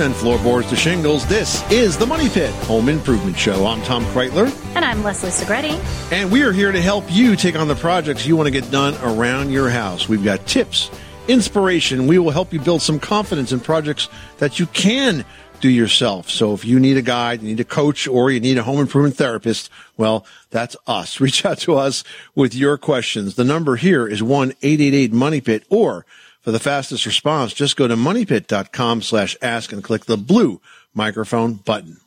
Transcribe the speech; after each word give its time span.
and 0.00 0.14
floorboards 0.14 0.68
to 0.70 0.76
shingles, 0.76 1.26
this 1.26 1.62
is 1.70 1.98
the 1.98 2.06
Money 2.06 2.28
Pit 2.30 2.50
Home 2.64 2.88
Improvement 2.88 3.38
Show. 3.38 3.66
I'm 3.66 3.82
Tom 3.82 4.02
Kraeutler, 4.06 4.50
And 4.74 4.82
I'm 4.82 5.02
Leslie 5.02 5.28
Segrete. 5.30 5.78
and 6.10 6.32
we 6.32 6.42
are 6.42 6.52
here 6.52 6.72
to 6.72 6.80
help 6.80 7.04
you 7.10 7.36
take 7.36 7.54
on 7.54 7.68
the 7.68 7.74
projects 7.74 8.26
you 8.26 8.34
want 8.34 8.46
to 8.46 8.50
get 8.50 8.70
done 8.70 8.94
around 9.02 9.50
your 9.50 9.68
house. 9.68 10.08
We've 10.08 10.24
got 10.24 10.46
tips, 10.46 10.90
inspiration. 11.28 12.06
We 12.06 12.18
will 12.18 12.30
help 12.30 12.52
you 12.52 12.60
build 12.60 12.80
some 12.80 12.98
confidence 12.98 13.52
in 13.52 13.60
projects 13.60 14.08
that 14.38 14.58
you 14.58 14.66
can 14.66 15.24
do 15.60 15.68
yourself. 15.68 16.30
So 16.30 16.54
if 16.54 16.64
you 16.64 16.80
need 16.80 16.96
a 16.96 17.02
guide, 17.02 17.42
you 17.42 17.48
need 17.48 17.60
a 17.60 17.64
coach, 17.64 18.08
or 18.08 18.30
you 18.30 18.40
need 18.40 18.56
a 18.56 18.62
home 18.62 18.80
improvement 18.80 19.16
therapist, 19.16 19.68
well, 19.98 20.24
that's 20.50 20.76
us. 20.86 21.20
Reach 21.20 21.44
out 21.44 21.58
to 21.58 21.74
us 21.74 22.04
with 22.34 22.54
your 22.54 22.78
questions. 22.78 23.34
The 23.34 23.44
number 23.44 23.76
here 23.76 24.08
is 24.08 24.22
1-888-MONEYPIT 24.22 25.64
or 25.68 26.06
for 26.40 26.52
the 26.52 26.58
fastest 26.58 27.06
response, 27.06 27.52
just 27.52 27.76
go 27.76 27.86
to 27.86 27.96
moneypit.com 27.96 29.02
slash 29.02 29.36
ask 29.42 29.72
and 29.72 29.84
click 29.84 30.06
the 30.06 30.16
blue 30.16 30.60
microphone 30.94 31.54
button. 31.54 31.98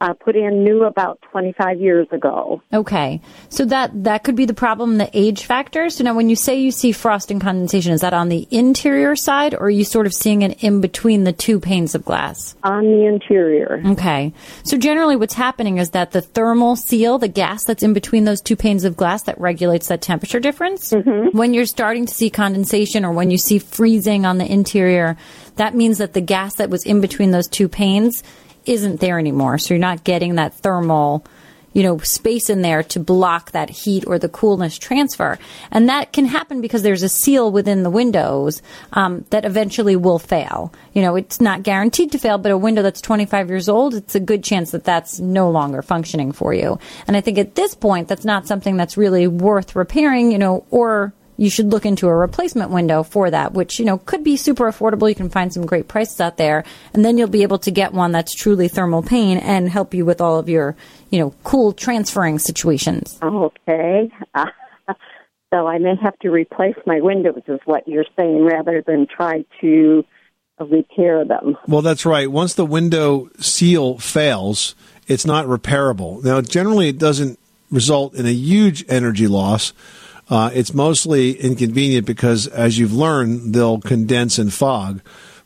uh, 0.03 0.13
put 0.15 0.37
in 0.37 0.65
new 0.65 0.85
about 0.85 1.19
25 1.31 1.81
years 1.81 2.07
ago 2.11 2.61
Okay. 2.73 3.21
So 3.49 3.65
that, 3.67 4.05
that 4.05 4.25
could 4.25 4.35
be 4.35 4.47
the 4.47 4.55
problem, 4.55 4.99
the 4.99 5.11
age 5.13 5.45
factor. 5.45 5.91
So 5.91 6.05
now 6.05 6.15
when 6.15 6.29
you 6.29 6.37
say 6.37 6.59
you 6.59 6.71
see 6.71 6.93
frost 6.93 7.31
and 7.31 7.41
condensation, 7.41 7.93
is 7.93 8.01
that 8.01 8.15
on 8.15 8.29
the 8.29 8.49
interior 8.51 9.15
side 9.15 9.55
or 9.55 9.67
are 9.67 9.71
you 9.71 9.85
sort 9.85 10.07
of 10.07 10.15
seeing 10.15 10.43
it 10.43 10.62
in 10.62 10.81
between 10.81 11.25
the 11.25 11.33
two 11.33 11.61
panes 11.61 11.95
of 11.95 12.05
glass? 12.05 12.57
on 12.65 12.85
the 12.85 13.07
interior 13.07 13.83
Okay. 13.87 14.33
So 14.65 14.77
generally 14.77 15.17
what's 15.17 15.35
happening 15.35 15.79
is 15.79 15.91
that 15.91 16.12
the 16.12 16.21
thermal 16.21 16.77
seal, 16.77 17.19
the 17.19 17.29
gas 17.29 17.65
that's 17.65 17.83
in 17.83 17.93
between 17.93 18.25
those 18.25 18.41
two 18.41 18.57
panes 18.57 18.85
of 18.85 18.97
glass 18.97 19.23
that 19.25 19.41
regulates 19.41 19.89
that 19.89 20.03
temperature 20.03 20.41
difference, 20.41 20.93
when 21.33 21.55
you're 21.55 21.67
starting 21.67 22.07
to 22.07 22.15
see 22.15 22.31
condensation 22.31 23.05
or 23.05 23.12
when 23.12 23.31
you 23.31 23.39
see 23.39 23.59
freezing 23.59 24.27
on 24.27 24.39
the 24.39 24.51
interior, 24.51 25.17
that 25.57 25.75
means 25.75 25.99
that 25.99 26.15
the 26.15 26.21
gas 26.21 26.55
that 26.57 26.71
was 26.71 26.85
in 26.85 27.01
between 27.01 27.31
those 27.31 27.47
two 27.47 27.69
panes 27.69 28.23
isn't 28.67 29.00
there 29.00 29.19
anymore. 29.19 29.59
So 29.59 29.75
you're 29.75 29.81
not 29.81 30.05
getting 30.05 30.37
that 30.37 30.55
thermal 30.55 31.25
you 31.73 31.83
know, 31.83 31.99
space 31.99 32.50
in 32.50 32.62
there 32.62 32.83
to 32.83 33.00
block 33.00 33.53
that 33.53 33.71
heat 33.71 34.05
or 34.06 34.19
the 34.19 34.28
coolness 34.28 34.78
transfer. 34.78 35.39
And 35.71 35.89
that 35.89 36.12
can 36.12 36.27
happen 36.27 36.61
because 36.61 36.83
there's 36.83 37.03
a 37.03 37.09
seal 37.09 37.50
within 37.50 37.83
the 37.83 37.91
windows 37.91 38.62
um, 38.93 39.25
that 39.31 39.45
eventually 39.45 39.97
will 39.97 40.19
fail. 40.19 40.73
You 40.93 41.03
know, 41.03 41.17
it's 41.17 41.41
not 41.41 41.62
guaranteed 41.62 42.12
to 42.12 42.19
fail, 42.19 42.39
but 42.39 42.53
a 42.53 42.59
window 42.59 42.83
that's 42.83 43.00
25 43.00 43.49
years 43.49 43.69
old, 43.69 43.95
it's 43.95 44.15
a 44.15 44.21
good 44.21 44.45
chance 44.45 44.73
that 44.73 44.84
that's 44.84 45.19
no 45.19 45.50
longer 45.50 45.83
functioning 45.83 46.33
for 46.33 46.53
you. 46.53 46.79
And 47.06 47.17
I 47.17 47.21
think 47.21 47.39
at 47.39 47.55
this 47.55 47.75
point, 47.75 48.09
that's 48.09 48.25
not 48.25 48.47
something 48.47 48.77
that's 48.77 48.97
really 48.97 49.27
worth 49.27 49.75
repairing, 49.75 50.31
you 50.31 50.39
know, 50.39 50.67
or 50.71 51.15
you 51.43 51.51
should 51.51 51.73
look 51.73 51.85
into 51.85 52.07
a 52.07 52.15
replacement 52.15 52.71
window 52.71 53.03
for 53.03 53.29
that, 53.29 53.53
which, 53.53 53.81
you 53.81 53.85
know, 53.85 53.99
could 53.99 54.23
be 54.23 54.37
super 54.37 54.71
affordable. 54.71 55.09
You 55.09 55.17
can 55.17 55.29
find 55.29 55.53
some 55.53 55.67
great 55.67 55.89
prices 55.89 56.21
out 56.21 56.37
there. 56.37 56.63
And 56.95 57.05
then 57.05 57.19
you'll 57.19 57.27
be 57.27 57.43
able 57.43 57.59
to 57.59 57.73
get 57.73 57.93
one 57.93 58.13
that's 58.13 58.33
truly 58.33 58.69
thermal 58.69 59.03
pane 59.03 59.39
and 59.39 59.69
help 59.69 59.93
you 59.93 60.05
with 60.05 60.21
all 60.21 60.39
of 60.39 60.49
your, 60.49 60.77
you 61.11 61.19
know, 61.19 61.35
cool 61.43 61.73
transferring 61.73 62.39
situations. 62.39 63.19
Okay. 63.21 64.09
Uh, 64.33 64.47
so 65.53 65.67
I 65.67 65.79
may 65.79 65.97
have 66.01 66.17
to 66.21 66.31
replace 66.31 66.77
my 66.87 67.01
windows, 67.01 67.43
is 67.49 67.59
what 67.65 67.89
you're 67.89 68.07
saying, 68.17 68.45
rather 68.45 68.81
than 68.87 69.09
try 69.09 69.45
to 69.63 70.05
repair 70.61 71.25
them. 71.25 71.57
Well, 71.67 71.83
that's 71.83 72.07
right. 72.07 72.31
Once 72.31 72.55
the 72.55 72.65
window 72.65 73.31
seal 73.41 73.99
fails, 73.99 74.77
it's 75.09 75.27
not 75.27 75.47
repairable. 75.47 76.23
Now, 76.23 76.41
generally, 76.41 76.89
it 76.89 76.99
doesn't 76.99 77.41
result 77.69 78.15
in 78.15 78.27
a 78.27 78.33
huge 78.33 78.85
energy 78.89 79.27
loss. 79.27 79.73
Uh, 80.32 80.50
it's 80.54 80.73
mostly 80.73 81.32
inconvenient 81.32 82.06
because, 82.06 82.46
as 82.46 82.79
you've 82.79 82.94
learned, 82.94 83.52
they'll 83.52 83.79
condense 83.79 84.38
and 84.38 84.50
fog. 84.50 85.02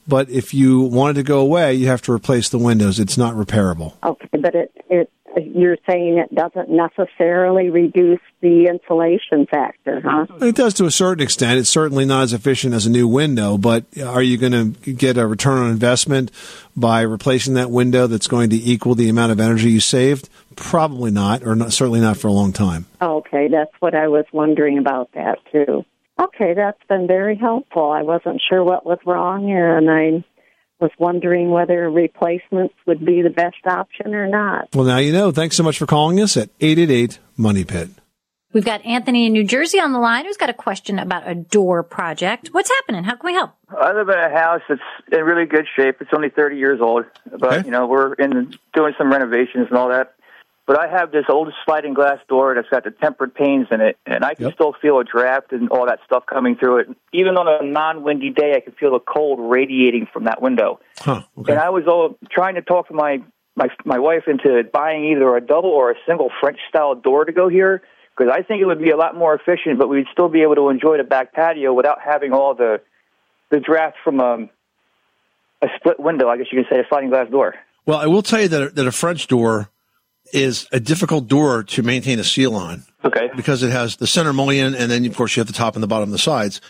But 0.06 0.30
if 0.30 0.54
you 0.54 0.80
wanted 0.80 1.14
to 1.14 1.22
go 1.24 1.40
away, 1.40 1.74
you 1.74 1.88
have 1.88 2.02
to 2.02 2.12
replace 2.12 2.50
the 2.50 2.58
windows. 2.58 3.00
It's 3.00 3.18
not 3.18 3.34
repairable. 3.34 3.94
Okay, 4.04 4.28
but 4.30 4.54
it, 4.54 4.70
it 4.88 5.10
you're 5.44 5.76
saying 5.88 6.18
it 6.18 6.34
doesn't 6.34 6.70
necessarily 6.70 7.70
reduce 7.70 8.20
the 8.40 8.66
insulation 8.66 9.46
factor, 9.46 10.00
huh? 10.04 10.26
It 10.40 10.54
does 10.54 10.74
to 10.74 10.86
a 10.86 10.90
certain 10.90 11.22
extent. 11.22 11.58
It's 11.58 11.68
certainly 11.68 12.04
not 12.04 12.22
as 12.22 12.32
efficient 12.32 12.74
as 12.74 12.86
a 12.86 12.90
new 12.90 13.06
window, 13.06 13.58
but 13.58 13.84
are 14.02 14.22
you 14.22 14.36
going 14.38 14.74
to 14.74 14.92
get 14.92 15.18
a 15.18 15.26
return 15.26 15.58
on 15.58 15.70
investment 15.70 16.30
by 16.76 17.02
replacing 17.02 17.54
that 17.54 17.70
window 17.70 18.06
that's 18.06 18.28
going 18.28 18.50
to 18.50 18.56
equal 18.56 18.94
the 18.94 19.08
amount 19.08 19.32
of 19.32 19.40
energy 19.40 19.70
you 19.70 19.80
saved? 19.80 20.28
Probably 20.56 21.10
not, 21.10 21.42
or 21.44 21.54
not, 21.54 21.72
certainly 21.72 22.00
not 22.00 22.16
for 22.16 22.28
a 22.28 22.32
long 22.32 22.52
time. 22.52 22.86
Okay, 23.00 23.48
that's 23.48 23.72
what 23.80 23.94
I 23.94 24.08
was 24.08 24.24
wondering 24.32 24.78
about 24.78 25.10
that 25.12 25.38
too. 25.52 25.84
Okay, 26.18 26.54
that's 26.54 26.82
been 26.88 27.06
very 27.06 27.36
helpful. 27.36 27.90
I 27.90 28.02
wasn't 28.02 28.40
sure 28.48 28.64
what 28.64 28.86
was 28.86 28.98
wrong, 29.04 29.50
and 29.50 29.90
I 29.90 30.24
was 30.81 30.90
wondering 30.99 31.50
whether 31.50 31.90
replacements 31.90 32.75
would 32.87 33.05
be 33.05 33.23
the 33.23 33.31
best 33.31 33.56
option 33.67 34.14
or 34.14 34.26
not. 34.26 34.69
Well, 34.75 34.84
now 34.84 34.99
you 34.99 35.12
know. 35.12 35.31
Thanks 35.32 35.56
so 35.56 35.62
much 35.62 35.78
for 35.78 35.87
calling 35.87 36.20
us 36.20 36.37
at 36.37 36.50
888 36.61 37.19
Money 37.37 37.64
Pit. 37.64 37.88
We've 38.52 38.64
got 38.64 38.84
Anthony 38.87 39.26
in 39.26 39.32
New 39.34 39.44
Jersey 39.44 39.81
on 39.81 39.93
the 39.93 39.99
line 39.99 40.25
who's 40.25 40.38
got 40.38 40.49
a 40.49 40.55
question 40.55 40.99
about 40.99 41.28
a 41.28 41.34
door 41.34 41.82
project. 41.82 42.49
What's 42.52 42.70
happening? 42.70 43.05
How 43.05 43.17
can 43.17 43.26
we 43.26 43.34
help? 43.34 43.50
I 43.69 43.93
live 43.93 44.08
in 44.08 44.14
a 44.19 44.31
house 44.31 44.62
that's 44.69 44.81
in 45.12 45.20
really 45.25 45.44
good 45.46 45.67
shape. 45.76 45.96
It's 46.00 46.11
only 46.14 46.31
30 46.31 46.56
years 46.56 46.81
old, 46.81 47.05
but 47.31 47.52
Okay. 47.52 47.67
you 47.67 47.70
know 47.70 47.87
we're 47.87 48.14
in 48.14 48.55
doing 48.75 48.94
some 48.96 49.11
renovations 49.11 49.67
and 49.69 49.76
all 49.76 49.88
that. 49.90 50.14
But 50.66 50.80
I 50.80 50.88
have 50.88 51.12
this 51.12 51.26
old 51.28 51.52
sliding 51.64 51.94
glass 51.94 52.18
door 52.28 52.54
that's 52.56 52.68
got 52.68 52.82
the 52.82 52.90
tempered 52.90 53.34
panes 53.34 53.68
in 53.70 53.80
it, 53.80 53.96
and 54.04 54.24
I 54.24 54.34
can 54.34 54.46
Yep. 54.46 54.54
still 54.54 54.72
feel 54.82 54.98
a 54.98 55.04
draft 55.04 55.52
and 55.52 55.68
all 55.70 55.86
that 55.86 56.00
stuff 56.04 56.26
coming 56.26 56.56
through 56.56 56.78
it. 56.78 56.88
Even 57.12 57.36
on 57.36 57.46
a 57.46 57.64
non-windy 57.64 58.30
day, 58.30 58.54
I 58.56 58.60
can 58.60 58.72
feel 58.72 58.90
the 58.92 58.98
cold 58.98 59.38
radiating 59.40 60.06
from 60.12 60.24
that 60.24 60.42
window. 60.42 60.80
Huh. 60.98 61.22
Okay. 61.38 61.52
And 61.52 61.60
I 61.60 61.70
was 61.70 61.84
all 61.86 62.18
trying 62.30 62.56
to 62.56 62.62
talk 62.62 62.88
to 62.88 62.94
my 62.94 63.22
my 63.54 63.68
my 63.84 63.98
wife 63.98 64.24
into 64.26 64.64
buying 64.72 65.04
either 65.06 65.36
a 65.36 65.40
double 65.40 65.70
or 65.70 65.92
a 65.92 65.94
single 66.06 66.30
French 66.40 66.58
style 66.68 66.94
door 66.96 67.24
to 67.24 67.32
go 67.32 67.48
here 67.48 67.82
because 68.16 68.32
I 68.34 68.42
think 68.42 68.60
it 68.60 68.66
would 68.66 68.80
be 68.82 68.90
a 68.90 68.96
lot 68.96 69.16
more 69.16 69.34
efficient, 69.34 69.78
but 69.78 69.88
we'd 69.88 70.06
still 70.12 70.28
be 70.28 70.42
able 70.42 70.56
to 70.56 70.68
enjoy 70.68 70.96
the 70.96 71.04
back 71.04 71.32
patio 71.32 71.72
without 71.72 71.98
having 72.04 72.32
all 72.32 72.54
the 72.54 72.80
the 73.50 73.60
draft 73.60 73.96
from 74.02 74.20
um, 74.20 74.50
a 75.62 75.68
split 75.76 76.00
window. 76.00 76.28
I 76.28 76.36
guess 76.38 76.46
you 76.50 76.62
could 76.62 76.68
say 76.74 76.80
a 76.80 76.88
sliding 76.88 77.10
glass 77.10 77.30
door. 77.30 77.54
Well, 77.86 77.98
I 77.98 78.06
will 78.06 78.22
tell 78.22 78.40
you 78.40 78.48
that 78.48 78.62
a, 78.62 78.68
that 78.70 78.86
a 78.86 78.92
French 78.92 79.28
door 79.28 79.68
is 80.32 80.67
a 80.73 80.81
difficult 80.81 81.28
door 81.28 81.62
to 81.62 81.82
maintain 81.82 82.19
a 82.19 82.25
seal 82.25 82.55
on 82.55 82.84
Okay. 83.05 83.31
because 83.37 83.62
it 83.62 83.70
has 83.70 83.96
the 83.96 84.06
center 84.06 84.32
mullion, 84.32 84.75
and 84.75 84.90
then 84.90 85.05
of 85.06 85.17
course 85.17 85.37
you 85.37 85.40
have 85.40 85.46
the 85.46 85.52
top 85.52 85.75
and 85.75 85.82
the 85.82 85.87
bottom 85.87 86.05
and 86.08 86.14
the 86.14 86.19
sides. 86.19 86.61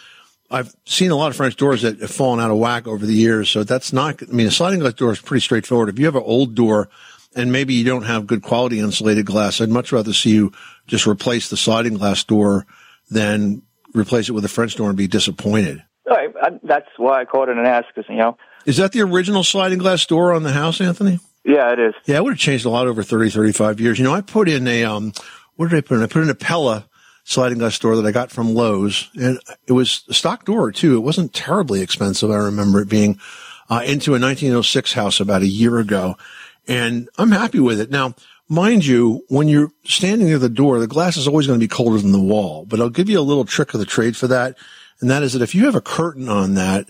I've 0.50 0.72
seen 0.84 1.10
a 1.10 1.16
lot 1.16 1.30
of 1.30 1.36
French 1.36 1.56
doors 1.56 1.82
that 1.82 1.98
have 2.00 2.10
fallen 2.10 2.38
out 2.38 2.50
of 2.52 2.58
whack 2.58 2.86
over 2.86 3.04
the 3.04 3.14
years, 3.14 3.50
so 3.50 3.64
that's 3.64 3.92
not. 3.92 4.22
I 4.22 4.26
mean, 4.26 4.46
a 4.46 4.50
sliding 4.52 4.78
glass 4.80 4.92
door 4.94 5.10
is 5.12 5.20
pretty 5.20 5.40
straightforward. 5.40 5.88
If 5.88 5.98
you 5.98 6.04
have 6.04 6.14
an 6.14 6.22
old 6.24 6.54
door 6.54 6.88
and 7.34 7.50
maybe 7.50 7.74
you 7.74 7.84
don't 7.84 8.04
have 8.04 8.26
good 8.28 8.42
quality 8.42 8.78
insulated 8.78 9.26
glass, 9.26 9.60
I'd 9.60 9.70
much 9.70 9.90
rather 9.90 10.12
see 10.12 10.30
you 10.30 10.52
just 10.86 11.06
replace 11.06 11.48
the 11.50 11.56
sliding 11.56 11.94
glass 11.94 12.22
door 12.22 12.64
than 13.10 13.62
replace 13.94 14.28
it 14.28 14.32
with 14.32 14.44
a 14.44 14.48
French 14.48 14.76
door 14.76 14.88
and 14.88 14.96
be 14.96 15.08
disappointed. 15.08 15.82
All 16.08 16.16
right. 16.16 16.30
I, 16.40 16.50
that's 16.62 16.88
why 16.96 17.22
I 17.22 17.24
called 17.24 17.48
in 17.48 17.58
and 17.58 17.66
asked 17.66 17.88
because 17.94 18.08
you 18.08 18.16
know. 18.16 18.36
Is 18.66 18.76
that 18.76 18.92
the 18.92 19.00
original 19.02 19.42
sliding 19.42 19.78
glass 19.78 20.06
door 20.06 20.32
on 20.32 20.42
the 20.44 20.52
house, 20.52 20.80
Anthony? 20.80 21.18
Yeah, 21.46 21.72
it 21.72 21.78
is. 21.78 21.94
Yeah, 22.06 22.16
it 22.16 22.24
would 22.24 22.32
have 22.32 22.40
changed 22.40 22.64
a 22.66 22.70
lot 22.70 22.88
over 22.88 23.04
30, 23.04 23.30
35 23.30 23.80
years. 23.80 23.98
You 23.98 24.04
know, 24.04 24.12
I 24.12 24.20
put 24.20 24.48
in 24.48 24.66
a, 24.66 24.84
um, 24.84 25.12
what 25.54 25.70
did 25.70 25.76
I 25.76 25.80
put 25.80 25.96
in? 25.96 26.02
I 26.02 26.08
put 26.08 26.22
in 26.22 26.30
a 26.30 26.34
Pella 26.34 26.86
sliding 27.22 27.58
glass 27.58 27.78
door 27.78 27.94
that 27.96 28.06
I 28.06 28.10
got 28.10 28.32
from 28.32 28.54
Lowe's 28.54 29.08
and 29.14 29.38
it 29.66 29.72
was 29.72 30.04
a 30.08 30.14
stock 30.14 30.44
door 30.44 30.72
too. 30.72 30.96
It 30.96 31.00
wasn't 31.00 31.32
terribly 31.32 31.82
expensive. 31.82 32.30
I 32.30 32.36
remember 32.36 32.80
it 32.80 32.88
being, 32.88 33.18
uh, 33.70 33.82
into 33.84 34.12
a 34.14 34.20
1906 34.20 34.92
house 34.92 35.20
about 35.20 35.42
a 35.42 35.46
year 35.46 35.78
ago 35.78 36.16
and 36.68 37.08
I'm 37.16 37.30
happy 37.30 37.60
with 37.60 37.80
it. 37.80 37.90
Now, 37.90 38.14
mind 38.48 38.84
you, 38.84 39.24
when 39.28 39.48
you're 39.48 39.70
standing 39.84 40.26
near 40.26 40.38
the 40.38 40.48
door, 40.48 40.78
the 40.80 40.86
glass 40.86 41.16
is 41.16 41.28
always 41.28 41.46
going 41.46 41.58
to 41.58 41.64
be 41.64 41.68
colder 41.68 41.98
than 41.98 42.12
the 42.12 42.20
wall, 42.20 42.64
but 42.64 42.80
I'll 42.80 42.90
give 42.90 43.08
you 43.08 43.18
a 43.18 43.22
little 43.22 43.44
trick 43.44 43.72
of 43.72 43.80
the 43.80 43.86
trade 43.86 44.16
for 44.16 44.26
that. 44.28 44.56
And 45.00 45.10
that 45.10 45.22
is 45.22 45.32
that 45.32 45.42
if 45.42 45.54
you 45.54 45.66
have 45.66 45.74
a 45.74 45.80
curtain 45.80 46.28
on 46.28 46.54
that, 46.54 46.88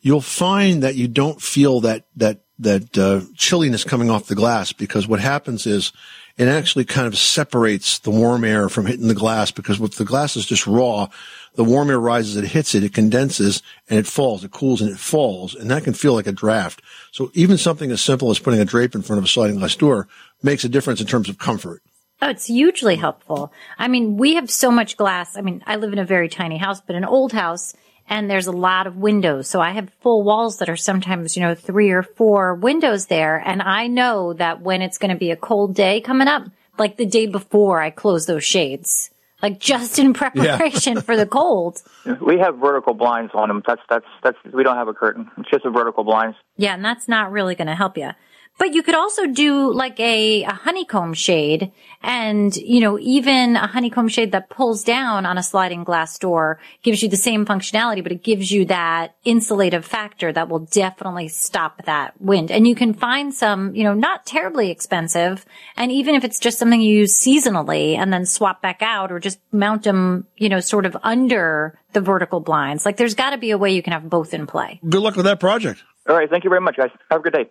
you'll 0.00 0.20
find 0.20 0.82
that 0.82 0.94
you 0.94 1.08
don't 1.08 1.40
feel 1.40 1.80
that 1.80 2.04
that 2.16 2.43
that 2.58 2.96
uh, 2.96 3.20
chilliness 3.36 3.84
coming 3.84 4.10
off 4.10 4.26
the 4.26 4.34
glass 4.34 4.72
because 4.72 5.08
what 5.08 5.20
happens 5.20 5.66
is 5.66 5.92
it 6.36 6.48
actually 6.48 6.84
kind 6.84 7.06
of 7.06 7.16
separates 7.16 7.98
the 8.00 8.10
warm 8.10 8.44
air 8.44 8.68
from 8.68 8.86
hitting 8.86 9.08
the 9.08 9.14
glass 9.14 9.50
because 9.50 9.80
if 9.80 9.96
the 9.96 10.04
glass 10.04 10.36
is 10.36 10.46
just 10.46 10.66
raw, 10.66 11.08
the 11.54 11.64
warm 11.64 11.90
air 11.90 11.98
rises, 11.98 12.36
it 12.36 12.44
hits 12.44 12.74
it, 12.74 12.82
it 12.82 12.92
condenses 12.92 13.62
and 13.88 13.98
it 13.98 14.06
falls, 14.06 14.42
it 14.42 14.50
cools 14.50 14.80
and 14.80 14.90
it 14.90 14.98
falls, 14.98 15.54
and 15.54 15.70
that 15.70 15.84
can 15.84 15.94
feel 15.94 16.12
like 16.12 16.26
a 16.26 16.32
draft. 16.32 16.82
So 17.12 17.30
even 17.34 17.56
something 17.58 17.90
as 17.90 18.00
simple 18.00 18.30
as 18.30 18.38
putting 18.38 18.60
a 18.60 18.64
drape 18.64 18.94
in 18.94 19.02
front 19.02 19.18
of 19.18 19.24
a 19.24 19.28
sliding 19.28 19.58
glass 19.58 19.76
door 19.76 20.08
makes 20.42 20.64
a 20.64 20.68
difference 20.68 21.00
in 21.00 21.06
terms 21.06 21.28
of 21.28 21.38
comfort. 21.38 21.82
Oh, 22.22 22.28
it's 22.28 22.46
hugely 22.46 22.96
helpful. 22.96 23.52
I 23.78 23.88
mean, 23.88 24.16
we 24.16 24.34
have 24.34 24.50
so 24.50 24.70
much 24.70 24.96
glass. 24.96 25.36
I 25.36 25.40
mean, 25.40 25.62
I 25.66 25.76
live 25.76 25.92
in 25.92 25.98
a 25.98 26.04
very 26.04 26.28
tiny 26.28 26.56
house, 26.56 26.80
but 26.80 26.96
an 26.96 27.04
old 27.04 27.32
house, 27.32 27.74
and 28.08 28.30
there's 28.30 28.46
a 28.46 28.52
lot 28.52 28.86
of 28.86 28.96
windows. 28.96 29.48
So 29.48 29.60
I 29.60 29.70
have 29.72 29.90
full 30.00 30.22
walls 30.22 30.58
that 30.58 30.68
are 30.68 30.76
sometimes, 30.76 31.36
you 31.36 31.42
know, 31.42 31.54
three 31.54 31.90
or 31.90 32.02
four 32.02 32.54
windows 32.54 33.06
there. 33.06 33.36
And 33.38 33.62
I 33.62 33.86
know 33.86 34.32
that 34.34 34.60
when 34.60 34.82
it's 34.82 34.98
going 34.98 35.10
to 35.10 35.18
be 35.18 35.30
a 35.30 35.36
cold 35.36 35.74
day 35.74 36.00
coming 36.00 36.28
up, 36.28 36.44
like 36.78 36.96
the 36.96 37.06
day 37.06 37.26
before 37.26 37.80
I 37.80 37.90
close 37.90 38.26
those 38.26 38.44
shades, 38.44 39.10
like 39.42 39.58
just 39.58 39.98
in 39.98 40.12
preparation 40.14 41.00
for 41.00 41.16
the 41.16 41.26
cold. 41.26 41.82
We 42.20 42.38
have 42.38 42.58
vertical 42.58 42.94
blinds 42.94 43.32
on 43.34 43.48
them. 43.48 43.62
That's 43.66 43.82
that's 43.88 44.06
that's. 44.22 44.38
We 44.52 44.62
don't 44.62 44.76
have 44.76 44.88
a 44.88 44.94
curtain. 44.94 45.30
It's 45.38 45.50
just 45.50 45.64
a 45.64 45.70
vertical 45.70 46.04
blinds. 46.04 46.36
Yeah, 46.56 46.74
and 46.74 46.84
that's 46.84 47.08
not 47.08 47.30
really 47.30 47.54
going 47.54 47.68
to 47.68 47.74
help 47.74 47.96
you. 47.96 48.10
But 48.56 48.72
you 48.72 48.82
could 48.82 48.94
also 48.94 49.26
do 49.26 49.72
like 49.72 49.98
a, 49.98 50.44
a 50.44 50.52
honeycomb 50.52 51.12
shade 51.14 51.72
and, 52.02 52.54
you 52.56 52.80
know, 52.80 52.98
even 53.00 53.56
a 53.56 53.66
honeycomb 53.66 54.08
shade 54.08 54.30
that 54.32 54.48
pulls 54.48 54.84
down 54.84 55.26
on 55.26 55.38
a 55.38 55.42
sliding 55.42 55.82
glass 55.82 56.18
door 56.18 56.60
gives 56.82 57.02
you 57.02 57.08
the 57.08 57.16
same 57.16 57.44
functionality, 57.44 58.02
but 58.02 58.12
it 58.12 58.22
gives 58.22 58.52
you 58.52 58.64
that 58.66 59.16
insulative 59.26 59.84
factor 59.84 60.32
that 60.32 60.48
will 60.48 60.60
definitely 60.60 61.26
stop 61.28 61.84
that 61.84 62.20
wind. 62.20 62.52
And 62.52 62.68
you 62.68 62.76
can 62.76 62.94
find 62.94 63.34
some, 63.34 63.74
you 63.74 63.82
know, 63.82 63.94
not 63.94 64.24
terribly 64.24 64.70
expensive. 64.70 65.44
And 65.76 65.90
even 65.90 66.14
if 66.14 66.22
it's 66.22 66.38
just 66.38 66.58
something 66.58 66.80
you 66.80 66.98
use 66.98 67.18
seasonally 67.18 67.96
and 67.96 68.12
then 68.12 68.24
swap 68.24 68.62
back 68.62 68.82
out 68.82 69.10
or 69.10 69.18
just 69.18 69.40
mount 69.50 69.82
them, 69.82 70.26
you 70.36 70.48
know, 70.48 70.60
sort 70.60 70.86
of 70.86 70.96
under 71.02 71.76
the 71.92 72.00
vertical 72.00 72.38
blinds, 72.38 72.86
like 72.86 72.98
there's 72.98 73.14
got 73.14 73.30
to 73.30 73.38
be 73.38 73.50
a 73.50 73.58
way 73.58 73.74
you 73.74 73.82
can 73.82 73.92
have 73.92 74.08
both 74.08 74.32
in 74.32 74.46
play. 74.46 74.78
Good 74.88 75.02
luck 75.02 75.16
with 75.16 75.24
that 75.24 75.40
project. 75.40 75.82
All 76.08 76.14
right. 76.14 76.30
Thank 76.30 76.44
you 76.44 76.50
very 76.50 76.60
much, 76.60 76.76
guys. 76.76 76.90
Have 77.10 77.20
a 77.20 77.24
good 77.24 77.32
day. 77.32 77.50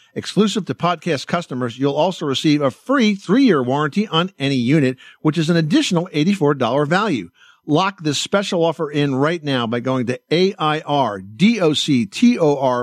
Exclusive 0.13 0.65
to 0.65 0.73
podcast 0.73 1.27
customers, 1.27 1.79
you'll 1.79 1.95
also 1.95 2.25
receive 2.25 2.61
a 2.61 2.71
free 2.71 3.15
three-year 3.15 3.63
warranty 3.63 4.07
on 4.07 4.31
any 4.37 4.55
unit, 4.55 4.97
which 5.21 5.37
is 5.37 5.49
an 5.49 5.55
additional 5.55 6.09
$84 6.13 6.87
value. 6.87 7.29
Lock 7.65 8.01
this 8.03 8.19
special 8.19 8.65
offer 8.65 8.89
in 8.89 9.15
right 9.15 9.43
now 9.43 9.67
by 9.67 9.79
going 9.79 10.07
to 10.07 10.19
A-I-R-D-O-C-T-O-R 10.31 10.87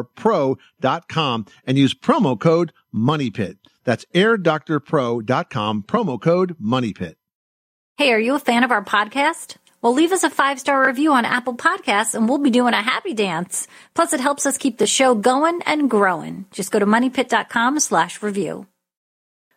pro.com 0.05 1.47
and 1.67 1.77
use 1.77 1.95
promo 1.95 2.39
code 2.39 2.73
MONEYPIT. 2.95 3.57
That's 3.85 4.05
airdoctorpro.com, 4.15 5.83
promo 5.83 6.21
code 6.21 6.57
MONEYPIT. 6.61 7.17
Hey, 7.97 8.13
are 8.13 8.21
you 8.21 8.35
a 8.37 8.39
fan 8.39 8.63
of 8.63 8.71
our 8.71 8.85
podcast? 8.85 9.57
Well, 9.81 9.95
leave 9.95 10.11
us 10.13 10.25
a 10.25 10.31
five 10.31 10.59
star 10.59 10.87
review 10.87 11.13
on 11.13 11.25
Apple 11.25 11.55
Podcasts 11.55 12.15
and 12.15 12.29
we'll 12.29 12.39
be 12.39 12.51
doing 12.51 12.75
a 12.75 12.83
happy 12.83 13.15
dance. 13.15 13.69
Plus, 13.95 14.13
it 14.13 14.21
helps 14.21 14.45
us 14.45 14.59
keep 14.59 14.79
the 14.79 14.87
show 14.87 15.15
going 15.15 15.61
and 15.67 15.89
growing. 15.89 16.47
Just 16.51 16.73
go 16.73 16.79
to 16.79 16.87
moneypit.com 16.87 17.79
slash 17.79 18.23
review. 18.23 18.67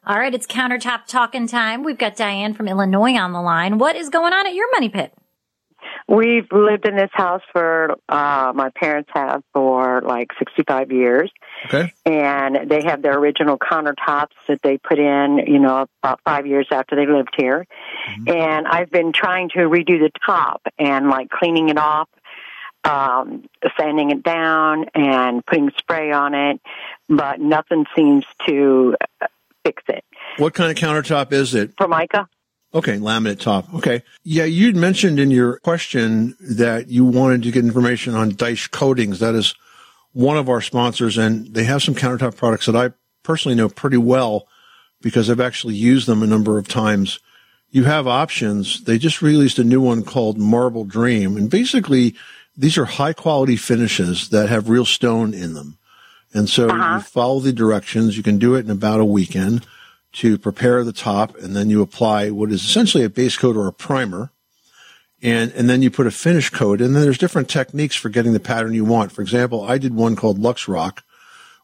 All 0.05 0.17
right, 0.17 0.33
it's 0.33 0.47
countertop 0.47 1.05
talking 1.07 1.47
time. 1.47 1.83
We've 1.83 1.97
got 1.97 2.15
Diane 2.15 2.53
from 2.53 2.67
Illinois 2.67 3.17
on 3.17 3.33
the 3.33 3.41
line. 3.41 3.77
What 3.77 3.95
is 3.95 4.09
going 4.09 4.33
on 4.33 4.47
at 4.47 4.55
your 4.55 4.71
money 4.71 4.89
pit? 4.89 5.13
We've 6.11 6.51
lived 6.51 6.85
in 6.85 6.97
this 6.97 7.09
house 7.13 7.41
for, 7.53 7.95
uh, 8.09 8.51
my 8.53 8.69
parents 8.75 9.09
have 9.13 9.43
for 9.53 10.01
like 10.01 10.27
65 10.39 10.91
years. 10.91 11.31
Okay. 11.67 11.93
And 12.05 12.69
they 12.69 12.83
have 12.83 13.01
their 13.01 13.17
original 13.17 13.57
countertops 13.57 14.33
that 14.49 14.61
they 14.61 14.77
put 14.77 14.99
in, 14.99 15.45
you 15.47 15.59
know, 15.59 15.87
about 16.03 16.19
five 16.25 16.45
years 16.45 16.67
after 16.69 16.97
they 16.97 17.05
lived 17.05 17.33
here. 17.37 17.65
And 18.27 18.67
I've 18.67 18.91
been 18.91 19.13
trying 19.13 19.51
to 19.51 19.59
redo 19.59 19.99
the 19.99 20.11
top 20.25 20.61
and 20.77 21.07
like 21.09 21.29
cleaning 21.29 21.69
it 21.69 21.77
off, 21.77 22.09
um, 22.83 23.45
sanding 23.79 24.11
it 24.11 24.21
down 24.21 24.87
and 24.93 25.45
putting 25.45 25.71
spray 25.77 26.11
on 26.11 26.33
it, 26.33 26.59
but 27.07 27.39
nothing 27.39 27.85
seems 27.95 28.25
to 28.47 28.97
uh, 29.21 29.27
fix 29.63 29.81
it. 29.87 30.03
What 30.37 30.53
kind 30.55 30.71
of 30.71 30.77
countertop 30.77 31.31
is 31.31 31.55
it? 31.55 31.71
Formica? 31.77 32.27
Okay, 32.73 32.97
laminate 32.97 33.39
top. 33.39 33.73
Okay. 33.75 34.01
Yeah, 34.23 34.45
you'd 34.45 34.77
mentioned 34.77 35.19
in 35.19 35.29
your 35.29 35.59
question 35.59 36.37
that 36.39 36.87
you 36.87 37.03
wanted 37.03 37.43
to 37.43 37.51
get 37.51 37.65
information 37.65 38.15
on 38.15 38.31
Daich 38.31 38.71
coatings. 38.71 39.19
That 39.19 39.35
is 39.35 39.53
one 40.13 40.37
of 40.37 40.47
our 40.49 40.61
sponsors, 40.61 41.17
and 41.17 41.53
they 41.53 41.65
have 41.65 41.83
some 41.83 41.95
countertop 41.95 42.37
products 42.37 42.65
that 42.67 42.75
I 42.75 42.91
personally 43.23 43.55
know 43.55 43.67
pretty 43.69 43.97
well 43.97 44.47
because 45.01 45.29
I've 45.29 45.41
actually 45.41 45.75
used 45.75 46.07
them 46.07 46.23
a 46.23 46.27
number 46.27 46.57
of 46.57 46.67
times. 46.67 47.19
You 47.71 47.83
have 47.85 48.07
options. 48.07 48.83
They 48.83 48.97
just 48.97 49.21
released 49.21 49.59
a 49.59 49.63
new 49.63 49.81
one 49.81 50.03
called 50.03 50.37
Marble 50.37 50.85
Dream, 50.85 51.35
and 51.35 51.49
basically 51.49 52.15
these 52.55 52.77
are 52.77 52.85
high 52.85 53.13
quality 53.13 53.55
finishes 53.57 54.29
that 54.29 54.49
have 54.49 54.69
real 54.69 54.85
stone 54.85 55.33
in 55.33 55.53
them. 55.53 55.77
And 56.33 56.49
so 56.49 56.69
Uh-huh. 56.69 56.95
you 56.95 57.01
follow 57.01 57.39
the 57.41 57.51
directions. 57.53 58.15
You 58.15 58.23
can 58.23 58.37
do 58.37 58.55
it 58.55 58.63
in 58.65 58.71
about 58.71 58.99
a 59.01 59.05
weekend 59.05 59.65
to 60.13 60.37
prepare 60.37 60.83
the 60.83 60.93
top, 60.93 61.35
and 61.37 61.55
then 61.55 61.69
you 61.69 61.81
apply 61.81 62.29
what 62.31 62.51
is 62.51 62.63
essentially 62.63 63.03
a 63.03 63.09
base 63.09 63.37
coat 63.37 63.55
or 63.55 63.67
a 63.67 63.73
primer 63.73 64.31
and 65.21 65.51
and 65.51 65.69
then 65.69 65.81
you 65.81 65.91
put 65.91 66.07
a 66.07 66.11
finish 66.11 66.49
coat 66.49 66.81
and 66.81 66.95
then 66.95 67.03
there's 67.03 67.17
different 67.17 67.49
techniques 67.49 67.95
for 67.95 68.09
getting 68.09 68.33
the 68.33 68.39
pattern 68.39 68.73
you 68.73 68.85
want. 68.85 69.11
For 69.11 69.21
example 69.21 69.63
i 69.63 69.77
did 69.77 69.93
one 69.93 70.15
called 70.15 70.39
lux 70.39 70.67
rock 70.67 71.03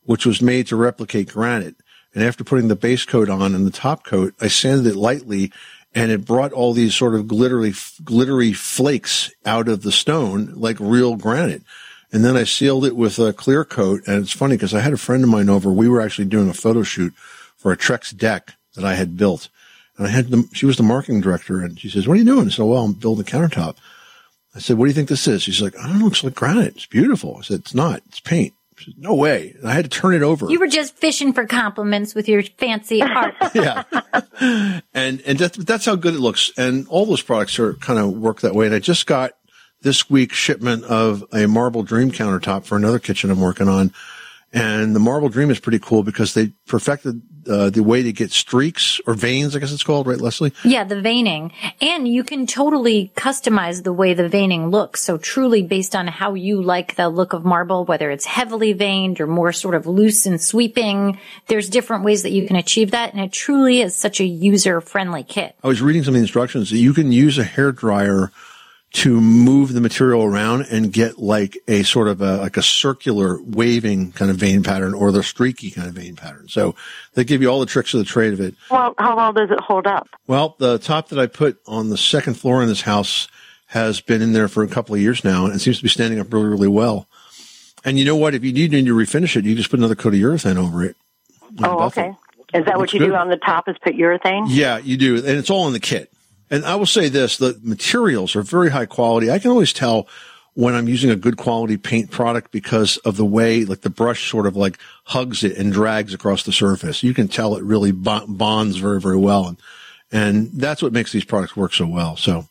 which 0.03 0.25
was 0.25 0.41
made 0.41 0.67
to 0.67 0.75
replicate 0.75 1.29
granite. 1.29 1.75
And 2.13 2.23
after 2.23 2.43
putting 2.43 2.69
the 2.69 2.75
base 2.75 3.03
coat 3.05 3.29
on 3.29 3.53
and 3.53 3.65
the 3.65 3.71
top 3.71 4.05
coat 4.05 4.33
i 4.39 4.47
sanded 4.47 4.87
it 4.87 4.95
lightly 4.95 5.51
and 5.95 6.11
it 6.11 6.25
brought 6.25 6.53
all 6.53 6.73
these 6.73 6.95
sort 6.95 7.15
of 7.15 7.27
glittery 7.27 7.73
glittery 8.03 8.53
flakes 8.53 9.31
out 9.45 9.67
of 9.67 9.81
the 9.81 9.91
stone 9.91 10.53
like 10.55 10.77
real 10.79 11.15
granite. 11.15 11.63
And 12.11 12.23
then 12.23 12.37
i 12.37 12.43
sealed 12.43 12.85
it 12.85 12.95
with 12.95 13.17
a 13.19 13.33
clear 13.33 13.65
coat 13.65 14.01
and 14.07 14.21
it's 14.21 14.31
funny 14.31 14.55
because 14.55 14.73
i 14.73 14.81
had 14.81 14.93
a 14.93 14.97
friend 14.97 15.23
of 15.23 15.29
mine 15.29 15.49
over. 15.49 15.71
We 15.71 15.89
were 15.89 16.01
actually 16.01 16.25
doing 16.25 16.49
a 16.49 16.53
photo 16.53 16.83
shoot 16.83 17.13
for 17.57 17.71
a 17.71 17.77
trex 17.77 18.15
deck 18.15 18.53
that 18.75 18.85
i 18.85 18.93
had 18.93 19.17
built 19.17 19.49
and 19.97 20.07
I 20.07 20.09
had 20.09 20.29
the, 20.29 20.47
she 20.53 20.65
was 20.65 20.77
the 20.77 20.83
marketing 20.83 21.21
director 21.21 21.61
and 21.61 21.79
she 21.79 21.89
says, 21.89 22.07
what 22.07 22.15
are 22.15 22.17
you 22.17 22.25
doing? 22.25 22.47
I 22.47 22.49
said, 22.49 22.65
well, 22.65 22.83
I'm 22.83 22.93
building 22.93 23.25
a 23.27 23.29
countertop. 23.29 23.77
I 24.55 24.59
said, 24.59 24.77
what 24.77 24.85
do 24.85 24.89
you 24.89 24.95
think 24.95 25.09
this 25.09 25.27
is? 25.27 25.43
She's 25.43 25.61
like, 25.61 25.77
I 25.77 25.83
don't 25.83 25.99
know. 25.99 26.05
It 26.05 26.09
looks 26.09 26.23
like 26.23 26.35
granite. 26.35 26.75
It's 26.75 26.85
beautiful. 26.85 27.37
I 27.37 27.41
said, 27.41 27.59
it's 27.59 27.73
not. 27.73 28.01
It's 28.07 28.19
paint. 28.19 28.53
She 28.77 28.91
said, 28.91 29.01
no 29.01 29.15
way. 29.15 29.55
And 29.59 29.69
I 29.69 29.73
had 29.73 29.85
to 29.85 29.89
turn 29.89 30.13
it 30.13 30.21
over. 30.21 30.49
You 30.49 30.59
were 30.59 30.67
just 30.67 30.95
fishing 30.95 31.33
for 31.33 31.45
compliments 31.47 32.13
with 32.13 32.27
your 32.27 32.43
fancy 32.43 33.01
art. 33.01 33.35
yeah. 33.55 33.83
and, 34.93 35.21
and 35.21 35.39
that's, 35.39 35.57
that's 35.57 35.85
how 35.85 35.95
good 35.95 36.13
it 36.13 36.19
looks. 36.19 36.51
And 36.57 36.87
all 36.87 37.05
those 37.05 37.23
products 37.23 37.57
are 37.57 37.73
kind 37.75 37.99
of 37.99 38.11
work 38.11 38.41
that 38.41 38.53
way. 38.53 38.67
And 38.67 38.75
I 38.75 38.79
just 38.79 39.07
got 39.07 39.31
this 39.81 40.09
week's 40.09 40.37
shipment 40.37 40.83
of 40.83 41.23
a 41.33 41.47
marble 41.47 41.83
dream 41.83 42.11
countertop 42.11 42.65
for 42.65 42.77
another 42.77 42.99
kitchen 42.99 43.31
I'm 43.31 43.41
working 43.41 43.67
on. 43.67 43.93
And 44.53 44.95
the 44.95 44.99
marble 44.99 45.29
dream 45.29 45.51
is 45.51 45.59
pretty 45.59 45.79
cool 45.79 46.03
because 46.03 46.33
they 46.33 46.53
perfected 46.67 47.21
uh, 47.49 47.69
the 47.69 47.83
way 47.83 48.03
to 48.03 48.13
get 48.13 48.31
streaks 48.31 48.99
or 49.05 49.13
veins, 49.13 49.55
I 49.55 49.59
guess 49.59 49.71
it's 49.71 49.83
called, 49.83 50.07
right, 50.07 50.19
Leslie? 50.19 50.53
Yeah, 50.63 50.83
the 50.83 51.01
veining. 51.01 51.51
And 51.81 52.07
you 52.07 52.23
can 52.23 52.47
totally 52.47 53.11
customize 53.15 53.83
the 53.83 53.93
way 53.93 54.13
the 54.13 54.29
veining 54.29 54.69
looks. 54.69 55.01
So 55.01 55.17
truly 55.17 55.63
based 55.63 55.95
on 55.95 56.07
how 56.07 56.33
you 56.33 56.61
like 56.61 56.95
the 56.95 57.09
look 57.09 57.33
of 57.33 57.45
marble, 57.45 57.85
whether 57.85 58.09
it's 58.09 58.25
heavily 58.25 58.73
veined 58.73 59.19
or 59.19 59.27
more 59.27 59.51
sort 59.51 59.75
of 59.75 59.85
loose 59.85 60.25
and 60.25 60.41
sweeping, 60.41 61.19
there's 61.47 61.69
different 61.69 62.03
ways 62.03 62.23
that 62.23 62.31
you 62.31 62.47
can 62.47 62.55
achieve 62.55 62.91
that. 62.91 63.13
And 63.13 63.21
it 63.21 63.31
truly 63.31 63.81
is 63.81 63.95
such 63.95 64.19
a 64.19 64.25
user 64.25 64.81
friendly 64.81 65.23
kit. 65.23 65.55
I 65.63 65.67
was 65.67 65.81
reading 65.81 66.03
some 66.03 66.13
of 66.13 66.15
the 66.15 66.21
instructions 66.21 66.69
that 66.69 66.77
you 66.77 66.93
can 66.93 67.11
use 67.11 67.37
a 67.37 67.43
hair 67.43 67.71
dryer 67.71 68.31
to 68.93 69.19
move 69.19 69.73
the 69.73 69.81
material 69.81 70.23
around 70.23 70.65
and 70.71 70.93
get 70.93 71.19
like 71.19 71.57
a 71.67 71.83
sort 71.83 72.07
of 72.07 72.21
a, 72.21 72.37
like 72.37 72.57
a 72.57 72.63
circular 72.63 73.41
waving 73.41 74.11
kind 74.13 74.31
of 74.31 74.37
vein 74.37 74.63
pattern 74.63 74.93
or 74.93 75.11
the 75.11 75.21
streaky 75.21 75.69
kind 75.69 75.87
of 75.87 75.93
vein 75.93 76.15
pattern. 76.15 76.47
So 76.47 76.73
they 77.13 77.23
give 77.23 77.41
you 77.41 77.49
all 77.49 77.59
the 77.59 77.65
tricks 77.65 77.93
of 77.93 77.99
the 77.99 78.05
trade 78.05 78.33
of 78.33 78.39
it. 78.39 78.55
Well, 78.71 78.95
how 78.97 79.17
well 79.17 79.33
does 79.33 79.51
it 79.51 79.59
hold 79.59 79.87
up? 79.87 80.07
Well, 80.25 80.55
the 80.57 80.79
top 80.79 81.09
that 81.09 81.19
I 81.19 81.27
put 81.27 81.59
on 81.67 81.89
the 81.89 81.97
second 81.97 82.35
floor 82.35 82.61
in 82.61 82.69
this 82.69 82.81
house 82.81 83.27
has 83.67 83.99
been 83.99 84.21
in 84.21 84.31
there 84.31 84.47
for 84.47 84.63
a 84.63 84.67
couple 84.67 84.95
of 84.95 85.01
years 85.01 85.23
now 85.23 85.45
and 85.45 85.53
it 85.53 85.59
seems 85.59 85.77
to 85.77 85.83
be 85.83 85.89
standing 85.89 86.19
up 86.19 86.31
really, 86.31 86.47
really 86.47 86.69
well. 86.69 87.07
And 87.83 87.99
you 87.99 88.05
know 88.05 88.15
what? 88.15 88.33
If 88.35 88.43
you 88.43 88.53
need 88.53 88.71
to 88.71 88.95
refinish 88.95 89.35
it, 89.35 89.45
you 89.45 89.53
just 89.55 89.69
put 89.69 89.79
another 89.79 89.95
coat 89.95 90.13
of 90.13 90.19
urethane 90.19 90.57
over 90.57 90.83
it. 90.83 90.95
Oh, 91.61 91.83
okay. 91.83 92.13
Is 92.53 92.65
that 92.65 92.77
what 92.77 92.93
you 92.93 92.99
good. 92.99 93.07
do 93.07 93.15
on 93.15 93.29
the 93.29 93.37
top? 93.37 93.67
Is 93.67 93.75
put 93.83 93.95
urethane? 93.95 94.45
Yeah, 94.47 94.77
you 94.77 94.97
do. 94.97 95.17
And 95.17 95.27
it's 95.27 95.49
all 95.49 95.67
in 95.67 95.73
the 95.73 95.79
kit. 95.79 96.11
And 96.49 96.65
I 96.65 96.75
will 96.75 96.85
say 96.85 97.09
this, 97.09 97.37
the 97.37 97.59
materials 97.61 98.35
are 98.35 98.41
very 98.41 98.69
high 98.69 98.85
quality. 98.85 99.29
I 99.29 99.39
can 99.39 99.51
always 99.51 99.73
tell 99.73 100.07
when 100.53 100.73
I'm 100.73 100.87
using 100.87 101.11
a 101.11 101.15
good 101.15 101.37
quality 101.37 101.77
paint 101.77 102.09
product 102.09 102.51
because 102.51 102.97
of 102.97 103.17
the 103.17 103.25
way 103.25 103.63
like 103.65 103.81
the 103.81 103.89
brush 103.89 104.29
sort 104.29 104.47
of 104.47 104.55
like 104.55 104.79
hugs 105.03 105.43
it 105.43 105.57
and 105.57 105.71
drags 105.71 106.13
across 106.13 106.43
the 106.43 106.51
surface. 106.51 107.03
You 107.03 107.13
can 107.13 107.27
tell 107.27 107.55
it 107.55 107.63
really 107.63 107.91
bonds 107.91 108.77
very, 108.77 108.99
very 108.99 109.17
well. 109.17 109.47
And, 109.47 109.57
and 110.11 110.51
that's 110.53 110.81
what 110.81 110.93
makes 110.93 111.11
these 111.11 111.25
products 111.25 111.55
work 111.55 111.73
so 111.73 111.85
well. 111.85 112.15
So 112.15 112.47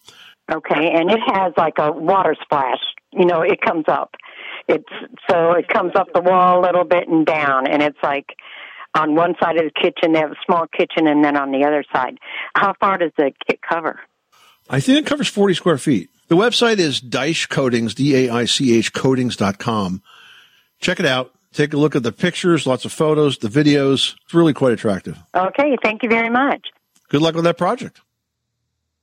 Okay, 0.53 0.93
and 0.93 1.11
it 1.11 1.19
has 1.27 1.53
like 1.57 1.75
a 1.79 1.91
water 1.91 2.37
splash. 2.41 2.79
You 3.13 3.25
know, 3.25 3.41
it 3.41 3.61
comes 3.61 3.85
up. 3.89 4.15
It's 4.69 4.89
so 5.29 5.53
it 5.53 5.69
comes 5.69 5.93
up 5.97 6.09
the 6.15 6.21
wall 6.21 6.61
a 6.61 6.63
little 6.63 6.85
bit 6.85 7.09
and 7.09 7.27
down, 7.27 7.67
and 7.67 7.83
it's 7.83 7.99
like 8.03 8.37
on 8.97 9.15
one 9.15 9.35
side 9.41 9.57
of 9.57 9.65
the 9.65 9.71
kitchen 9.71 10.13
they 10.13 10.19
have 10.19 10.33
a 10.33 10.41
small 10.45 10.67
kitchen, 10.67 11.07
and 11.07 11.25
then 11.25 11.37
on 11.37 11.53
the 11.53 11.65
other 11.65 11.85
side. 11.93 12.19
How 12.55 12.75
far 12.81 12.99
does 12.99 13.13
the 13.17 13.33
kit 13.47 13.61
cover? 13.63 14.01
I 14.69 14.81
think 14.81 14.99
it 14.99 15.07
covers 15.07 15.29
40 15.29 15.55
square 15.55 15.79
feet. 15.79 16.11
The 16.29 16.37
website 16.37 16.79
is 16.79 17.01
Daich 17.01 17.49
Coatings, 17.49 17.95
D-A-I-C-H 17.95 18.93
coatings.com. 18.93 20.03
Check 20.81 20.99
it 20.99 21.07
out. 21.07 21.33
Take 21.53 21.73
a 21.73 21.77
look 21.77 21.95
at 21.95 22.03
the 22.03 22.13
pictures, 22.13 22.67
lots 22.67 22.85
of 22.85 22.93
photos, 22.93 23.39
the 23.39 23.49
videos. 23.49 24.15
It's 24.25 24.35
really 24.35 24.53
quite 24.53 24.73
attractive. 24.73 25.17
Okay, 25.35 25.77
thank 25.83 26.03
you 26.03 26.09
very 26.09 26.29
much. 26.29 26.67
Good 27.09 27.23
luck 27.23 27.35
with 27.35 27.45
that 27.45 27.57
project. 27.57 28.01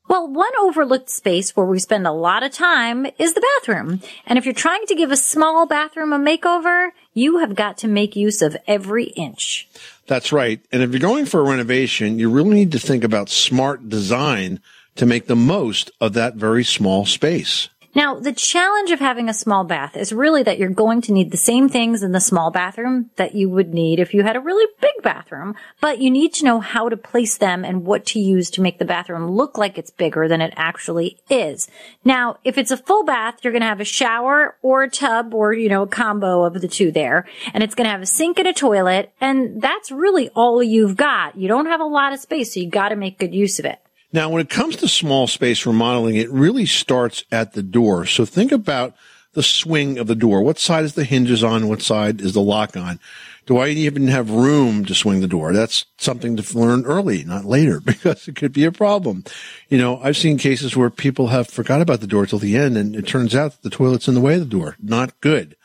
Well, 0.09 0.27
one 0.27 0.51
overlooked 0.59 1.09
space 1.09 1.55
where 1.55 1.65
we 1.65 1.79
spend 1.79 2.05
a 2.05 2.11
lot 2.11 2.43
of 2.43 2.51
time 2.51 3.07
is 3.17 3.33
the 3.33 3.49
bathroom. 3.57 4.01
And 4.27 4.37
if 4.37 4.45
you're 4.45 4.53
trying 4.53 4.85
to 4.87 4.95
give 4.95 5.11
a 5.11 5.17
small 5.17 5.65
bathroom 5.65 6.11
a 6.11 6.19
makeover, 6.19 6.89
you 7.13 7.39
have 7.39 7.55
got 7.55 7.77
to 7.79 7.87
make 7.87 8.15
use 8.15 8.41
of 8.41 8.57
every 8.67 9.05
inch. 9.05 9.67
That's 10.07 10.31
right. 10.31 10.59
And 10.71 10.81
if 10.81 10.91
you're 10.91 10.99
going 10.99 11.25
for 11.25 11.39
a 11.39 11.49
renovation, 11.49 12.19
you 12.19 12.29
really 12.29 12.55
need 12.55 12.71
to 12.73 12.79
think 12.79 13.03
about 13.03 13.29
smart 13.29 13.89
design 13.89 14.59
to 14.95 15.05
make 15.05 15.27
the 15.27 15.35
most 15.35 15.91
of 15.99 16.13
that 16.13 16.35
very 16.35 16.63
small 16.63 17.05
space. 17.05 17.69
Now, 17.95 18.19
the 18.19 18.33
challenge 18.33 18.89
of 18.89 18.99
having 18.99 19.29
a 19.29 19.33
small 19.33 19.63
bath 19.63 19.95
is 19.95 20.11
really 20.11 20.41
that 20.43 20.57
you're 20.57 20.69
going 20.69 21.01
to 21.01 21.13
need 21.13 21.29
the 21.29 21.37
same 21.37 21.69
things 21.69 22.01
in 22.01 22.11
the 22.11 22.19
small 22.19 22.49
bathroom 22.49 23.11
that 23.17 23.35
you 23.35 23.49
would 23.49 23.71
need 23.71 23.99
if 23.99 24.13
you 24.13 24.23
had 24.23 24.35
a 24.35 24.39
really 24.39 24.65
big 24.81 25.03
bathroom, 25.03 25.55
but 25.79 25.99
you 25.99 26.09
need 26.09 26.33
to 26.33 26.45
know 26.45 26.59
how 26.59 26.89
to 26.89 26.97
place 26.97 27.37
them 27.37 27.63
and 27.63 27.85
what 27.85 28.05
to 28.07 28.19
use 28.19 28.49
to 28.51 28.61
make 28.61 28.79
the 28.79 28.85
bathroom 28.85 29.29
look 29.29 29.57
like 29.59 29.77
it's 29.77 29.91
bigger 29.91 30.27
than 30.27 30.41
it 30.41 30.53
actually 30.55 31.19
is. 31.29 31.67
Now, 32.03 32.37
if 32.43 32.57
it's 32.57 32.71
a 32.71 32.77
full 32.77 33.03
bath, 33.03 33.39
you're 33.43 33.53
going 33.53 33.61
to 33.61 33.67
have 33.67 33.81
a 33.81 33.85
shower 33.85 34.55
or 34.63 34.83
a 34.83 34.89
tub 34.89 35.33
or, 35.35 35.53
you 35.53 35.69
know, 35.69 35.83
a 35.83 35.87
combo 35.87 36.43
of 36.43 36.59
the 36.61 36.67
two 36.67 36.91
there, 36.91 37.27
and 37.53 37.63
it's 37.63 37.75
going 37.75 37.85
to 37.85 37.91
have 37.91 38.01
a 38.01 38.07
sink 38.07 38.39
and 38.39 38.47
a 38.47 38.53
toilet, 38.53 39.11
and 39.21 39.61
that's 39.61 39.91
really 39.91 40.29
all 40.29 40.63
you've 40.63 40.97
got. 40.97 41.37
You 41.37 41.47
don't 41.47 41.67
have 41.67 41.81
a 41.81 41.85
lot 41.85 42.13
of 42.13 42.19
space, 42.19 42.53
so 42.53 42.59
you 42.59 42.69
got 42.69 42.89
to 42.89 42.95
make 42.95 43.19
good 43.19 43.35
use 43.35 43.59
of 43.59 43.65
it. 43.65 43.79
Now, 44.13 44.29
when 44.29 44.41
it 44.41 44.49
comes 44.49 44.75
to 44.77 44.87
small 44.87 45.25
space 45.25 45.65
remodeling, 45.65 46.15
it 46.15 46.29
really 46.29 46.67
starts 46.67 47.23
at 47.31 47.53
the 47.53 47.63
door. 47.63 48.05
So 48.05 48.25
think 48.25 48.51
about 48.51 48.95
the 49.33 49.43
swing 49.43 49.97
of 49.97 50.05
the 50.05 50.15
door. 50.15 50.43
What 50.43 50.59
side 50.59 50.85
is 50.85 50.93
the 50.93 51.03
hinges 51.03 51.43
on? 51.43 51.67
What 51.67 51.81
side 51.81 52.21
is 52.21 52.33
the 52.33 52.41
lock 52.41 52.77
on? 52.77 52.99
Do 53.47 53.57
I 53.57 53.69
even 53.69 54.07
have 54.07 54.29
room 54.29 54.85
to 54.85 54.93
swing 54.93 55.19
the 55.19 55.27
door? 55.27 55.51
That's 55.51 55.85
something 55.97 56.37
to 56.37 56.57
learn 56.57 56.85
early, 56.85 57.23
not 57.23 57.43
later, 57.43 57.79
because 57.85 58.27
it 58.27 58.35
could 58.35 58.53
be 58.53 58.65
a 58.65 58.71
problem. 58.71 59.23
You 59.67 59.79
know, 59.79 59.99
I've 60.01 60.15
seen 60.15 60.37
cases 60.37 60.77
where 60.77 60.91
people 60.91 61.27
have 61.27 61.47
forgot 61.47 61.81
about 61.81 61.99
the 61.99 62.07
door 62.07 62.27
till 62.27 62.39
the 62.39 62.55
end 62.55 62.77
and 62.77 62.95
it 62.95 63.07
turns 63.07 63.35
out 63.35 63.53
that 63.53 63.63
the 63.63 63.75
toilet's 63.75 64.07
in 64.07 64.13
the 64.13 64.21
way 64.21 64.35
of 64.35 64.41
the 64.41 64.45
door. 64.45 64.77
Not 64.79 65.19
good. 65.19 65.57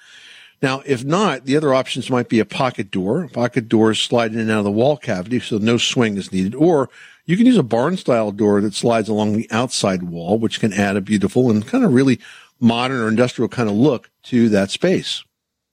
Now, 0.61 0.83
if 0.87 1.05
not, 1.05 1.45
the 1.45 1.57
other 1.57 1.73
options 1.73 2.11
might 2.11 2.29
be 2.29 2.41
a 2.41 2.45
pocket 2.45 2.91
door. 2.91 3.29
Pocket 3.29 3.69
doors 3.69 4.01
slide 4.01 4.33
in 4.33 4.41
and 4.41 4.51
out 4.51 4.59
of 4.59 4.65
the 4.65 4.73
wall 4.73 4.97
cavity, 4.97 5.39
so 5.39 5.59
no 5.59 5.77
swing 5.77 6.17
is 6.17 6.33
needed. 6.33 6.57
Or 6.57 6.91
you 7.29 7.37
can 7.37 7.45
use 7.45 7.59
a 7.59 7.63
barn 7.63 7.99
style 7.99 8.33
door 8.33 8.63
that 8.63 8.75
slides 8.75 9.07
along 9.07 9.37
the 9.37 9.47
outside 9.51 10.03
wall, 10.03 10.39
which 10.39 10.61
can 10.61 10.73
add 10.73 10.97
a 10.97 11.03
beautiful 11.03 11.51
and 11.51 11.67
kind 11.67 11.85
of 11.85 11.93
really 11.93 12.19
modern 12.59 13.03
or 13.03 13.07
industrial 13.07 13.51
kind 13.51 13.69
of 13.69 13.75
look 13.75 14.11
to 14.25 14.49
that 14.49 14.71
space. 14.71 15.23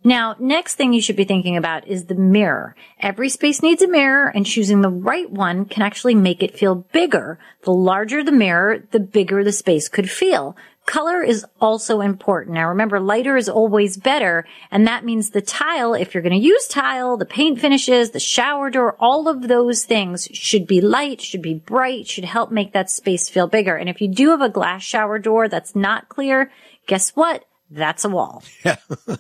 Now, 0.04 0.36
next 0.38 0.76
thing 0.76 0.92
you 0.92 1.02
should 1.02 1.16
be 1.16 1.24
thinking 1.24 1.56
about 1.56 1.88
is 1.88 2.06
the 2.06 2.14
mirror. 2.14 2.76
Every 3.00 3.30
space 3.30 3.64
needs 3.64 3.82
a 3.82 3.88
mirror 3.88 4.28
and 4.28 4.46
choosing 4.46 4.82
the 4.82 4.90
right 4.90 5.32
one 5.32 5.64
can 5.64 5.82
actually 5.82 6.14
make 6.14 6.44
it 6.44 6.60
feel 6.60 6.76
bigger. 6.76 7.40
The 7.64 7.72
larger 7.72 8.22
the 8.22 8.34
mirror, 8.34 8.84
the 8.92 9.00
bigger 9.00 9.42
the 9.42 9.54
space 9.54 9.88
could 9.88 10.12
feel. 10.12 10.58
Color 10.86 11.24
is 11.24 11.46
also 11.60 12.02
important. 12.02 12.54
Now 12.54 12.70
remember, 12.70 13.00
lighter 13.00 13.36
is 13.36 13.50
always 13.50 13.98
better, 13.98 14.46
and 14.70 14.86
that 14.88 15.04
means 15.04 15.32
the 15.32 15.42
tile, 15.42 15.96
if 15.96 16.14
you're 16.14 16.22
going 16.22 16.40
to 16.40 16.48
use 16.48 16.68
tile, 16.68 17.18
the 17.18 17.26
paint 17.26 17.60
finishes, 17.60 18.12
the 18.12 18.20
shower 18.20 18.70
door, 18.70 18.96
all 19.00 19.28
of 19.28 19.48
those 19.48 19.84
things 19.84 20.28
should 20.32 20.68
be 20.68 20.82
light, 20.82 21.22
should 21.22 21.42
be 21.42 21.56
bright, 21.56 22.08
should 22.08 22.26
help 22.26 22.52
make 22.52 22.74
that 22.74 22.92
space 22.92 23.30
feel 23.30 23.48
bigger. 23.48 23.76
And 23.76 23.90
if 23.90 24.00
you 24.00 24.08
do 24.08 24.30
have 24.30 24.42
a 24.42 24.50
glass 24.50 24.84
shower 24.84 25.18
door 25.18 25.48
that's 25.48 25.76
not 25.76 26.08
clear, 26.08 26.52
guess 26.86 27.10
what? 27.16 27.46
That's 27.72 28.06
a 28.06 28.10
wall. 28.10 28.44
Yeah. 28.64 28.78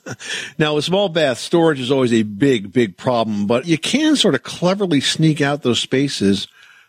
Now, 0.57 0.77
a 0.77 0.81
small 0.81 1.09
bath 1.09 1.39
storage 1.39 1.79
is 1.81 1.91
always 1.91 2.13
a 2.13 2.23
big, 2.23 2.71
big 2.71 2.95
problem, 2.95 3.47
but 3.47 3.65
you 3.65 3.77
can 3.77 4.15
sort 4.15 4.35
of 4.35 4.43
cleverly 4.43 5.01
sneak 5.01 5.41
out 5.41 5.63
those 5.63 5.79
spaces 5.79 6.47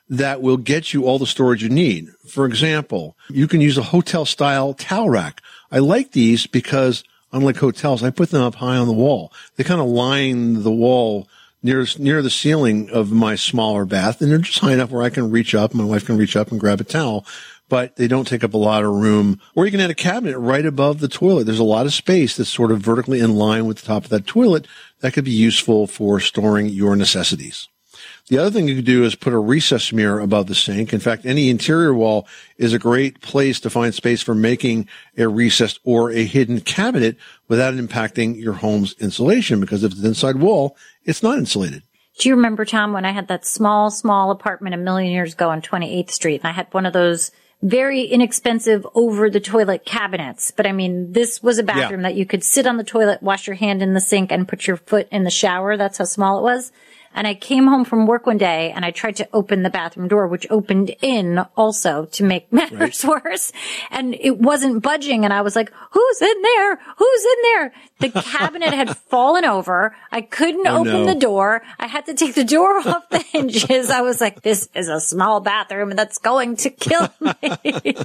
that 0.08 0.40
will 0.40 0.56
get 0.56 0.92
you 0.92 1.04
all 1.04 1.18
the 1.18 1.26
storage 1.26 1.62
you 1.62 1.68
need. 1.68 2.10
For 2.28 2.46
example, 2.46 3.16
you 3.28 3.48
can 3.48 3.60
use 3.60 3.76
a 3.76 3.82
hotel 3.82 4.24
style 4.24 4.74
towel 4.74 5.10
rack. 5.10 5.42
I 5.70 5.78
like 5.78 6.12
these 6.12 6.46
because 6.46 7.02
unlike 7.32 7.56
hotels, 7.56 8.02
I 8.02 8.10
put 8.10 8.30
them 8.30 8.42
up 8.42 8.56
high 8.56 8.76
on 8.76 8.86
the 8.86 8.92
wall. 8.92 9.32
They 9.56 9.64
kind 9.64 9.80
of 9.80 9.88
line 9.88 10.62
the 10.62 10.70
wall 10.70 11.28
near 11.62 11.86
near 11.98 12.22
the 12.22 12.30
ceiling 12.30 12.90
of 12.90 13.10
my 13.10 13.34
smaller 13.34 13.84
bath, 13.84 14.20
and 14.20 14.30
they're 14.30 14.38
just 14.38 14.60
high 14.60 14.72
enough 14.74 14.90
where 14.90 15.02
I 15.02 15.10
can 15.10 15.30
reach 15.30 15.54
up. 15.54 15.74
My 15.74 15.84
wife 15.84 16.06
can 16.06 16.16
reach 16.16 16.36
up 16.36 16.50
and 16.50 16.60
grab 16.60 16.80
a 16.80 16.84
towel, 16.84 17.26
but 17.68 17.96
they 17.96 18.06
don't 18.06 18.28
take 18.28 18.44
up 18.44 18.54
a 18.54 18.58
lot 18.58 18.84
of 18.84 18.94
room. 18.94 19.40
Or 19.54 19.64
you 19.64 19.72
can 19.72 19.80
add 19.80 19.90
a 19.90 19.94
cabinet 19.94 20.38
right 20.38 20.64
above 20.64 21.00
the 21.00 21.08
toilet. 21.08 21.44
There's 21.44 21.58
a 21.58 21.64
lot 21.64 21.86
of 21.86 21.94
space 21.94 22.36
that's 22.36 22.50
sort 22.50 22.70
of 22.70 22.78
vertically 22.78 23.20
in 23.20 23.34
line 23.34 23.66
with 23.66 23.78
the 23.78 23.86
top 23.86 24.04
of 24.04 24.10
that 24.10 24.26
toilet 24.26 24.66
that 25.00 25.12
could 25.12 25.24
be 25.24 25.32
useful 25.32 25.86
for 25.86 26.20
storing 26.20 26.66
your 26.66 26.94
necessities. 26.94 27.68
The 28.28 28.38
other 28.38 28.50
thing 28.50 28.66
you 28.66 28.74
could 28.74 28.84
do 28.84 29.04
is 29.04 29.14
put 29.14 29.32
a 29.32 29.38
recess 29.38 29.92
mirror 29.92 30.18
above 30.18 30.48
the 30.48 30.54
sink. 30.56 30.92
In 30.92 30.98
fact, 30.98 31.24
any 31.24 31.48
interior 31.48 31.94
wall 31.94 32.26
is 32.58 32.72
a 32.72 32.78
great 32.78 33.20
place 33.20 33.60
to 33.60 33.70
find 33.70 33.94
space 33.94 34.20
for 34.20 34.34
making 34.34 34.88
a 35.16 35.28
recessed 35.28 35.78
or 35.84 36.10
a 36.10 36.24
hidden 36.24 36.60
cabinet 36.60 37.16
without 37.46 37.74
impacting 37.74 38.36
your 38.40 38.54
home's 38.54 38.94
insulation 38.98 39.60
because 39.60 39.84
if 39.84 39.92
it's 39.92 40.00
an 40.00 40.06
inside 40.08 40.36
wall, 40.36 40.76
it's 41.04 41.22
not 41.22 41.38
insulated. 41.38 41.84
Do 42.18 42.28
you 42.28 42.34
remember, 42.34 42.64
Tom, 42.64 42.92
when 42.92 43.04
I 43.04 43.12
had 43.12 43.28
that 43.28 43.46
small, 43.46 43.90
small 43.92 44.32
apartment 44.32 44.74
a 44.74 44.78
million 44.78 45.12
years 45.12 45.34
ago 45.34 45.50
on 45.50 45.62
28th 45.62 46.10
Street 46.10 46.40
and 46.40 46.48
I 46.48 46.52
had 46.52 46.66
one 46.72 46.86
of 46.86 46.92
those 46.92 47.30
very 47.62 48.02
inexpensive 48.02 48.86
over 48.94 49.30
the 49.30 49.40
toilet 49.40 49.84
cabinets. 49.84 50.50
But 50.50 50.66
I 50.66 50.72
mean, 50.72 51.12
this 51.12 51.42
was 51.42 51.58
a 51.58 51.62
bathroom 51.62 52.00
Yeah. 52.00 52.08
that 52.08 52.16
you 52.16 52.26
could 52.26 52.42
sit 52.42 52.66
on 52.66 52.76
the 52.76 52.84
toilet, 52.84 53.22
wash 53.22 53.46
your 53.46 53.56
hand 53.56 53.82
in 53.82 53.94
the 53.94 54.00
sink 54.00 54.32
and 54.32 54.48
put 54.48 54.66
your 54.66 54.76
foot 54.78 55.06
in 55.12 55.24
the 55.24 55.30
shower. 55.30 55.76
That's 55.76 55.98
how 55.98 56.04
small 56.04 56.38
it 56.40 56.42
was. 56.42 56.72
And 57.16 57.26
I 57.26 57.34
came 57.34 57.66
home 57.66 57.84
from 57.84 58.06
work 58.06 58.26
one 58.26 58.38
day 58.38 58.70
and 58.70 58.84
I 58.84 58.92
tried 58.92 59.16
to 59.16 59.28
open 59.32 59.62
the 59.64 59.70
bathroom 59.70 60.06
door, 60.06 60.28
which 60.28 60.46
opened 60.50 60.94
in 61.02 61.38
also 61.56 62.04
to 62.12 62.22
make 62.22 62.52
matters 62.52 63.04
worse. 63.04 63.52
And 63.90 64.14
it 64.20 64.38
wasn't 64.38 64.82
budging. 64.82 65.24
And 65.24 65.32
I 65.32 65.40
was 65.40 65.56
like, 65.56 65.72
who's 65.90 66.22
in 66.22 66.42
there? 66.42 66.76
Who's 66.98 67.24
in 67.24 67.38
there? 67.42 67.72
The 68.00 68.10
cabinet 68.22 68.74
had 68.74 68.96
fallen 68.96 69.44
over. 69.46 69.96
I 70.12 70.20
couldn't 70.20 70.66
Oh, 70.68 70.80
open 70.80 70.92
no. 70.92 71.06
the 71.06 71.14
door. 71.14 71.62
I 71.80 71.86
had 71.86 72.06
to 72.06 72.14
take 72.14 72.34
the 72.34 72.44
door 72.44 72.76
off 72.86 73.08
the 73.08 73.18
hinges. 73.20 73.88
I 73.90 74.02
was 74.02 74.20
like, 74.20 74.42
this 74.42 74.68
is 74.74 74.88
a 74.88 75.00
small 75.00 75.40
bathroom 75.40 75.90
and 75.90 75.98
that's 75.98 76.18
going 76.18 76.56
to 76.56 76.70
kill 76.70 77.08
me. 77.20 77.96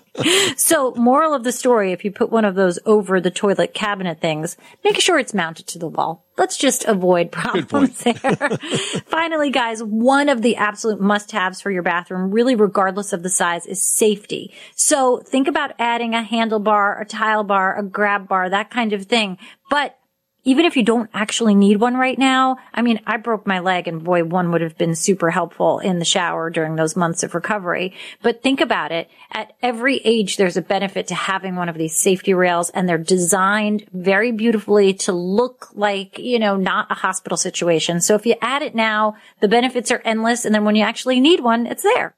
so 0.58 0.94
moral 0.96 1.34
of 1.34 1.44
the 1.44 1.52
story, 1.52 1.92
if 1.92 2.06
you 2.06 2.12
put 2.12 2.32
one 2.32 2.46
of 2.46 2.56
those 2.56 2.80
over 2.86 3.20
the 3.20 3.32
toilet 3.32 3.74
cabinet 3.74 4.22
things, 4.22 4.56
make 4.86 5.00
sure 5.02 5.20
it's 5.20 5.34
mounted 5.34 5.68
to 5.68 5.80
the 5.80 5.88
wall. 5.88 6.26
Let's 6.38 6.58
just 6.58 6.86
avoid 6.86 7.32
problems 7.32 8.00
there. 8.00 8.14
Finally, 9.06 9.52
guys, 9.52 9.84
one 9.84 10.30
of 10.30 10.42
the 10.42 10.56
absolute 10.56 11.00
must-haves 11.02 11.62
for 11.62 11.70
your 11.70 11.84
bathroom, 11.84 12.32
really 12.32 12.56
regardless 12.56 13.14
of 13.14 13.22
the 13.22 13.30
size, 13.30 13.66
is 13.66 13.82
safety. 13.82 14.54
So 14.76 15.20
think 15.20 15.48
about 15.48 15.74
adding 15.78 16.16
a 16.16 16.24
handlebar, 16.24 17.00
a 17.02 17.06
tile 17.06 17.44
bar, 17.44 17.78
a 17.78 17.84
grab 17.84 18.28
bar, 18.28 18.50
that 18.50 18.70
kind 18.70 18.94
of 18.94 19.06
thing. 19.06 19.38
But 19.70 19.98
even 20.44 20.66
if 20.66 20.76
you 20.76 20.84
don't 20.84 21.10
actually 21.14 21.54
need 21.54 21.78
one 21.78 21.96
right 21.96 22.18
now, 22.18 22.58
I 22.74 22.82
mean, 22.82 23.00
I 23.06 23.18
broke 23.18 23.46
my 23.46 23.60
leg 23.60 23.88
and 23.88 24.04
boy, 24.04 24.24
one 24.24 24.52
would 24.52 24.62
have 24.62 24.78
been 24.78 24.96
super 24.96 25.30
helpful 25.30 25.80
in 25.80 26.00
the 26.00 26.06
shower 26.06 26.50
during 26.50 26.76
those 26.76 26.96
months 26.96 27.24
of 27.24 27.36
recovery. 27.36 27.94
But 28.22 28.42
think 28.42 28.60
about 28.60 28.92
it. 28.92 29.10
At 29.32 29.54
every 29.62 29.98
age, 29.98 30.38
there's 30.38 30.58
a 30.58 30.62
benefit 30.62 31.08
to 31.08 31.16
having 31.16 31.56
one 31.56 31.70
of 31.70 31.78
these 31.78 31.96
safety 31.96 32.34
rails 32.34 32.70
and 32.72 32.90
they're 32.90 32.98
designed 32.98 33.88
very 33.94 34.32
beautifully 34.32 34.94
to 34.96 35.12
look 35.12 35.70
like, 35.74 36.18
you 36.18 36.40
know, 36.40 36.56
not 36.56 36.92
a 36.92 36.96
hospital 36.96 37.38
situation. 37.38 38.02
So 38.02 38.16
if 38.16 38.26
you 38.26 38.36
add 38.42 38.62
it 38.64 38.74
now, 38.74 39.16
the 39.42 39.48
benefits 39.48 39.92
are 39.92 40.02
endless. 40.04 40.46
And 40.46 40.56
then 40.56 40.66
when 40.66 40.76
you 40.76 40.84
actually 40.84 41.20
need 41.20 41.42
one, 41.42 41.68
it's 41.68 41.84
there. 41.84 42.16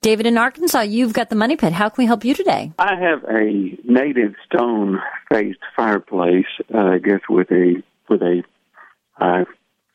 David 0.00 0.26
in 0.26 0.38
Arkansas, 0.38 0.82
you've 0.82 1.12
got 1.12 1.28
the 1.28 1.34
money 1.34 1.56
pit. 1.56 1.72
How 1.72 1.88
can 1.88 2.02
we 2.02 2.06
help 2.06 2.24
you 2.24 2.32
today? 2.32 2.72
I 2.78 2.94
have 2.94 3.24
a 3.24 3.76
native 3.84 4.34
stone 4.46 5.00
faced 5.30 5.58
fireplace, 5.76 6.46
uh, 6.72 6.78
I 6.78 6.98
guess 6.98 7.20
with 7.28 7.50
a 7.50 7.82
with 8.08 8.22
a 8.22 8.42
uh, 9.20 9.44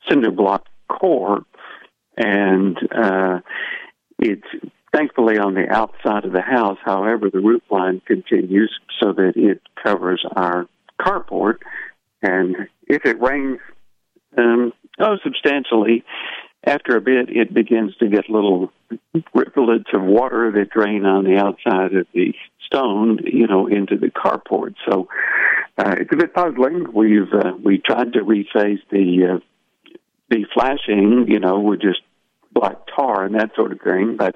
cinder 0.10 0.32
block 0.32 0.66
core, 0.90 1.46
and 2.18 2.78
uh, 2.94 3.40
it's 4.20 4.48
thankfully 4.94 5.38
on 5.38 5.54
the 5.54 5.70
outside 5.72 6.26
of 6.26 6.34
the 6.34 6.42
house. 6.42 6.78
However, 6.84 7.30
the 7.30 7.40
roof 7.40 7.64
line 7.72 8.02
continues 8.06 8.78
so 9.02 9.14
that 9.14 9.34
it 9.38 9.62
covers 9.82 10.24
our 10.36 10.68
carport, 11.00 11.60
and 12.22 12.58
if 12.88 13.06
it 13.06 13.22
rains, 13.22 13.60
um, 14.38 14.74
oh, 15.00 15.16
substantially. 15.24 16.04
After 16.66 16.96
a 16.96 17.02
bit, 17.02 17.30
it 17.30 17.54
begins 17.54 17.96
to 17.98 18.08
get 18.08 18.30
little 18.30 18.72
rivulets 19.34 19.90
of 19.94 20.02
water 20.02 20.52
that 20.52 20.70
drain 20.70 21.06
on 21.06 21.26
the 21.26 21.38
outside 21.38 21.94
of 21.94 22.08
the 22.14 22.34
stone, 22.66 23.20
you 23.26 23.48
know, 23.48 23.68
into 23.68 23.98
the 23.98 24.08
carport. 24.08 24.76
So 24.90 25.10
uh, 25.78 25.96
it's 26.00 26.12
a 26.14 26.16
bit 26.16 26.34
puzzling. 26.34 26.88
We've 26.94 27.32
uh, 27.34 27.54
we 27.62 27.80
tried 27.80 28.14
to 28.14 28.20
reface 28.20 28.80
the 28.90 29.36
uh, 29.36 29.40
the 30.30 30.46
flashing, 30.54 31.26
you 31.28 31.40
know, 31.40 31.60
with 31.60 31.82
just 31.82 32.02
black 32.54 32.78
tar 32.96 33.26
and 33.26 33.36
that 33.36 33.52
sort 33.56 33.72
of 33.72 33.82
thing, 33.82 34.16
but 34.18 34.36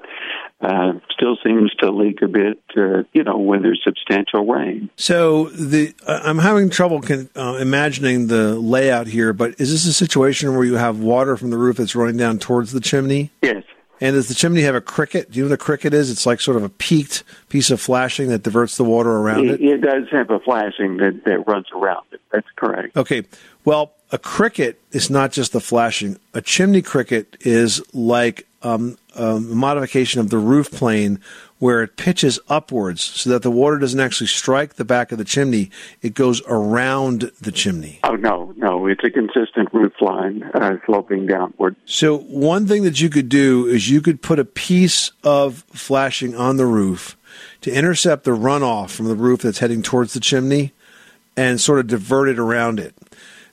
uh, 0.60 0.94
still 1.10 1.36
seems 1.44 1.72
to 1.76 1.90
leak 1.90 2.20
a 2.22 2.28
bit, 2.28 2.60
uh, 2.76 3.04
you 3.12 3.22
know, 3.22 3.38
when 3.38 3.62
there's 3.62 3.80
substantial 3.84 4.44
rain. 4.46 4.90
So 4.96 5.50
the 5.50 5.94
uh, 6.06 6.20
I'm 6.24 6.38
having 6.38 6.68
trouble 6.70 7.00
con- 7.00 7.30
uh, 7.36 7.58
imagining 7.60 8.26
the 8.26 8.56
layout 8.56 9.06
here, 9.06 9.32
but 9.32 9.52
is 9.60 9.70
this 9.70 9.86
a 9.86 9.92
situation 9.92 10.54
where 10.54 10.64
you 10.64 10.74
have 10.74 10.98
water 10.98 11.36
from 11.36 11.50
the 11.50 11.58
roof 11.58 11.76
that's 11.76 11.94
running 11.94 12.16
down 12.16 12.38
towards 12.38 12.72
the 12.72 12.80
chimney? 12.80 13.30
Yes. 13.42 13.62
And 14.00 14.14
does 14.14 14.28
the 14.28 14.34
chimney 14.34 14.62
have 14.62 14.76
a 14.76 14.80
cricket? 14.80 15.30
Do 15.30 15.38
you 15.38 15.44
know 15.44 15.50
what 15.50 15.54
a 15.54 15.64
cricket 15.64 15.92
is? 15.92 16.08
It's 16.08 16.24
like 16.24 16.40
sort 16.40 16.56
of 16.56 16.62
a 16.62 16.68
peaked 16.68 17.24
piece 17.48 17.70
of 17.70 17.80
flashing 17.80 18.28
that 18.28 18.44
diverts 18.44 18.76
the 18.76 18.84
water 18.84 19.10
around 19.10 19.46
It, 19.48 19.60
it. 19.60 19.60
it 19.60 19.80
does 19.80 20.04
have 20.12 20.30
a 20.30 20.38
flashing 20.38 20.98
that, 20.98 21.22
that 21.24 21.46
runs 21.48 21.66
around 21.74 22.06
it. 22.12 22.20
That's 22.32 22.46
correct. 22.54 22.96
Okay. 22.96 23.24
Well, 23.64 23.92
a 24.10 24.18
cricket 24.18 24.80
is 24.92 25.10
not 25.10 25.32
just 25.32 25.52
the 25.52 25.60
flashing. 25.60 26.18
A 26.34 26.40
chimney 26.40 26.82
cricket 26.82 27.36
is 27.40 27.82
like 27.94 28.46
um, 28.62 28.96
a 29.14 29.38
modification 29.38 30.20
of 30.20 30.30
the 30.30 30.38
roof 30.38 30.70
plane 30.70 31.20
where 31.58 31.82
it 31.82 31.96
pitches 31.96 32.38
upwards 32.48 33.02
so 33.02 33.30
that 33.30 33.42
the 33.42 33.50
water 33.50 33.78
doesn't 33.78 33.98
actually 33.98 34.28
strike 34.28 34.74
the 34.74 34.84
back 34.84 35.10
of 35.10 35.18
the 35.18 35.24
chimney. 35.24 35.70
It 36.02 36.14
goes 36.14 36.40
around 36.46 37.32
the 37.40 37.52
chimney. 37.52 38.00
Oh 38.04 38.14
no, 38.14 38.54
no, 38.56 38.86
it's 38.86 39.02
a 39.04 39.10
consistent 39.10 39.72
roof 39.72 39.92
line 40.00 40.42
uh, 40.54 40.76
sloping 40.86 41.26
downward. 41.26 41.76
So 41.84 42.18
one 42.18 42.66
thing 42.66 42.84
that 42.84 43.00
you 43.00 43.10
could 43.10 43.28
do 43.28 43.66
is 43.66 43.90
you 43.90 44.00
could 44.00 44.22
put 44.22 44.38
a 44.38 44.44
piece 44.44 45.10
of 45.24 45.64
flashing 45.72 46.34
on 46.34 46.56
the 46.56 46.66
roof 46.66 47.16
to 47.62 47.72
intercept 47.72 48.24
the 48.24 48.30
runoff 48.32 48.90
from 48.90 49.06
the 49.06 49.16
roof 49.16 49.42
that's 49.42 49.58
heading 49.58 49.82
towards 49.82 50.14
the 50.14 50.20
chimney 50.20 50.72
and 51.36 51.60
sort 51.60 51.80
of 51.80 51.86
divert 51.86 52.28
it 52.28 52.38
around 52.38 52.80
it. 52.80 52.94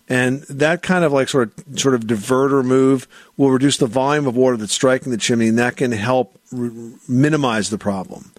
And 0.07 0.43
that 0.43 0.83
kind 0.83 1.03
of 1.03 1.11
like 1.11 1.29
sort 1.29 1.51
of 1.57 1.79
sort 1.79 1.95
of 1.95 2.01
diverter 2.01 2.63
move 2.63 3.07
will 3.37 3.49
reduce 3.49 3.77
the 3.77 3.87
volume 3.87 4.27
of 4.27 4.35
water 4.35 4.55
that's 4.55 4.73
striking 4.73 5.11
the 5.11 5.17
chimney, 5.17 5.47
and 5.47 5.57
that 5.57 5.77
can 5.77 5.91
help 5.91 6.39
r- 6.53 6.69
minimize 7.07 7.71
the 7.71 7.79
problem. 7.79 8.31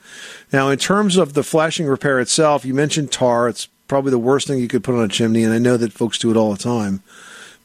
Now, 0.53 0.69
in 0.69 0.79
terms 0.79 1.17
of 1.17 1.35
the 1.35 1.43
flashing 1.43 1.87
repair 1.87 2.21
itself, 2.21 2.65
you 2.65 2.73
mentioned 2.73 3.11
tar. 3.11 3.49
It's 3.49 3.67
probably 3.89 4.13
the 4.13 4.19
worst 4.19 4.47
thing 4.47 4.59
you 4.59 4.69
could 4.69 4.85
put 4.85 4.95
on 4.95 5.05
a 5.05 5.09
chimney, 5.09 5.43
and 5.43 5.53
I 5.53 5.59
know 5.59 5.77
that 5.77 5.93
folks 5.93 6.19
do 6.19 6.31
it 6.31 6.37
all 6.37 6.53
the 6.53 6.63
time. 6.63 7.03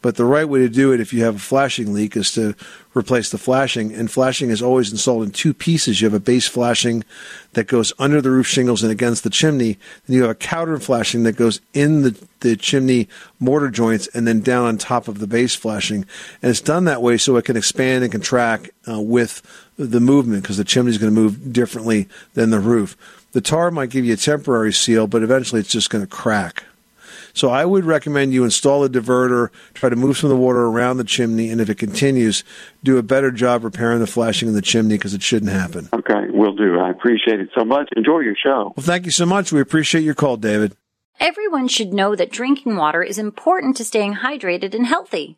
But 0.02 0.16
the 0.16 0.26
right 0.26 0.48
way 0.48 0.60
to 0.60 0.70
do 0.70 0.92
it 0.92 1.00
if 1.00 1.14
you 1.14 1.24
have 1.24 1.36
a 1.36 1.40
flashing 1.40 1.94
leak 1.94 2.18
is 2.18 2.32
to 2.32 2.56
replace 2.96 3.30
the 3.30 3.38
flashing. 3.38 3.94
And 3.94 4.10
flashing 4.10 4.50
is 4.50 4.62
always 4.62 4.92
installed 4.92 5.24
in 5.24 5.32
two 5.32 5.54
pieces. 5.54 6.02
You 6.02 6.08
have 6.08 6.16
a 6.16 6.20
base 6.20 6.48
flashing 6.48 7.04
that 7.54 7.68
goes 7.68 7.94
under 8.00 8.20
the 8.20 8.32
roof 8.32 8.48
shingles 8.48 8.82
and 8.82 8.92
against 8.92 9.24
the 9.24 9.30
chimney. 9.30 9.78
Then 10.06 10.16
you 10.16 10.22
have 10.24 10.32
a 10.32 10.36
counter 10.36 10.80
flashing 10.80 11.24
that 11.24 11.36
goes 11.36 11.62
in 11.74 12.02
the, 12.02 12.28
the 12.40 12.56
chimney 12.56 13.08
mortar 13.40 13.70
joints 13.70 14.08
and 14.08 14.28
then 14.28 14.42
down 14.42 14.66
on 14.66 14.78
top 14.78 15.08
of 15.08 15.20
the 15.20 15.28
base 15.28 15.54
flashing. 15.54 16.06
And 16.42 16.50
it's 16.50 16.62
done 16.62 16.86
that 16.86 17.04
way 17.04 17.18
so 17.18 17.36
it 17.36 17.46
can 17.46 17.58
expand 17.58 18.04
and 18.04 18.12
contract 18.12 18.72
uh, 18.90 19.00
with 19.00 19.44
the 19.78 20.00
movement 20.00 20.42
because 20.42 20.58
the 20.58 20.64
chimney 20.64 20.92
is 20.92 20.98
going 20.98 21.14
to 21.14 21.22
move 21.22 21.54
differently 21.54 22.08
than 22.34 22.50
the 22.50 22.60
roof. 22.60 22.98
The 23.34 23.42
tar 23.42 23.70
might 23.70 23.92
give 23.92 24.04
you 24.04 24.14
a 24.14 24.18
temporary 24.18 24.74
seal, 24.74 25.08
but 25.08 25.24
eventually 25.24 25.62
it's 25.62 25.72
just 25.72 25.90
going 25.90 26.04
to 26.04 26.10
crack. 26.10 26.66
So 27.34 27.50
I 27.50 27.66
would 27.66 27.86
recommend 27.86 28.34
you 28.34 28.44
install 28.44 28.84
a 28.84 28.90
diverter, 28.90 29.50
try 29.74 29.90
to 29.90 29.96
move 29.96 30.18
some 30.18 30.30
of 30.30 30.38
the 30.38 30.42
water 30.42 30.66
around 30.66 30.98
the 30.98 31.04
chimney, 31.04 31.50
and 31.50 31.62
if 31.62 31.70
it 31.70 31.78
continues, 31.78 32.44
do 32.84 32.98
a 32.98 33.04
better 33.04 33.32
job 33.32 33.64
repairing 33.64 34.00
the 34.00 34.08
flashing 34.08 34.48
in 34.48 34.54
the 34.54 34.62
chimney 34.62 34.96
because 34.96 35.14
it 35.14 35.22
shouldn't 35.22 35.52
happen. 35.52 35.90
Okay, 35.94 36.30
will 36.30 36.56
do. 36.56 36.80
I 36.80 36.90
appreciate 36.90 37.40
it 37.40 37.50
so 37.58 37.64
much. 37.64 37.90
Enjoy 37.96 38.20
your 38.20 38.36
show. 38.36 38.74
Well, 38.76 38.86
thank 38.86 39.06
you 39.06 39.12
so 39.12 39.26
much. 39.26 39.52
We 39.52 39.62
appreciate 39.62 40.02
your 40.02 40.16
call, 40.16 40.38
David. 40.38 40.76
Everyone 41.20 41.68
should 41.68 41.94
know 41.94 42.16
that 42.16 42.32
drinking 42.32 42.76
water 42.78 43.04
is 43.04 43.20
important 43.20 43.78
to 43.78 43.86
staying 43.86 44.16
hydrated 44.16 44.74
and 44.74 44.88
healthy. 44.88 45.38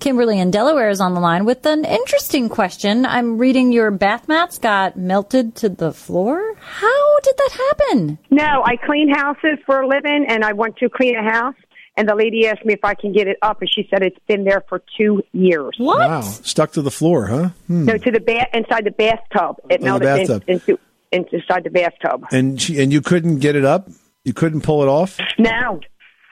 Kimberly 0.00 0.38
in 0.38 0.50
Delaware 0.50 0.90
is 0.90 1.00
on 1.00 1.14
the 1.14 1.20
line 1.20 1.44
with 1.44 1.64
an 1.66 1.84
interesting 1.84 2.48
question. 2.48 3.06
I'm 3.06 3.38
reading 3.38 3.72
your 3.72 3.90
bath 3.90 4.28
mats 4.28 4.58
got 4.58 4.96
melted 4.98 5.54
to 5.56 5.68
the 5.68 5.92
floor. 5.92 6.54
How 6.60 7.20
did 7.20 7.34
that 7.38 7.50
happen? 7.52 8.18
No, 8.30 8.62
I 8.64 8.76
clean 8.76 9.08
houses 9.14 9.58
for 9.64 9.80
a 9.80 9.88
living, 9.88 10.26
and 10.28 10.44
I 10.44 10.52
want 10.52 10.76
to 10.78 10.90
clean 10.90 11.16
a 11.16 11.22
house. 11.22 11.54
And 11.96 12.08
the 12.08 12.16
lady 12.16 12.46
asked 12.48 12.64
me 12.66 12.74
if 12.74 12.84
I 12.84 12.94
can 12.94 13.12
get 13.12 13.28
it 13.28 13.38
up, 13.40 13.60
and 13.60 13.70
she 13.72 13.86
said 13.88 14.02
it's 14.02 14.18
been 14.26 14.44
there 14.44 14.64
for 14.68 14.82
two 14.98 15.22
years. 15.32 15.74
What? 15.78 16.00
Wow. 16.00 16.20
Stuck 16.22 16.72
to 16.72 16.82
the 16.82 16.90
floor, 16.90 17.26
huh? 17.28 17.48
Hmm. 17.68 17.84
No, 17.84 17.96
to 17.96 18.10
the 18.10 18.20
ba- 18.20 18.48
inside 18.52 18.84
the 18.84 18.90
bathtub. 18.90 19.56
It 19.70 19.80
Oh, 19.80 19.98
the 19.98 20.00
melted 20.00 20.08
in- 20.08 20.16
bathtub. 20.26 20.42
into 20.48 20.78
inside 21.12 21.62
the 21.64 21.70
bathtub. 21.70 22.26
And 22.32 22.60
she, 22.60 22.82
and 22.82 22.92
you 22.92 23.00
couldn't 23.00 23.38
get 23.38 23.54
it 23.54 23.64
up? 23.64 23.88
You 24.24 24.32
couldn't 24.32 24.62
pull 24.62 24.82
it 24.82 24.88
off? 24.88 25.18
No, 25.38 25.80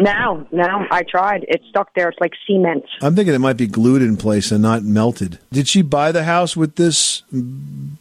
no, 0.02 0.46
no. 0.50 0.86
I 0.90 1.04
tried. 1.04 1.44
It's 1.48 1.64
stuck 1.68 1.94
there. 1.94 2.08
It's 2.08 2.18
like 2.20 2.32
cement. 2.46 2.84
I'm 3.00 3.14
thinking 3.14 3.34
it 3.34 3.38
might 3.38 3.56
be 3.56 3.68
glued 3.68 4.02
in 4.02 4.16
place 4.16 4.50
and 4.50 4.62
not 4.62 4.82
melted. 4.82 5.38
Did 5.52 5.68
she 5.68 5.82
buy 5.82 6.10
the 6.10 6.24
house 6.24 6.56
with 6.56 6.74
this 6.74 7.22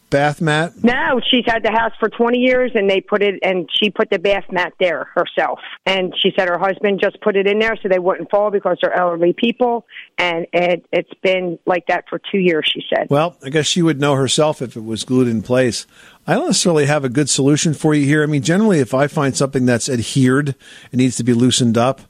bath 0.09 0.41
mat? 0.41 0.73
No, 0.83 1.21
she's 1.29 1.45
had 1.45 1.63
the 1.63 1.71
house 1.71 1.91
for 1.99 2.09
20 2.09 2.39
years, 2.39 2.71
and 2.73 2.89
they 2.89 3.01
put 3.01 3.21
it, 3.21 3.35
and 3.43 3.69
she 3.71 3.91
put 3.91 4.09
the 4.09 4.17
bath 4.17 4.45
mat 4.51 4.73
there 4.79 5.09
herself. 5.15 5.59
And 5.85 6.13
she 6.19 6.31
said 6.37 6.49
her 6.49 6.57
husband 6.57 6.99
just 7.01 7.21
put 7.21 7.35
it 7.35 7.45
in 7.45 7.59
there 7.59 7.75
so 7.81 7.87
they 7.87 7.99
wouldn't 7.99 8.31
fall 8.31 8.49
because 8.49 8.77
they're 8.81 8.97
elderly 8.97 9.33
people. 9.33 9.85
And 10.17 10.47
it, 10.53 10.85
it's 10.91 11.13
been 11.21 11.59
like 11.65 11.85
that 11.87 12.05
for 12.09 12.19
two 12.31 12.39
years, 12.39 12.69
she 12.73 12.83
said. 12.93 13.07
Well, 13.09 13.37
I 13.43 13.49
guess 13.49 13.67
she 13.67 13.81
would 13.83 13.99
know 13.99 14.15
herself 14.15 14.61
if 14.61 14.75
it 14.75 14.83
was 14.83 15.03
glued 15.03 15.27
in 15.27 15.43
place. 15.43 15.85
I 16.27 16.36
don't 16.36 16.47
necessarily 16.47 16.86
have 16.86 17.03
a 17.03 17.10
good 17.10 17.29
solution 17.29 17.73
for 17.73 17.93
you 17.93 18.05
here. 18.05 18.23
I 18.23 18.27
mean, 18.27 18.43
generally, 18.43 18.79
if 18.79 18.93
I 18.93 19.07
find 19.07 19.36
something 19.36 19.65
that's 19.65 19.89
adhered 19.89 20.55
and 20.91 20.99
needs 20.99 21.17
to 21.17 21.23
be 21.23 21.34
loosened 21.34 21.77
up, 21.77 22.01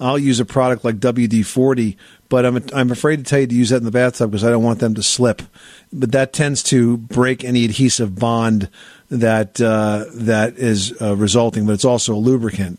I'll 0.00 0.18
use 0.18 0.38
a 0.38 0.44
product 0.44 0.84
like 0.84 0.96
WD 0.96 1.44
40, 1.44 1.96
but 2.28 2.46
I'm, 2.46 2.64
I'm 2.72 2.92
afraid 2.92 3.16
to 3.16 3.22
tell 3.24 3.40
you 3.40 3.46
to 3.48 3.54
use 3.54 3.70
that 3.70 3.78
in 3.78 3.84
the 3.84 3.90
bathtub 3.90 4.30
because 4.30 4.44
I 4.44 4.50
don't 4.50 4.62
want 4.62 4.78
them 4.78 4.94
to 4.94 5.02
slip. 5.02 5.42
But 5.92 6.12
that 6.12 6.32
tends 6.32 6.62
to 6.64 6.98
break 6.98 7.42
any 7.42 7.64
adhesive 7.64 8.16
bond 8.16 8.68
that, 9.10 9.60
uh, 9.60 10.04
that 10.14 10.56
is 10.56 10.94
uh, 11.00 11.16
resulting, 11.16 11.66
but 11.66 11.72
it's 11.72 11.84
also 11.84 12.14
a 12.14 12.16
lubricant. 12.16 12.78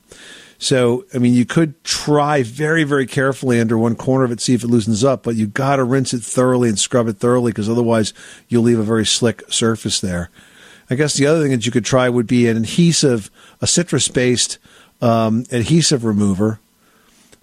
So, 0.59 1.05
I 1.13 1.17
mean, 1.17 1.33
you 1.33 1.45
could 1.45 1.81
try 1.83 2.43
very, 2.43 2.83
very 2.83 3.05
carefully 3.05 3.59
under 3.59 3.77
one 3.77 3.95
corner 3.95 4.25
of 4.25 4.31
it, 4.31 4.41
see 4.41 4.53
if 4.53 4.63
it 4.63 4.67
loosens 4.67 5.03
up, 5.03 5.23
but 5.23 5.35
you 5.35 5.47
got 5.47 5.77
to 5.77 5.83
rinse 5.83 6.13
it 6.13 6.21
thoroughly 6.21 6.69
and 6.69 6.77
scrub 6.77 7.07
it 7.07 7.17
thoroughly 7.17 7.51
because 7.51 7.69
otherwise 7.69 8.13
you'll 8.49 8.63
leave 8.63 8.79
a 8.79 8.83
very 8.83 9.05
slick 9.05 9.41
surface 9.49 9.99
there. 9.99 10.29
I 10.89 10.95
guess 10.95 11.15
the 11.15 11.27
other 11.27 11.41
thing 11.41 11.51
that 11.51 11.65
you 11.65 11.71
could 11.71 11.85
try 11.85 12.09
would 12.09 12.27
be 12.27 12.47
an 12.47 12.57
adhesive, 12.57 13.29
a 13.61 13.67
citrus 13.67 14.07
based 14.07 14.57
um, 15.01 15.45
adhesive 15.51 16.03
remover. 16.03 16.59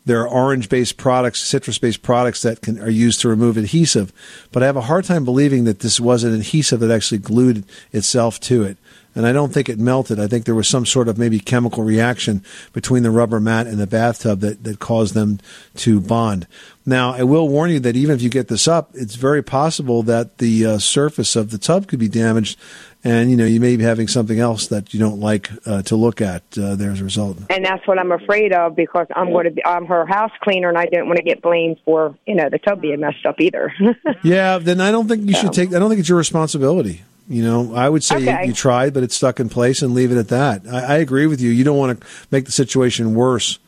There 0.04 0.20
are 0.20 0.28
orange 0.28 0.68
based 0.68 0.96
products, 0.96 1.42
citrus 1.42 1.78
based 1.78 2.02
products 2.02 2.42
that 2.42 2.60
can, 2.60 2.80
are 2.80 2.90
used 2.90 3.20
to 3.22 3.28
remove 3.28 3.56
adhesive, 3.56 4.12
but 4.52 4.62
I 4.62 4.66
have 4.66 4.76
a 4.76 4.82
hard 4.82 5.04
time 5.04 5.24
believing 5.24 5.64
that 5.64 5.80
this 5.80 5.98
was 5.98 6.22
an 6.22 6.32
adhesive 6.32 6.80
that 6.80 6.92
actually 6.92 7.18
glued 7.18 7.64
itself 7.92 8.38
to 8.40 8.62
it. 8.62 8.76
And 9.16 9.26
I 9.26 9.32
don't 9.32 9.52
think 9.52 9.70
it 9.70 9.78
melted. 9.78 10.20
I 10.20 10.28
think 10.28 10.44
there 10.44 10.54
was 10.54 10.68
some 10.68 10.84
sort 10.84 11.08
of 11.08 11.16
maybe 11.16 11.40
chemical 11.40 11.82
reaction 11.82 12.44
between 12.74 13.02
the 13.02 13.10
rubber 13.10 13.40
mat 13.40 13.66
and 13.66 13.78
the 13.78 13.86
bathtub 13.86 14.40
that, 14.40 14.62
that 14.64 14.78
caused 14.78 15.14
them 15.14 15.40
to 15.76 16.00
bond. 16.00 16.46
Now, 16.84 17.14
I 17.14 17.22
will 17.22 17.48
warn 17.48 17.70
you 17.70 17.80
that 17.80 17.96
even 17.96 18.14
if 18.14 18.20
you 18.20 18.28
get 18.28 18.48
this 18.48 18.68
up, 18.68 18.90
it's 18.92 19.14
very 19.14 19.42
possible 19.42 20.02
that 20.02 20.36
the 20.36 20.66
uh, 20.66 20.78
surface 20.78 21.34
of 21.34 21.50
the 21.50 21.56
tub 21.56 21.88
could 21.88 21.98
be 21.98 22.08
damaged, 22.08 22.58
and 23.06 23.30
you 23.30 23.36
know 23.36 23.44
you 23.44 23.60
may 23.60 23.76
be 23.76 23.84
having 23.84 24.08
something 24.08 24.38
else 24.40 24.66
that 24.68 24.92
you 24.92 25.00
don't 25.00 25.20
like 25.20 25.48
uh, 25.66 25.82
to 25.82 25.96
look 25.96 26.20
at 26.20 26.42
uh, 26.58 26.74
there 26.74 26.90
as 26.90 27.00
a 27.00 27.04
result. 27.04 27.38
And 27.50 27.64
that's 27.64 27.86
what 27.86 27.98
I'm 27.98 28.12
afraid 28.12 28.52
of 28.52 28.74
because 28.74 29.06
I'm 29.14 29.30
going 29.30 29.44
to 29.44 29.50
be, 29.52 29.64
I'm 29.64 29.86
her 29.86 30.04
house 30.06 30.32
cleaner, 30.42 30.68
and 30.68 30.76
I 30.76 30.86
didn't 30.86 31.06
want 31.06 31.18
to 31.18 31.22
get 31.22 31.40
blamed 31.42 31.76
for, 31.84 32.16
you 32.26 32.34
know, 32.34 32.48
the 32.50 32.58
tub 32.58 32.80
being 32.80 33.00
messed 33.00 33.24
up 33.26 33.40
either. 33.40 33.72
Yeah, 34.22 34.58
then 34.58 34.80
I 34.80 34.90
don't 34.90 35.06
think 35.08 35.26
you 35.28 35.34
should 35.34 35.52
take. 35.52 35.72
I 35.74 35.78
don't 35.78 35.88
think 35.88 36.00
it's 36.00 36.08
your 36.08 36.18
responsibility. 36.18 37.02
You 37.28 37.42
know, 37.42 37.74
I 37.74 37.88
would 37.88 38.02
say 38.04 38.16
Okay. 38.16 38.42
you, 38.42 38.48
you 38.48 38.52
tried, 38.54 38.94
but 38.94 39.02
it's 39.02 39.14
stuck 39.16 39.40
in 39.40 39.48
place, 39.48 39.82
and 39.82 39.94
leave 39.94 40.10
it 40.12 40.18
at 40.18 40.28
that. 40.28 40.62
I, 40.66 40.94
I 40.94 40.96
agree 40.96 41.26
with 41.26 41.40
you. 41.40 41.50
You 41.50 41.64
don't 41.64 41.76
want 41.78 42.00
to 42.00 42.06
make 42.30 42.44
the 42.46 42.52
situation 42.52 43.14
worse 43.14 43.58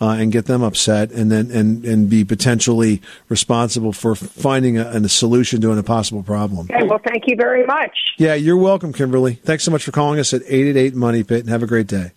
uh, 0.00 0.10
and 0.10 0.30
get 0.30 0.46
them 0.46 0.62
upset, 0.62 1.10
and 1.12 1.30
then 1.30 1.50
and 1.50 1.84
and 1.84 2.10
be 2.10 2.24
potentially 2.24 3.00
responsible 3.28 3.92
for 3.92 4.14
finding 4.14 4.78
a, 4.78 4.84
a 4.88 5.08
solution 5.08 5.60
to 5.62 5.72
an 5.72 5.78
impossible 5.78 6.22
problem. 6.22 6.68
okay, 6.70 6.84
well, 6.84 7.00
thank 7.04 7.26
you 7.26 7.36
very 7.36 7.64
much. 7.66 8.12
Yeah, 8.18 8.34
you're 8.34 8.58
welcome, 8.58 8.92
Kimberly. 8.92 9.34
Thanks 9.34 9.64
so 9.64 9.70
much 9.70 9.84
for 9.84 9.92
calling 9.92 10.20
us 10.20 10.34
at 10.34 10.42
eight 10.46 10.68
eight 10.68 10.76
eight 10.76 10.94
Money 10.94 11.24
Pit, 11.24 11.40
and 11.40 11.48
have 11.48 11.62
a 11.62 11.66
great 11.66 11.86
day. 11.86 12.12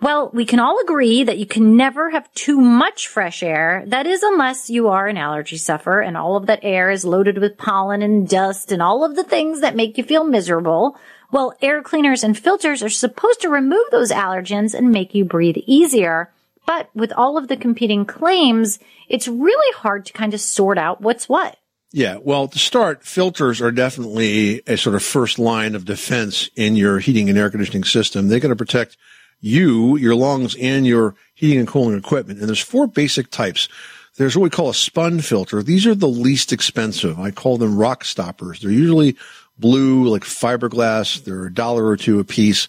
Well, 0.00 0.30
we 0.34 0.44
can 0.44 0.58
all 0.58 0.80
agree 0.82 1.22
that 1.22 1.38
you 1.38 1.46
can 1.46 1.76
never 1.76 2.10
have 2.10 2.32
too 2.34 2.60
much 2.60 3.06
fresh 3.06 3.40
air. 3.40 3.84
That 3.86 4.04
is, 4.04 4.24
unless 4.24 4.68
you 4.68 4.88
are 4.88 5.06
an 5.06 5.16
allergy 5.16 5.56
sufferer 5.56 6.00
and 6.00 6.16
all 6.16 6.34
of 6.34 6.46
that 6.46 6.58
air 6.64 6.90
is 6.90 7.04
loaded 7.04 7.38
with 7.38 7.56
pollen 7.56 8.02
and 8.02 8.28
dust 8.28 8.72
and 8.72 8.82
all 8.82 9.04
of 9.04 9.14
the 9.14 9.22
things 9.22 9.60
that 9.60 9.76
make 9.76 9.96
you 9.96 10.02
feel 10.02 10.24
miserable. 10.24 10.98
Well, 11.30 11.54
air 11.62 11.82
cleaners 11.82 12.24
and 12.24 12.36
filters 12.36 12.82
are 12.82 12.88
supposed 12.88 13.42
to 13.42 13.48
remove 13.48 13.84
those 13.92 14.10
allergens 14.10 14.74
and 14.74 14.90
make 14.90 15.14
you 15.14 15.24
breathe 15.24 15.58
easier. 15.66 16.32
But 16.66 16.90
with 16.94 17.12
all 17.12 17.36
of 17.36 17.48
the 17.48 17.56
competing 17.56 18.04
claims, 18.04 18.78
it's 19.08 19.28
really 19.28 19.76
hard 19.76 20.06
to 20.06 20.12
kind 20.12 20.32
of 20.32 20.40
sort 20.40 20.78
out 20.78 21.00
what's 21.00 21.28
what. 21.28 21.56
Yeah, 21.94 22.16
well, 22.22 22.48
to 22.48 22.58
start, 22.58 23.04
filters 23.04 23.60
are 23.60 23.70
definitely 23.70 24.62
a 24.66 24.78
sort 24.78 24.94
of 24.94 25.02
first 25.02 25.38
line 25.38 25.74
of 25.74 25.84
defense 25.84 26.48
in 26.56 26.74
your 26.74 27.00
heating 27.00 27.28
and 27.28 27.36
air 27.36 27.50
conditioning 27.50 27.84
system. 27.84 28.28
They're 28.28 28.40
going 28.40 28.48
to 28.50 28.56
protect 28.56 28.96
you, 29.40 29.96
your 29.98 30.14
lungs, 30.14 30.56
and 30.56 30.86
your 30.86 31.14
heating 31.34 31.58
and 31.58 31.68
cooling 31.68 31.98
equipment. 31.98 32.38
And 32.38 32.48
there's 32.48 32.60
four 32.60 32.86
basic 32.86 33.30
types. 33.30 33.68
There's 34.16 34.36
what 34.36 34.44
we 34.44 34.50
call 34.50 34.70
a 34.70 34.74
spun 34.74 35.20
filter. 35.20 35.62
These 35.62 35.86
are 35.86 35.94
the 35.94 36.08
least 36.08 36.52
expensive. 36.52 37.18
I 37.18 37.30
call 37.30 37.58
them 37.58 37.76
rock 37.76 38.04
stoppers. 38.04 38.60
They're 38.60 38.70
usually 38.70 39.16
blue, 39.58 40.08
like 40.08 40.22
fiberglass. 40.22 41.22
They're 41.22 41.46
a 41.46 41.52
dollar 41.52 41.86
or 41.86 41.98
two 41.98 42.20
a 42.20 42.24
piece 42.24 42.68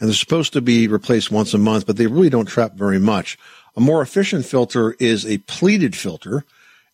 and 0.00 0.08
they're 0.08 0.14
supposed 0.14 0.52
to 0.52 0.60
be 0.60 0.88
replaced 0.88 1.30
once 1.30 1.54
a 1.54 1.58
month, 1.58 1.86
but 1.86 1.96
they 1.96 2.06
really 2.06 2.30
don't 2.30 2.46
trap 2.46 2.74
very 2.74 2.98
much. 2.98 3.38
A 3.76 3.80
more 3.80 4.02
efficient 4.02 4.44
filter 4.44 4.96
is 4.98 5.26
a 5.26 5.38
pleated 5.38 5.96
filter. 5.96 6.44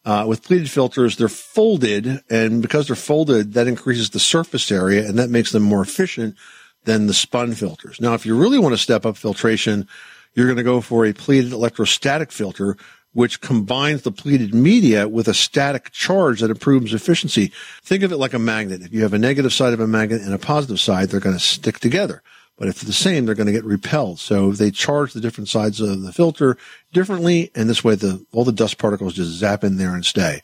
Uh, 0.04 0.24
with 0.26 0.42
pleated 0.42 0.70
filters, 0.70 1.16
they're 1.16 1.28
folded, 1.28 2.22
and 2.30 2.62
because 2.62 2.86
they're 2.86 2.96
folded, 2.96 3.52
that 3.52 3.66
increases 3.66 4.10
the 4.10 4.18
surface 4.18 4.72
area, 4.72 5.06
and 5.06 5.18
that 5.18 5.28
makes 5.28 5.52
them 5.52 5.62
more 5.62 5.82
efficient 5.82 6.36
than 6.84 7.06
the 7.06 7.14
spun 7.14 7.52
filters. 7.52 8.00
Now, 8.00 8.14
if 8.14 8.24
you 8.24 8.34
really 8.34 8.58
want 8.58 8.72
to 8.72 8.78
step 8.78 9.04
up 9.04 9.18
filtration, 9.18 9.86
you're 10.34 10.46
going 10.46 10.56
to 10.56 10.62
go 10.62 10.80
for 10.80 11.04
a 11.04 11.12
pleated 11.12 11.52
electrostatic 11.52 12.32
filter, 12.32 12.78
which 13.12 13.40
combines 13.40 14.02
the 14.02 14.12
pleated 14.12 14.54
media 14.54 15.06
with 15.08 15.28
a 15.28 15.34
static 15.34 15.90
charge 15.90 16.40
that 16.40 16.50
improves 16.50 16.94
efficiency. 16.94 17.52
Think 17.82 18.02
of 18.02 18.12
it 18.12 18.16
like 18.16 18.32
a 18.32 18.38
magnet. 18.38 18.82
If 18.82 18.92
you 18.94 19.02
have 19.02 19.12
a 19.12 19.18
negative 19.18 19.52
side 19.52 19.74
of 19.74 19.80
a 19.80 19.86
magnet 19.86 20.22
and 20.22 20.32
a 20.32 20.38
positive 20.38 20.80
side, 20.80 21.08
they're 21.08 21.20
going 21.20 21.36
to 21.36 21.44
stick 21.44 21.80
together. 21.80 22.22
But 22.60 22.68
if 22.68 22.78
they're 22.78 22.88
the 22.88 22.92
same, 22.92 23.24
they're 23.24 23.34
going 23.34 23.46
to 23.46 23.54
get 23.54 23.64
repelled. 23.64 24.18
So 24.18 24.52
they 24.52 24.70
charge 24.70 25.14
the 25.14 25.20
different 25.20 25.48
sides 25.48 25.80
of 25.80 26.02
the 26.02 26.12
filter 26.12 26.58
differently. 26.92 27.50
And 27.54 27.70
this 27.70 27.82
way, 27.82 27.94
the, 27.94 28.22
all 28.32 28.44
the 28.44 28.52
dust 28.52 28.76
particles 28.76 29.14
just 29.14 29.30
zap 29.30 29.64
in 29.64 29.78
there 29.78 29.94
and 29.94 30.04
stay. 30.04 30.42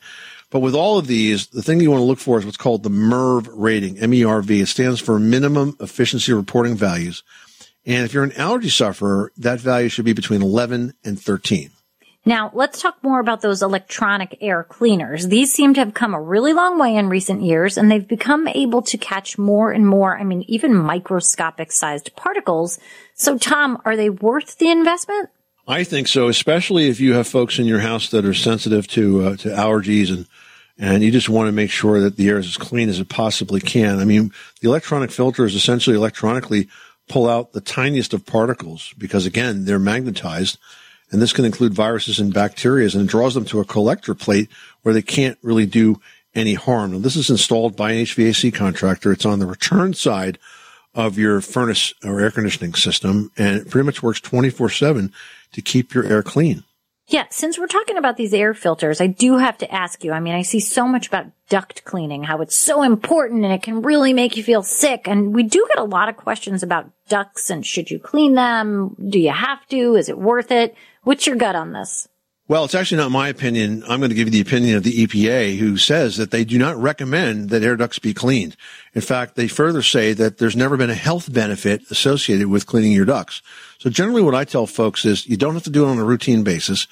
But 0.49 0.61
with 0.61 0.73
all 0.73 0.97
of 0.97 1.05
these, 1.05 1.45
the 1.45 1.61
thing 1.61 1.79
you 1.79 1.91
want 1.91 2.01
to 2.01 2.05
look 2.05 2.17
for 2.17 2.39
is 2.39 2.45
what's 2.45 2.57
called 2.57 2.81
the 2.81 2.89
MERV 2.89 3.49
rating, 3.51 3.99
M-E-R-V. 3.99 4.61
It 4.61 4.65
stands 4.65 4.99
for 4.99 5.19
minimum 5.19 5.77
efficiency 5.79 6.33
reporting 6.33 6.75
values. 6.75 7.21
And 7.85 8.03
if 8.03 8.15
you're 8.15 8.23
an 8.23 8.31
allergy 8.31 8.69
sufferer, 8.69 9.31
that 9.37 9.59
value 9.59 9.87
should 9.87 10.05
be 10.05 10.13
between 10.13 10.41
11 10.41 10.95
and 11.05 11.21
13. 11.21 11.69
Now, 12.27 12.51
let's 12.53 12.81
talk 12.81 13.01
more 13.01 13.21
about 13.21 13.39
those 13.39 13.61
electronic 13.61 14.37
air 14.41 14.65
cleaners. 14.65 15.29
These 15.29 15.53
seem 15.53 15.73
to 15.75 15.79
have 15.79 15.93
come 15.93 16.13
a 16.13 16.21
really 16.21 16.51
long 16.51 16.77
way 16.77 16.97
in 16.97 17.07
recent 17.07 17.41
years 17.41 17.77
and 17.77 17.89
they've 17.89 18.05
become 18.05 18.49
able 18.49 18.81
to 18.81 18.97
catch 18.97 19.37
more 19.37 19.71
and 19.71 19.87
more, 19.87 20.19
I 20.19 20.25
mean, 20.25 20.43
even 20.49 20.75
microscopic 20.75 21.71
sized 21.71 22.13
particles. 22.17 22.79
So, 23.13 23.37
Tom, 23.37 23.81
are 23.85 23.95
they 23.95 24.09
worth 24.09 24.57
the 24.57 24.69
investment? 24.69 25.29
I 25.69 25.85
think 25.85 26.09
so, 26.09 26.27
especially 26.27 26.89
if 26.89 26.99
you 26.99 27.13
have 27.13 27.29
folks 27.29 27.59
in 27.59 27.65
your 27.65 27.79
house 27.79 28.09
that 28.09 28.25
are 28.25 28.33
sensitive 28.33 28.89
to 28.89 29.23
uh, 29.23 29.37
to 29.37 29.47
allergies 29.47 30.09
and 30.09 30.27
and 30.77 31.03
you 31.03 31.11
just 31.11 31.29
want 31.29 31.47
to 31.47 31.53
make 31.53 31.71
sure 31.71 32.01
that 32.01 32.17
the 32.17 32.27
air 32.27 32.39
is 32.39 32.47
as 32.47 32.57
clean 32.57 32.89
as 32.89 32.99
it 32.99 33.07
possibly 33.07 33.61
can. 33.61 33.99
I 33.99 34.05
mean, 34.05 34.33
the 34.59 34.67
electronic 34.67 35.11
filters 35.11 35.55
essentially 35.55 35.95
electronically 35.95 36.67
pull 37.07 37.29
out 37.29 37.53
the 37.53 37.61
tiniest 37.61 38.13
of 38.13 38.25
particles 38.25 38.93
because 38.97 39.25
again, 39.25 39.63
they're 39.63 39.79
magnetized 39.79 40.57
and 41.11 41.21
this 41.21 41.33
can 41.33 41.45
include 41.45 41.73
viruses 41.73 42.19
and 42.19 42.33
bacteria, 42.33 42.89
and 42.93 43.07
draws 43.07 43.33
them 43.33 43.45
to 43.45 43.59
a 43.59 43.65
collector 43.65 44.13
plate 44.13 44.49
where 44.81 44.93
they 44.93 45.01
can't 45.01 45.37
really 45.41 45.65
do 45.65 46.01
any 46.35 46.53
harm. 46.53 46.91
Now, 46.91 46.99
this 46.99 47.15
is 47.15 47.29
installed 47.29 47.75
by 47.75 47.91
an 47.91 48.05
HVAC 48.05 48.53
contractor. 48.53 49.11
It's 49.11 49.25
on 49.25 49.39
the 49.39 49.47
return 49.47 49.93
side 49.93 50.37
of 50.93 51.17
your 51.17 51.41
furnace 51.41 51.93
or 52.03 52.19
air 52.19 52.31
conditioning 52.31 52.73
system, 52.73 53.31
and 53.37 53.57
it 53.57 53.69
pretty 53.69 53.85
much 53.85 54.03
works 54.03 54.19
24 54.19 54.69
7 54.69 55.13
to 55.53 55.61
keep 55.61 55.93
your 55.93 56.05
air 56.05 56.23
clean. 56.23 56.63
Yeah, 57.09 57.23
since 57.29 57.57
we're 57.57 57.67
talking 57.67 57.95
about 57.95 58.17
these 58.17 58.33
air 58.33 58.53
filters, 58.53 58.99
I 58.99 59.07
do 59.07 59.37
have 59.37 59.57
to 59.59 59.73
ask 59.73 60.03
you. 60.03 60.11
I 60.11 60.19
mean, 60.19 60.35
I 60.35 60.41
see 60.41 60.59
so 60.59 60.85
much 60.85 61.07
about 61.07 61.27
duct 61.47 61.85
cleaning, 61.85 62.23
how 62.23 62.41
it's 62.41 62.57
so 62.57 62.83
important 62.83 63.45
and 63.45 63.53
it 63.53 63.63
can 63.63 63.81
really 63.81 64.11
make 64.11 64.35
you 64.35 64.43
feel 64.43 64.61
sick. 64.61 65.07
And 65.07 65.33
we 65.33 65.43
do 65.43 65.65
get 65.69 65.79
a 65.79 65.85
lot 65.85 66.09
of 66.09 66.17
questions 66.17 66.63
about 66.63 66.89
ducts 67.07 67.49
and 67.49 67.65
should 67.65 67.89
you 67.89 67.97
clean 67.97 68.33
them? 68.33 68.97
Do 69.09 69.19
you 69.19 69.31
have 69.31 69.65
to? 69.67 69.95
Is 69.95 70.09
it 70.09 70.17
worth 70.17 70.51
it? 70.51 70.75
What's 71.07 71.25
your 71.25 71.37
gut 71.37 71.55
on 71.55 71.71
this? 71.71 72.09
Well, 72.49 72.65
it's 72.65 72.75
actually 72.75 72.97
not 72.97 73.11
my 73.11 73.29
opinion. 73.29 73.81
I'm 73.87 74.01
going 74.01 74.09
to 74.09 74.15
give 74.15 74.27
you 74.27 74.31
the 74.31 74.41
opinion 74.41 74.75
of 74.75 74.83
the 74.83 75.07
EPA, 75.07 75.57
who 75.57 75.77
says 75.77 76.17
that 76.17 76.31
they 76.31 76.43
do 76.43 76.57
not 76.57 76.75
recommend 76.75 77.49
that 77.49 77.63
air 77.63 77.77
ducts 77.77 77.97
be 77.97 78.13
cleaned. 78.13 78.57
In 78.93 78.99
fact, 78.99 79.37
they 79.37 79.47
further 79.47 79.81
say 79.81 80.11
that 80.11 80.37
there's 80.37 80.57
never 80.57 80.75
been 80.75 80.89
a 80.89 80.95
health 80.95 81.31
benefit 81.31 81.89
associated 81.89 82.47
with 82.47 82.65
cleaning 82.65 82.91
your 82.91 83.05
ducts. 83.05 83.41
So 83.77 83.89
generally 83.89 84.21
what 84.21 84.35
I 84.35 84.43
tell 84.43 84.67
folks 84.67 85.05
is 85.05 85.25
you 85.25 85.37
don't 85.37 85.53
have 85.53 85.63
to 85.63 85.69
do 85.69 85.85
it 85.85 85.91
on 85.91 85.97
a 85.97 86.03
routine 86.03 86.43
basis. 86.43 86.87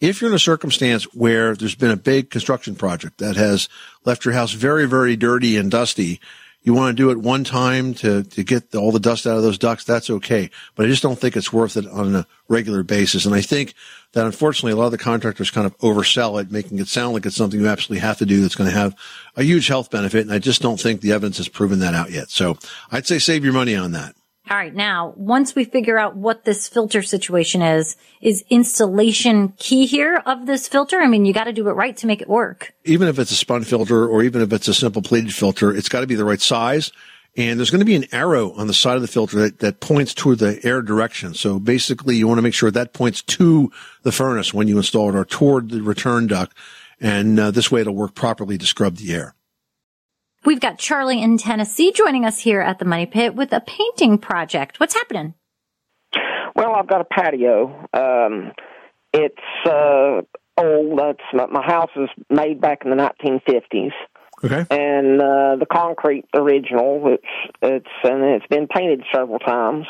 If 0.00 0.20
you're 0.20 0.30
in 0.30 0.36
a 0.36 0.38
circumstance 0.38 1.02
where 1.12 1.56
there's 1.56 1.74
been 1.74 1.90
a 1.90 1.96
big 1.96 2.30
construction 2.30 2.76
project 2.76 3.18
that 3.18 3.34
has 3.34 3.68
left 4.04 4.24
your 4.24 4.34
house 4.34 4.52
very, 4.52 4.86
very 4.86 5.16
dirty 5.16 5.56
and 5.56 5.72
dusty, 5.72 6.20
you 6.66 6.74
want 6.74 6.96
to 6.96 7.00
do 7.00 7.10
it 7.10 7.18
one 7.18 7.44
time 7.44 7.94
to, 7.94 8.24
to 8.24 8.42
get 8.42 8.74
all 8.74 8.90
the 8.90 8.98
dust 8.98 9.24
out 9.24 9.36
of 9.36 9.44
those 9.44 9.56
ducts, 9.56 9.84
that's 9.84 10.10
okay. 10.10 10.50
But 10.74 10.84
I 10.84 10.88
just 10.88 11.02
don't 11.02 11.16
think 11.16 11.36
it's 11.36 11.52
worth 11.52 11.76
it 11.76 11.86
on 11.86 12.16
a 12.16 12.26
regular 12.48 12.82
basis. 12.82 13.24
And 13.24 13.36
I 13.36 13.40
think 13.40 13.72
that 14.14 14.26
unfortunately 14.26 14.72
a 14.72 14.76
lot 14.76 14.86
of 14.86 14.90
the 14.90 14.98
contractors 14.98 15.52
kind 15.52 15.64
of 15.64 15.78
oversell 15.78 16.42
it, 16.42 16.50
making 16.50 16.80
it 16.80 16.88
sound 16.88 17.14
like 17.14 17.24
it's 17.24 17.36
something 17.36 17.60
you 17.60 17.68
absolutely 17.68 18.00
have 18.00 18.18
to 18.18 18.26
do 18.26 18.42
that's 18.42 18.56
going 18.56 18.68
to 18.68 18.76
have 18.76 18.96
a 19.36 19.44
huge 19.44 19.68
health 19.68 19.92
benefit. 19.92 20.22
And 20.22 20.32
I 20.32 20.40
just 20.40 20.60
don't 20.60 20.80
think 20.80 21.02
the 21.02 21.12
evidence 21.12 21.36
has 21.36 21.48
proven 21.48 21.78
that 21.78 21.94
out 21.94 22.10
yet. 22.10 22.30
So 22.30 22.58
I'd 22.90 23.06
say 23.06 23.20
save 23.20 23.44
your 23.44 23.52
money 23.52 23.76
on 23.76 23.92
that. 23.92 24.16
All 24.48 24.56
right. 24.56 24.74
Now, 24.74 25.12
once 25.16 25.56
we 25.56 25.64
figure 25.64 25.98
out 25.98 26.14
what 26.14 26.44
this 26.44 26.68
filter 26.68 27.02
situation 27.02 27.62
is, 27.62 27.96
is 28.20 28.44
installation 28.48 29.48
key 29.56 29.86
here 29.86 30.22
of 30.24 30.46
this 30.46 30.68
filter? 30.68 31.00
I 31.00 31.08
mean, 31.08 31.24
you 31.24 31.32
got 31.32 31.44
to 31.44 31.52
do 31.52 31.68
it 31.68 31.72
right 31.72 31.96
to 31.96 32.06
make 32.06 32.22
it 32.22 32.28
work. 32.28 32.72
Even 32.84 33.08
if 33.08 33.18
it's 33.18 33.32
a 33.32 33.36
spun 33.36 33.64
filter 33.64 34.06
or 34.06 34.22
even 34.22 34.42
if 34.42 34.52
it's 34.52 34.68
a 34.68 34.74
simple 34.74 35.02
pleated 35.02 35.34
filter, 35.34 35.74
it's 35.74 35.88
got 35.88 36.00
to 36.00 36.06
be 36.06 36.14
the 36.14 36.24
right 36.24 36.40
size. 36.40 36.92
And 37.36 37.58
there's 37.58 37.70
going 37.70 37.80
to 37.80 37.84
be 37.84 37.96
an 37.96 38.06
arrow 38.12 38.52
on 38.52 38.68
the 38.68 38.72
side 38.72 38.94
of 38.94 39.02
the 39.02 39.08
filter 39.08 39.36
that, 39.40 39.58
that 39.58 39.80
points 39.80 40.14
toward 40.14 40.38
the 40.38 40.60
air 40.64 40.80
direction. 40.80 41.34
So 41.34 41.58
basically 41.58 42.16
you 42.16 42.28
want 42.28 42.38
to 42.38 42.42
make 42.42 42.54
sure 42.54 42.70
that 42.70 42.92
points 42.92 43.22
to 43.22 43.72
the 44.04 44.12
furnace 44.12 44.54
when 44.54 44.68
you 44.68 44.78
install 44.78 45.08
it 45.08 45.16
or 45.16 45.24
toward 45.24 45.70
the 45.70 45.82
return 45.82 46.28
duct. 46.28 46.56
And 47.00 47.38
uh, 47.38 47.50
this 47.50 47.70
way 47.70 47.80
it'll 47.82 47.96
work 47.96 48.14
properly 48.14 48.58
to 48.58 48.64
scrub 48.64 48.96
the 48.96 49.12
air. 49.12 49.35
We've 50.46 50.60
got 50.60 50.78
Charlie 50.78 51.20
in 51.20 51.38
Tennessee 51.38 51.90
joining 51.90 52.24
us 52.24 52.38
here 52.38 52.60
at 52.60 52.78
the 52.78 52.84
Money 52.84 53.06
Pit 53.06 53.34
with 53.34 53.52
a 53.52 53.60
painting 53.60 54.16
project. 54.16 54.78
What's 54.78 54.94
happening? 54.94 55.34
Well, 56.54 56.76
I've 56.76 56.86
got 56.86 57.00
a 57.00 57.04
patio. 57.04 57.88
Um, 57.92 58.52
it's 59.12 59.66
uh, 59.66 60.20
old. 60.56 61.00
That's 61.00 61.18
my, 61.32 61.46
my 61.46 61.66
house 61.66 61.90
is 61.96 62.08
made 62.30 62.60
back 62.60 62.84
in 62.84 62.90
the 62.90 62.96
1950s. 62.96 63.90
Okay. 64.44 64.66
And 64.70 65.20
uh, 65.20 65.56
the 65.56 65.66
concrete 65.70 66.26
original, 66.32 67.02
it's 67.12 67.52
it's 67.60 67.90
and 68.04 68.22
it's 68.22 68.46
been 68.46 68.68
painted 68.68 69.02
several 69.12 69.40
times. 69.40 69.86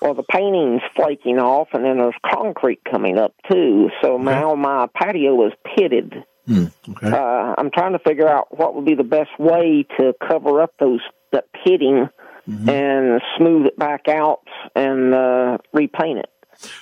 Well, 0.00 0.14
the 0.14 0.22
painting's 0.22 0.82
flaking 0.94 1.40
off, 1.40 1.68
and 1.72 1.84
then 1.84 1.98
there's 1.98 2.14
concrete 2.24 2.80
coming 2.88 3.18
up 3.18 3.34
too. 3.50 3.90
So 4.02 4.14
okay. 4.14 4.22
now 4.22 4.54
my 4.54 4.86
patio 4.94 5.46
is 5.48 5.52
pitted. 5.76 6.14
Hmm. 6.46 6.66
Okay. 6.88 7.10
Uh, 7.10 7.54
I'm 7.58 7.70
trying 7.70 7.92
to 7.92 7.98
figure 7.98 8.28
out 8.28 8.56
what 8.56 8.74
would 8.74 8.84
be 8.84 8.94
the 8.94 9.04
best 9.04 9.38
way 9.38 9.84
to 9.98 10.14
cover 10.26 10.62
up 10.62 10.72
those 10.78 11.00
that 11.32 11.46
pitting 11.52 12.08
mm-hmm. 12.48 12.68
and 12.68 13.20
smooth 13.36 13.66
it 13.66 13.78
back 13.78 14.08
out 14.08 14.42
and 14.74 15.14
uh, 15.14 15.58
repaint 15.72 16.18
it. 16.18 16.30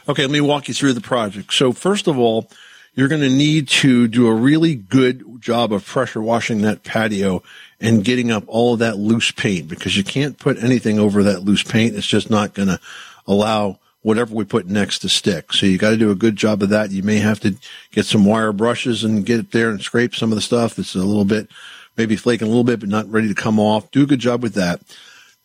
Okay, 0.09 0.23
let 0.23 0.31
me 0.31 0.41
walk 0.41 0.69
you 0.69 0.75
through 0.75 0.93
the 0.93 1.01
project. 1.01 1.53
So 1.53 1.73
first 1.73 2.07
of 2.07 2.19
all, 2.19 2.49
you're 2.95 3.09
going 3.09 3.23
to 3.23 3.31
need 3.31 3.69
to 3.69 4.07
do 4.07 4.29
a 4.29 4.35
really 4.35 4.77
good 4.77 5.41
job 5.41 5.73
of 5.73 5.85
pressure 5.85 6.23
washing 6.23 6.63
that 6.63 6.85
patio 6.85 7.43
and 7.81 8.05
getting 8.05 8.31
up 8.31 8.45
all 8.47 8.75
of 8.75 8.79
that 8.79 8.99
loose 8.99 9.33
paint 9.33 9.69
because 9.69 9.97
you 9.97 10.05
can't 10.05 10.39
put 10.39 10.63
anything 10.63 10.99
over 10.99 11.25
that 11.25 11.41
loose 11.41 11.65
paint. 11.65 11.97
It's 11.97 12.07
just 12.07 12.31
not 12.31 12.55
going 12.55 12.69
to 12.69 12.79
allow 13.27 13.81
whatever 14.05 14.35
we 14.35 14.45
put 14.45 14.67
next 14.67 14.99
to 14.99 15.09
stick. 15.09 15.51
So 15.55 15.65
you 15.65 15.79
got 15.79 15.91
to 15.91 15.97
do 15.97 16.11
a 16.11 16.15
good 16.15 16.37
job 16.37 16.63
of 16.63 16.69
that. 16.69 16.91
You 16.91 17.03
may 17.03 17.21
have 17.21 17.41
to 17.41 17.57
get 17.91 18.05
some 18.05 18.27
wire 18.27 18.53
brushes 18.53 19.03
and 19.03 19.25
get 19.25 19.41
it 19.41 19.51
there 19.51 19.71
and 19.71 19.81
scrape 19.81 20.15
some 20.15 20.31
of 20.31 20.37
the 20.37 20.43
stuff. 20.43 20.77
that's 20.77 20.95
a 20.95 20.99
little 20.99 21.25
bit, 21.25 21.49
maybe 21.97 22.15
flaking 22.15 22.47
a 22.47 22.51
little 22.51 22.65
bit, 22.65 22.81
but 22.81 22.91
not 22.91 23.11
ready 23.11 23.29
to 23.29 23.35
come 23.35 23.59
off. 23.59 23.91
Do 23.91 24.03
a 24.03 24.07
good 24.07 24.21
job 24.21 24.43
with 24.43 24.53
that. 24.55 24.83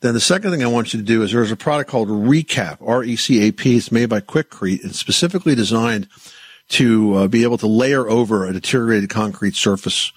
Then 0.02 0.14
the 0.14 0.20
second 0.20 0.52
thing 0.52 0.62
I 0.62 0.68
want 0.68 0.94
you 0.94 1.00
to 1.00 1.06
do 1.06 1.24
is 1.24 1.32
there's 1.32 1.54
a 1.54 1.56
product 1.56 1.90
called 1.90 2.10
Recap, 2.10 2.86
R-E-C-A-P. 2.86 3.78
It's 3.78 3.94
made 3.94 4.10
by 4.10 4.20
Quikrete. 4.20 4.84
It's 4.84 5.00
specifically 5.00 5.56
designed 5.56 6.10
to 6.70 7.16
uh, 7.16 7.28
be 7.30 7.44
able 7.44 7.58
to 7.60 7.68
layer 7.68 8.10
over 8.10 8.46
a 8.46 8.52
deteriorated 8.52 9.10
concrete 9.10 9.56
surface 9.56 10.12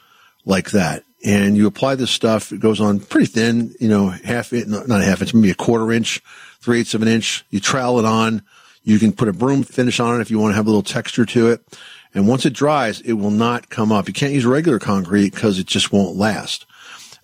like 0.44 0.72
that. 0.72 1.04
And 1.24 1.56
you 1.56 1.68
apply 1.68 1.94
this 1.94 2.10
stuff. 2.10 2.50
It 2.50 2.58
goes 2.58 2.80
on 2.80 2.98
pretty 2.98 3.26
thin, 3.26 3.72
you 3.78 3.88
know, 3.88 4.08
half 4.08 4.52
inch, 4.52 4.66
not 4.66 5.00
a 5.00 5.04
half 5.04 5.22
inch, 5.22 5.32
maybe 5.32 5.52
a 5.52 5.54
quarter 5.54 5.92
inch 5.92 6.20
three 6.62 6.80
eighths 6.80 6.94
of 6.94 7.02
an 7.02 7.08
inch. 7.08 7.44
You 7.50 7.60
trowel 7.60 7.98
it 7.98 8.04
on. 8.04 8.42
You 8.84 8.98
can 8.98 9.12
put 9.12 9.28
a 9.28 9.32
broom 9.32 9.62
finish 9.62 10.00
on 10.00 10.18
it 10.18 10.22
if 10.22 10.30
you 10.30 10.38
want 10.38 10.52
to 10.52 10.56
have 10.56 10.66
a 10.66 10.70
little 10.70 10.82
texture 10.82 11.26
to 11.26 11.48
it. 11.48 11.78
And 12.14 12.26
once 12.26 12.46
it 12.46 12.52
dries, 12.52 13.00
it 13.00 13.14
will 13.14 13.30
not 13.30 13.68
come 13.68 13.92
up. 13.92 14.08
You 14.08 14.14
can't 14.14 14.32
use 14.32 14.44
regular 14.44 14.78
concrete 14.78 15.34
because 15.34 15.58
it 15.58 15.66
just 15.66 15.92
won't 15.92 16.16
last. 16.16 16.66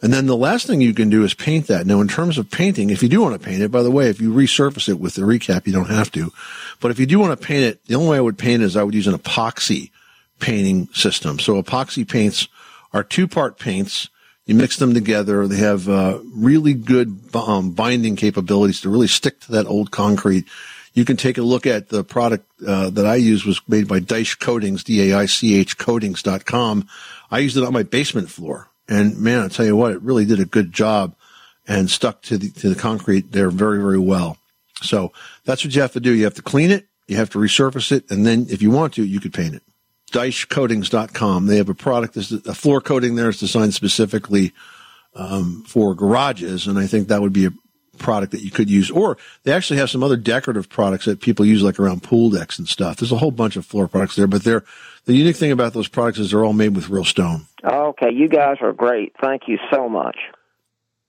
And 0.00 0.12
then 0.12 0.26
the 0.26 0.36
last 0.36 0.66
thing 0.66 0.80
you 0.80 0.94
can 0.94 1.10
do 1.10 1.24
is 1.24 1.34
paint 1.34 1.66
that. 1.66 1.84
Now, 1.84 2.00
in 2.00 2.06
terms 2.06 2.38
of 2.38 2.50
painting, 2.50 2.90
if 2.90 3.02
you 3.02 3.08
do 3.08 3.20
want 3.20 3.34
to 3.34 3.44
paint 3.44 3.62
it, 3.62 3.72
by 3.72 3.82
the 3.82 3.90
way, 3.90 4.08
if 4.08 4.20
you 4.20 4.32
resurface 4.32 4.88
it 4.88 5.00
with 5.00 5.14
the 5.14 5.22
recap, 5.22 5.66
you 5.66 5.72
don't 5.72 5.90
have 5.90 6.12
to. 6.12 6.32
But 6.80 6.92
if 6.92 7.00
you 7.00 7.06
do 7.06 7.18
want 7.18 7.38
to 7.38 7.46
paint 7.46 7.64
it, 7.64 7.84
the 7.86 7.96
only 7.96 8.10
way 8.10 8.16
I 8.18 8.20
would 8.20 8.38
paint 8.38 8.62
is 8.62 8.76
I 8.76 8.84
would 8.84 8.94
use 8.94 9.08
an 9.08 9.18
epoxy 9.18 9.90
painting 10.38 10.88
system. 10.92 11.40
So 11.40 11.60
epoxy 11.60 12.08
paints 12.08 12.46
are 12.92 13.02
two 13.02 13.26
part 13.26 13.58
paints 13.58 14.08
you 14.48 14.54
mix 14.54 14.78
them 14.78 14.94
together. 14.94 15.46
They 15.46 15.58
have 15.58 15.88
uh, 15.90 16.20
really 16.34 16.72
good 16.72 17.20
um, 17.34 17.72
binding 17.72 18.16
capabilities 18.16 18.80
to 18.80 18.88
really 18.88 19.06
stick 19.06 19.40
to 19.40 19.52
that 19.52 19.66
old 19.66 19.90
concrete. 19.90 20.46
You 20.94 21.04
can 21.04 21.18
take 21.18 21.36
a 21.36 21.42
look 21.42 21.66
at 21.66 21.90
the 21.90 22.02
product 22.02 22.50
uh, 22.66 22.88
that 22.90 23.04
I 23.04 23.16
use 23.16 23.44
was 23.44 23.60
made 23.68 23.86
by 23.86 24.00
Daich 24.00 24.40
Coatings, 24.40 24.82
D-A-I-C-H 24.84 25.76
coatings.com. 25.76 26.88
I 27.30 27.38
used 27.40 27.58
it 27.58 27.62
on 27.62 27.74
my 27.74 27.82
basement 27.82 28.30
floor. 28.30 28.70
And 28.88 29.18
man, 29.18 29.44
I 29.44 29.48
tell 29.48 29.66
you 29.66 29.76
what, 29.76 29.92
it 29.92 30.00
really 30.00 30.24
did 30.24 30.40
a 30.40 30.46
good 30.46 30.72
job 30.72 31.14
and 31.68 31.90
stuck 31.90 32.22
to 32.22 32.38
the, 32.38 32.48
to 32.52 32.70
the 32.70 32.80
concrete 32.80 33.32
there 33.32 33.50
very, 33.50 33.78
very 33.78 33.98
well. 33.98 34.38
So 34.80 35.12
that's 35.44 35.62
what 35.62 35.74
you 35.74 35.82
have 35.82 35.92
to 35.92 36.00
do. 36.00 36.14
You 36.14 36.24
have 36.24 36.34
to 36.34 36.42
clean 36.42 36.70
it, 36.70 36.86
you 37.06 37.16
have 37.18 37.28
to 37.30 37.38
resurface 37.38 37.92
it, 37.92 38.10
and 38.10 38.24
then 38.24 38.46
if 38.48 38.62
you 38.62 38.70
want 38.70 38.94
to, 38.94 39.04
you 39.04 39.20
could 39.20 39.34
paint 39.34 39.54
it. 39.54 39.62
DaichCoatings.com. 40.10 41.46
They 41.46 41.56
have 41.56 41.68
a 41.68 41.74
product, 41.74 42.14
that's 42.14 42.32
a 42.32 42.54
floor 42.54 42.80
coating 42.80 43.14
there 43.14 43.28
is 43.28 43.40
designed 43.40 43.74
specifically 43.74 44.52
um, 45.14 45.64
for 45.66 45.94
garages, 45.94 46.66
and 46.66 46.78
I 46.78 46.86
think 46.86 47.08
that 47.08 47.20
would 47.20 47.32
be 47.32 47.46
a 47.46 47.52
product 47.98 48.32
that 48.32 48.42
you 48.42 48.50
could 48.50 48.70
use. 48.70 48.90
Or 48.90 49.18
they 49.42 49.52
actually 49.52 49.78
have 49.78 49.90
some 49.90 50.02
other 50.02 50.16
decorative 50.16 50.68
products 50.68 51.04
that 51.06 51.20
people 51.20 51.44
use, 51.44 51.62
like 51.62 51.78
around 51.78 52.02
pool 52.02 52.30
decks 52.30 52.58
and 52.58 52.68
stuff. 52.68 52.96
There's 52.96 53.12
a 53.12 53.18
whole 53.18 53.30
bunch 53.30 53.56
of 53.56 53.66
floor 53.66 53.88
products 53.88 54.16
there, 54.16 54.26
but 54.26 54.44
they're 54.44 54.64
the 55.04 55.14
unique 55.14 55.36
thing 55.36 55.52
about 55.52 55.72
those 55.72 55.88
products 55.88 56.18
is 56.18 56.30
they're 56.30 56.44
all 56.44 56.52
made 56.52 56.76
with 56.76 56.88
real 56.88 57.04
stone. 57.04 57.46
Okay, 57.64 58.10
you 58.12 58.28
guys 58.28 58.58
are 58.60 58.72
great. 58.72 59.14
Thank 59.20 59.42
you 59.48 59.58
so 59.70 59.88
much. 59.88 60.16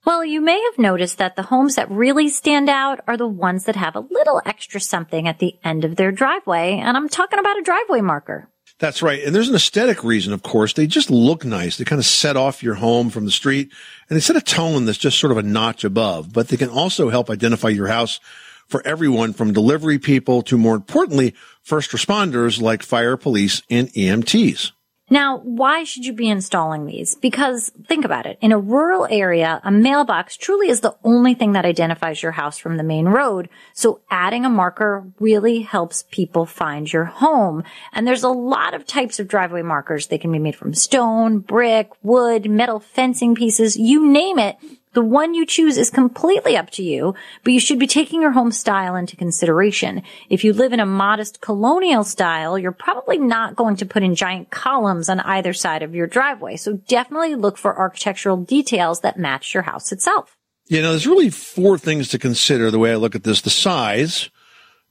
Well, 0.06 0.24
you 0.24 0.42
may 0.42 0.60
have 0.60 0.80
noticed 0.80 1.18
that 1.18 1.36
the 1.36 1.44
homes 1.44 1.76
that 1.76 1.92
really 1.92 2.30
stand 2.30 2.70
out 2.70 3.02
are 3.08 3.18
the 3.18 3.28
ones 3.28 3.66
that 3.66 3.76
have 3.76 3.96
a 3.96 4.00
little 4.00 4.42
extra 4.46 4.80
something 4.80 5.28
at 5.28 5.40
the 5.40 5.56
end 5.64 5.84
of 5.84 5.98
their 5.98 6.12
driveway, 6.12 6.78
and 6.78 6.96
I'm 6.96 7.10
talking 7.10 7.40
about 7.40 7.60
a 7.60 7.62
driveway 7.62 8.02
marker. 8.02 8.48
That's 8.80 9.02
right. 9.02 9.22
And 9.24 9.36
there's 9.36 9.50
an 9.50 9.56
aesthetic 9.56 10.06
reason, 10.06 10.32
of 10.32 10.42
course. 10.42 10.74
They 10.74 10.88
just 10.88 11.12
look 11.12 11.44
nice. 11.44 11.78
They 11.78 11.84
kind 11.84 12.00
of 12.00 12.06
set 12.06 12.38
off 12.38 12.63
your 12.63 12.76
home 12.76 13.10
from 13.10 13.26
the 13.26 13.32
street 13.32 13.72
and 14.10 14.15
they 14.15 14.22
set 14.22 14.38
a 14.38 14.42
tone 14.42 14.86
that's 14.86 14.98
just 14.98 15.20
sort 15.20 15.32
of 15.32 15.38
a 15.38 15.44
notch 15.44 15.84
above, 15.84 16.32
but 16.32 16.48
they 16.48 16.58
can 16.58 16.70
also 16.70 17.10
help 17.10 17.30
identify 17.30 17.68
your 17.68 17.88
house 17.88 18.22
for 18.68 18.86
everyone 18.88 19.34
from 19.34 19.52
delivery 19.52 20.00
people 20.00 20.42
to 20.44 20.58
more 20.58 20.76
importantly, 20.76 21.36
first 21.62 21.92
responders 21.92 22.62
like 22.62 22.82
fire, 22.82 23.18
police, 23.18 23.62
and 23.70 23.89
EMTs. 23.94 24.72
Now, 25.10 25.39
why 25.39 25.84
should 25.84 26.06
you 26.06 26.13
be 26.13 26.30
installing 26.30 26.86
these? 26.86 27.15
Because 27.15 27.72
think 27.88 28.06
about 28.06 28.26
it. 28.26 28.38
In 28.41 28.52
a 28.52 28.60
rural 28.60 29.08
area, 29.10 29.60
a 29.63 29.72
mailbox 29.72 30.38
truly 30.38 30.69
is 30.69 30.82
the 30.82 30.95
only 31.04 31.34
thing 31.34 31.54
that 31.54 31.65
identifies 31.65 32.22
your 32.22 32.34
house 32.34 32.58
from 32.58 32.78
the 32.78 32.84
main 32.84 33.08
road. 33.08 33.50
So 33.74 34.02
adding 34.12 34.45
a 34.45 34.50
marker 34.50 35.06
really 35.19 35.62
helps 35.62 36.04
people 36.12 36.45
find 36.45 36.91
your 36.91 37.06
home. 37.06 37.63
And 37.91 38.08
there's 38.08 38.24
a 38.24 38.30
lot 38.30 38.74
of 38.74 38.86
types 38.86 39.19
of 39.19 39.28
driveway 39.28 39.63
markers. 39.63 40.08
They 40.08 40.17
can 40.19 40.32
be 40.32 40.39
made 40.39 40.56
from 40.56 40.74
stone, 40.74 41.39
brick, 41.39 41.89
wood, 42.04 42.50
metal 42.50 42.80
fencing 42.80 43.34
pieces, 43.34 43.78
you 43.78 44.06
name 44.06 44.38
it. 44.38 44.58
The 44.93 45.04
one 45.04 45.36
you 45.36 45.45
choose 45.45 45.78
is 45.78 45.91
completely 45.91 46.58
up 46.58 46.71
to 46.71 46.84
you, 46.84 47.13
but 47.43 47.54
you 47.54 47.60
should 47.60 47.78
be 47.78 47.86
taking 47.86 48.23
your 48.23 48.32
home 48.32 48.52
style 48.52 48.95
into 48.95 49.15
consideration. 49.15 50.02
If 50.30 50.43
you 50.43 50.52
live 50.52 50.73
in 50.73 50.80
a 50.80 50.86
modest 50.86 51.41
colonial 51.41 52.04
style, 52.04 52.58
you're 52.58 52.71
probably 52.71 53.19
not 53.19 53.56
going 53.56 53.75
to 53.78 53.86
put 53.86 54.02
in 54.02 54.15
giant 54.15 54.49
columns 54.49 55.08
on 55.08 55.19
either 55.19 55.54
side 55.54 55.84
of 55.84 55.93
your 55.93 56.08
driveway. 56.08 56.58
So 56.58 56.78
definitely 56.88 57.36
look 57.36 57.60
for 57.60 57.78
architectural 57.78 58.38
details 58.38 59.02
that 59.02 59.19
match 59.19 59.54
your 59.54 59.63
house 59.63 59.91
itself. 59.91 60.36
You 60.65 60.82
know, 60.82 60.89
there's 60.89 61.08
really 61.08 61.30
four 61.30 61.78
things 61.78 62.10
to 62.10 62.19
consider 62.19 62.71
the 62.71 62.80
way 62.80 62.91
I 62.91 62.95
look 62.95 63.13
at 63.13 63.23
this. 63.23 63.41
The 63.41 63.52
size, 63.52 64.32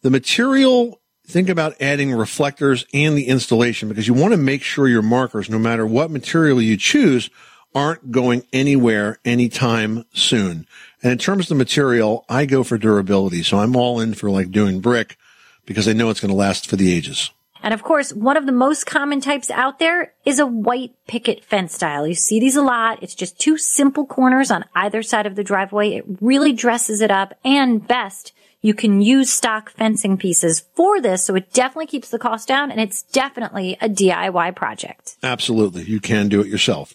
the 0.03 0.11
material, 0.11 1.01
think 1.27 1.49
about 1.49 1.75
adding 1.81 2.13
reflectors 2.13 2.87
and 2.95 3.17
the 3.17 3.27
installation 3.27 3.89
because 3.89 4.07
you 4.07 4.15
want 4.15 4.33
to 4.33 4.39
make 4.39 4.63
sure 4.63 4.87
your 4.87 5.03
markers, 5.03 5.51
no 5.51 5.59
matter 5.59 5.85
what 5.85 6.11
material 6.11 6.63
you 6.63 6.77
choose, 6.77 7.31
aren't 7.79 8.11
going 8.11 8.45
anywhere 8.53 9.19
anytime 9.25 10.05
soon. 10.13 10.67
And 11.03 11.13
in 11.13 11.19
terms 11.19 11.45
of 11.45 11.49
the 11.51 11.55
material, 11.55 12.25
I 12.29 12.45
go 12.45 12.65
for 12.65 12.77
durability. 12.77 13.43
So 13.43 13.59
I'm 13.59 13.77
all 13.77 14.01
in 14.01 14.15
for 14.15 14.31
like 14.31 14.51
doing 14.51 14.81
brick 14.81 15.17
because 15.65 15.87
I 15.87 15.93
know 15.93 16.11
it's 16.11 16.21
going 16.21 16.31
to 16.31 16.37
last 16.37 16.69
for 16.69 16.77
the 16.77 16.93
ages. 16.93 17.31
And 17.63 17.75
of 17.75 17.83
course, 17.83 18.13
one 18.13 18.37
of 18.37 18.47
the 18.47 18.53
most 18.53 18.87
common 18.87 19.21
types 19.21 19.51
out 19.51 19.79
there 19.79 20.13
is 20.25 20.39
a 20.39 20.47
white 20.47 20.95
picket 21.07 21.45
fence 21.45 21.75
style. 21.75 22.07
You 22.07 22.15
see 22.15 22.41
these 22.41 22.57
a 22.57 22.63
lot. 22.63 23.03
It's 23.03 23.15
just 23.15 23.39
two 23.39 23.59
simple 23.59 24.07
corners 24.07 24.51
on 24.51 24.65
either 24.75 25.03
side 25.03 25.27
of 25.27 25.35
the 25.35 25.45
driveway. 25.45 25.95
It 25.95 26.05
really 26.21 26.53
dresses 26.53 27.01
it 27.01 27.11
up 27.11 27.35
and 27.45 27.87
best, 27.87 28.33
you 28.61 28.75
can 28.75 29.01
use 29.01 29.31
stock 29.31 29.71
fencing 29.71 30.17
pieces 30.17 30.65
for 30.75 31.01
this. 31.01 31.25
So 31.25 31.35
it 31.37 31.53
definitely 31.53 31.87
keeps 31.87 32.11
the 32.11 32.19
cost 32.19 32.49
down 32.49 32.71
and 32.71 32.81
it's 32.81 33.03
definitely 33.03 33.77
a 33.81 33.89
DIY 33.89 34.57
project. 34.57 35.17
Absolutely. 35.23 35.85
You 35.85 36.01
can 36.01 36.29
do 36.29 36.41
it 36.41 36.49
yourself. 36.49 36.95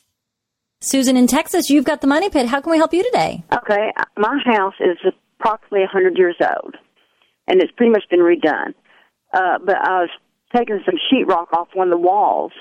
Susan 0.83 1.15
in 1.15 1.27
Texas, 1.27 1.69
you've 1.69 1.85
got 1.85 2.01
the 2.01 2.07
money 2.07 2.29
pit. 2.29 2.45
How 2.45 2.59
can 2.59 2.69
we 2.69 2.77
help 2.77 2.93
you 2.93 3.03
today? 3.03 3.41
Okay, 3.53 3.93
my 4.17 4.37
house 4.43 4.73
is 4.81 4.97
approximately 5.39 5.79
100 5.79 6.17
years 6.17 6.35
old, 6.41 6.75
and 7.47 7.61
it's 7.61 7.71
pretty 7.71 7.89
much 7.89 8.03
been 8.09 8.19
redone. 8.19 8.73
Uh, 9.33 9.59
but 9.65 9.77
I 9.77 10.01
was 10.01 10.09
taking 10.53 10.81
some 10.85 10.95
sheetrock 11.09 11.53
off 11.53 11.69
one 11.73 11.87
of 11.87 11.91
the 11.91 12.05
walls 12.05 12.51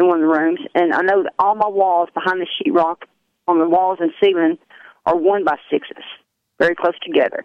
in 0.00 0.08
one 0.08 0.20
of 0.20 0.28
the 0.28 0.40
rooms, 0.40 0.58
and 0.74 0.92
I 0.92 1.02
know 1.02 1.22
that 1.22 1.34
all 1.38 1.54
my 1.54 1.68
walls 1.68 2.08
behind 2.12 2.40
the 2.40 2.48
sheetrock 2.58 3.02
on 3.46 3.60
the 3.60 3.68
walls 3.68 3.98
and 4.00 4.10
ceiling 4.20 4.58
are 5.06 5.16
one 5.16 5.44
by 5.44 5.54
sixes, 5.70 6.04
very 6.58 6.74
close 6.74 6.98
together. 7.00 7.44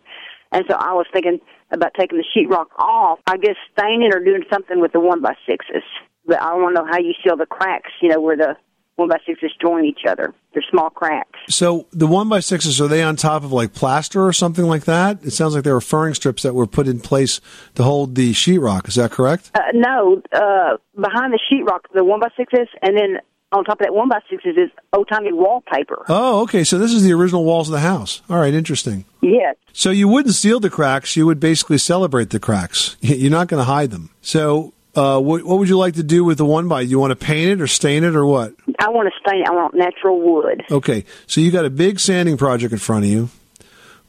And 0.51 0.65
so 0.67 0.77
I 0.77 0.93
was 0.93 1.05
thinking 1.13 1.39
about 1.71 1.93
taking 1.93 2.17
the 2.17 2.25
sheetrock 2.35 2.67
off, 2.79 3.19
I 3.27 3.37
guess 3.37 3.55
staining 3.77 4.09
or 4.11 4.19
doing 4.19 4.45
something 4.51 4.81
with 4.81 4.93
the 4.93 4.99
one 4.99 5.21
by 5.21 5.35
sixes. 5.47 5.83
But 6.25 6.41
I 6.41 6.55
want 6.55 6.75
to 6.75 6.81
know 6.81 6.87
how 6.89 6.97
you 6.97 7.13
seal 7.23 7.37
the 7.37 7.45
cracks, 7.45 7.91
you 8.01 8.09
know, 8.09 8.19
where 8.19 8.35
the 8.35 8.57
one 8.97 9.09
by 9.09 9.17
sixes 9.25 9.51
join 9.61 9.85
each 9.85 10.01
other. 10.07 10.33
They're 10.53 10.63
small 10.69 10.89
cracks. 10.89 11.39
So 11.49 11.87
the 11.91 12.07
one 12.07 12.29
by 12.29 12.39
sixes 12.39 12.81
are 12.81 12.87
they 12.87 13.03
on 13.03 13.15
top 13.15 13.43
of 13.43 13.51
like 13.51 13.73
plaster 13.73 14.25
or 14.25 14.33
something 14.33 14.65
like 14.65 14.85
that? 14.85 15.23
It 15.23 15.31
sounds 15.31 15.55
like 15.55 15.63
they 15.63 15.71
were 15.71 15.81
furring 15.81 16.15
strips 16.15 16.43
that 16.43 16.55
were 16.55 16.67
put 16.67 16.87
in 16.87 16.99
place 16.99 17.39
to 17.75 17.83
hold 17.83 18.15
the 18.15 18.33
sheetrock. 18.33 18.87
Is 18.87 18.95
that 18.95 19.11
correct? 19.11 19.51
Uh, 19.53 19.61
no, 19.73 20.21
uh, 20.33 20.77
behind 20.99 21.31
the 21.31 21.39
sheetrock, 21.49 21.81
the 21.93 22.03
one 22.03 22.19
by 22.19 22.29
sixes, 22.35 22.67
and 22.81 22.97
then 22.97 23.19
on 23.51 23.63
top 23.63 23.79
of 23.79 23.85
that 23.85 23.93
one 23.93 24.09
by 24.09 24.19
sixes 24.29 24.57
is 24.57 24.71
old 24.93 25.07
timey 25.07 25.31
wallpaper. 25.31 26.03
Oh, 26.09 26.41
okay. 26.41 26.63
So 26.63 26.79
this 26.79 26.91
is 26.91 27.03
the 27.03 27.13
original 27.13 27.45
walls 27.45 27.69
of 27.69 27.73
the 27.73 27.79
house. 27.79 28.21
All 28.29 28.37
right, 28.37 28.53
interesting. 28.53 29.05
Yes. 29.21 29.55
So 29.73 29.91
you 29.91 30.07
wouldn't 30.07 30.35
seal 30.35 30.59
the 30.59 30.69
cracks; 30.69 31.15
you 31.15 31.25
would 31.27 31.39
basically 31.39 31.77
celebrate 31.77 32.31
the 32.31 32.39
cracks. 32.39 32.97
You're 33.01 33.31
not 33.31 33.47
going 33.47 33.61
to 33.61 33.71
hide 33.71 33.91
them. 33.91 34.09
So 34.21 34.73
uh, 34.97 35.19
what, 35.19 35.43
what, 35.43 35.59
would 35.59 35.69
you 35.69 35.77
like 35.77 35.93
to 35.93 36.03
do 36.03 36.23
with 36.23 36.39
the 36.39 36.45
one 36.45 36.67
by? 36.67 36.81
You 36.81 36.97
want 36.97 37.11
to 37.11 37.15
paint 37.15 37.51
it 37.51 37.61
or 37.61 37.67
stain 37.67 38.03
it 38.03 38.15
or 38.15 38.25
what? 38.25 38.55
I 38.79 38.89
want 38.89 39.07
to 39.13 39.19
stain 39.19 39.41
it. 39.41 39.47
I 39.47 39.51
want 39.51 39.75
natural 39.75 40.19
wood. 40.19 40.63
Okay, 40.71 41.05
so 41.27 41.39
you 41.39 41.51
got 41.51 41.65
a 41.65 41.69
big 41.69 41.99
sanding 41.99 42.35
project 42.35 42.73
in 42.73 42.79
front 42.79 43.05
of 43.05 43.11
you, 43.11 43.29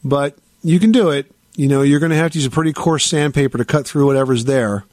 but 0.02 0.38
you 0.62 0.80
can 0.80 0.90
do 0.90 1.10
it. 1.10 1.30
You 1.56 1.68
know, 1.68 1.82
you're 1.82 2.00
going 2.00 2.10
to 2.10 2.16
have 2.16 2.32
to 2.32 2.38
use 2.38 2.46
a 2.46 2.50
pretty 2.50 2.72
coarse 2.72 3.04
sandpaper 3.04 3.58
to 3.58 3.66
cut 3.66 3.86
through 3.86 4.06
whatever's 4.06 4.46
there. 4.46 4.84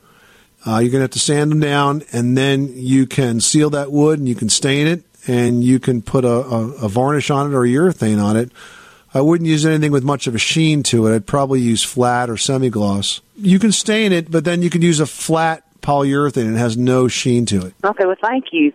Uh, 0.68 0.80
you're 0.80 0.92
going 0.92 1.00
to 1.00 1.04
have 1.04 1.12
to 1.12 1.20
sand 1.20 1.50
them 1.50 1.62
down, 1.62 2.04
and 2.12 2.38
then 2.38 2.74
you 2.76 3.08
can 3.08 3.40
seal 3.40 3.70
that 3.70 3.92
wood, 3.92 4.20
and 4.20 4.28
you 4.28 4.36
can 4.36 4.50
stain 4.50 4.88
it, 4.88 5.04
and 5.28 5.64
you 5.64 5.80
can 5.80 6.02
put 6.02 6.26
a, 6.26 6.28
a, 6.28 6.72
a 6.86 6.90
varnish 6.90 7.30
on 7.30 7.50
it 7.50 7.56
or 7.56 7.64
a 7.64 7.70
urethane 7.70 8.22
on 8.22 8.36
it. 8.36 8.52
I 9.14 9.22
wouldn't 9.22 9.48
use 9.48 9.66
anything 9.66 9.94
with 9.94 10.04
much 10.04 10.28
of 10.28 10.36
a 10.36 10.40
sheen 10.40 10.84
to 10.84 11.08
it. 11.08 11.16
I'd 11.16 11.26
probably 11.26 11.62
use 11.62 11.84
flat 11.84 12.30
or 12.30 12.36
semi 12.36 12.70
gloss. 12.70 13.22
You 13.38 13.60
can 13.60 13.72
stain 13.72 14.12
it, 14.12 14.30
but 14.30 14.44
then 14.44 14.62
you 14.62 14.70
can 14.70 14.82
use 14.82 15.00
a 15.00 15.06
flat 15.06 15.65
polyurethane 15.86 16.48
and 16.48 16.58
has 16.58 16.76
no 16.76 17.08
sheen 17.08 17.46
to 17.48 17.66
it. 17.66 17.74
Okay, 17.84 18.06
well, 18.06 18.16
thank 18.22 18.46
you. 18.52 18.74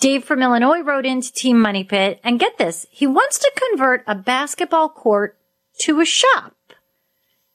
Dave 0.00 0.24
from 0.24 0.42
Illinois 0.42 0.80
wrote 0.80 1.06
into 1.06 1.32
Team 1.32 1.60
Money 1.60 1.84
Pit, 1.84 2.20
and 2.24 2.40
get 2.40 2.58
this, 2.58 2.86
he 2.90 3.06
wants 3.06 3.38
to 3.38 3.52
convert 3.56 4.04
a 4.06 4.14
basketball 4.14 4.88
court 4.88 5.38
to 5.80 6.00
a 6.00 6.04
shop. 6.04 6.54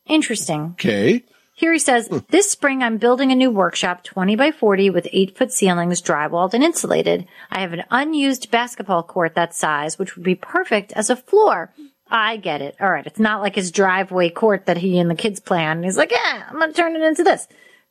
Interesting. 0.06 0.72
Okay. 0.72 1.24
Here 1.56 1.74
he 1.74 1.80
says, 1.80 2.08
hmm. 2.08 2.20
this 2.30 2.50
spring 2.50 2.82
I'm 2.82 2.98
building 2.98 3.32
a 3.32 3.36
new 3.36 3.52
workshop 3.52 4.04
20 4.06 4.38
by 4.38 4.52
40 4.52 4.90
with 4.90 5.08
8 5.12 5.38
foot 5.38 5.52
ceilings, 5.52 6.02
drywalled 6.02 6.54
and 6.54 6.64
insulated. 6.64 7.28
I 7.52 7.60
have 7.60 7.74
an 7.74 7.84
unused 7.92 8.50
basketball 8.50 9.04
court 9.04 9.36
that 9.36 9.54
size, 9.54 10.00
which 10.00 10.16
would 10.16 10.24
be 10.24 10.36
perfect 10.36 10.94
as 10.94 11.10
a 11.10 11.18
floor. 11.18 11.74
I 12.10 12.38
get 12.38 12.62
it. 12.62 12.78
All 12.80 12.90
right. 12.90 13.06
It's 13.06 13.20
not 13.20 13.42
like 13.42 13.56
his 13.56 13.72
driveway 13.72 14.30
court 14.30 14.66
that 14.66 14.78
he 14.78 14.98
and 15.00 15.12
the 15.12 15.16
kids 15.16 15.40
play 15.40 15.66
on. 15.66 15.84
He's 15.84 15.98
like, 15.98 16.12
yeah, 16.12 16.46
I'm 16.50 16.58
going 16.58 16.72
to 16.72 16.76
turn 16.76 16.96
it 16.96 17.02
into 17.02 17.24
this. 17.24 17.48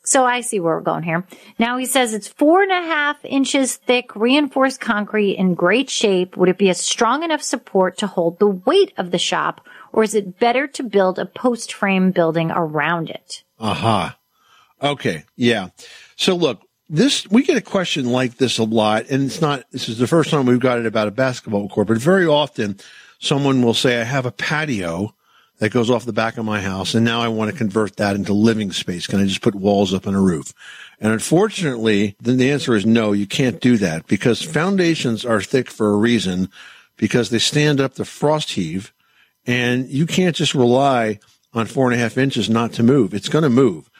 So 0.08 0.24
I 0.24 0.40
see 0.40 0.58
where 0.58 0.74
we're 0.74 0.80
going 0.80 1.02
here. 1.02 1.26
Now 1.58 1.76
he 1.76 1.84
says 1.84 2.14
it's 2.14 2.28
four 2.28 2.62
and 2.62 2.72
a 2.72 2.80
half 2.80 3.22
inches 3.26 3.76
thick, 3.76 4.16
reinforced 4.16 4.80
concrete 4.80 5.34
in 5.34 5.54
great 5.54 5.90
shape. 5.90 6.34
Would 6.38 6.48
it 6.48 6.56
be 6.56 6.70
a 6.70 6.74
strong 6.74 7.22
enough 7.22 7.42
support 7.42 7.98
to 7.98 8.06
hold 8.06 8.38
the 8.38 8.46
weight 8.46 8.94
of 8.96 9.10
the 9.10 9.18
shop, 9.18 9.66
or 9.92 10.02
is 10.02 10.14
it 10.14 10.38
better 10.38 10.66
to 10.66 10.82
build 10.82 11.18
a 11.18 11.26
post 11.26 11.74
frame 11.74 12.10
building 12.10 12.50
around 12.50 13.10
it? 13.10 13.44
Aha. 13.60 14.16
Uh-huh. 14.80 14.92
Okay. 14.92 15.24
Yeah. 15.36 15.68
So 16.16 16.34
look, 16.36 16.62
this, 16.88 17.28
we 17.28 17.42
get 17.42 17.58
a 17.58 17.60
question 17.60 18.06
like 18.06 18.36
this 18.36 18.56
a 18.56 18.64
lot, 18.64 19.10
and 19.10 19.24
it's 19.24 19.42
not, 19.42 19.64
this 19.72 19.90
is 19.90 19.98
the 19.98 20.06
first 20.06 20.30
time 20.30 20.46
we've 20.46 20.58
got 20.58 20.78
it 20.78 20.86
about 20.86 21.08
a 21.08 21.10
basketball 21.10 21.68
court, 21.68 21.88
but 21.88 21.98
very 21.98 22.26
often 22.26 22.78
someone 23.18 23.60
will 23.60 23.74
say, 23.74 24.00
I 24.00 24.04
have 24.04 24.24
a 24.24 24.32
patio 24.32 25.14
that 25.58 25.72
goes 25.72 25.90
off 25.90 26.04
the 26.04 26.12
back 26.12 26.38
of 26.38 26.44
my 26.44 26.60
house. 26.60 26.94
And 26.94 27.04
now 27.04 27.20
I 27.20 27.28
want 27.28 27.50
to 27.50 27.56
convert 27.56 27.96
that 27.96 28.16
into 28.16 28.32
living 28.32 28.72
space. 28.72 29.06
Can 29.06 29.20
I 29.20 29.26
just 29.26 29.42
put 29.42 29.54
walls 29.54 29.92
up 29.92 30.06
and 30.06 30.16
a 30.16 30.20
roof? 30.20 30.52
And 31.00 31.12
unfortunately, 31.12 32.16
then 32.20 32.38
the 32.38 32.50
answer 32.50 32.74
is 32.74 32.86
no, 32.86 33.12
you 33.12 33.26
can't 33.26 33.60
do 33.60 33.76
that 33.78 34.06
because 34.06 34.42
foundations 34.42 35.24
are 35.24 35.40
thick 35.40 35.70
for 35.70 35.92
a 35.92 35.96
reason 35.96 36.50
because 36.96 37.30
they 37.30 37.38
stand 37.38 37.80
up 37.80 37.94
the 37.94 38.04
frost 38.04 38.52
heave 38.52 38.92
and 39.46 39.88
you 39.88 40.06
can't 40.06 40.36
just 40.36 40.54
rely 40.54 41.20
on 41.52 41.66
four 41.66 41.86
and 41.86 41.94
a 41.94 42.02
half 42.02 42.18
inches 42.18 42.50
not 42.50 42.72
to 42.74 42.82
move. 42.82 43.14
It's 43.14 43.28
going 43.28 43.44
to 43.44 43.48
move. 43.48 43.90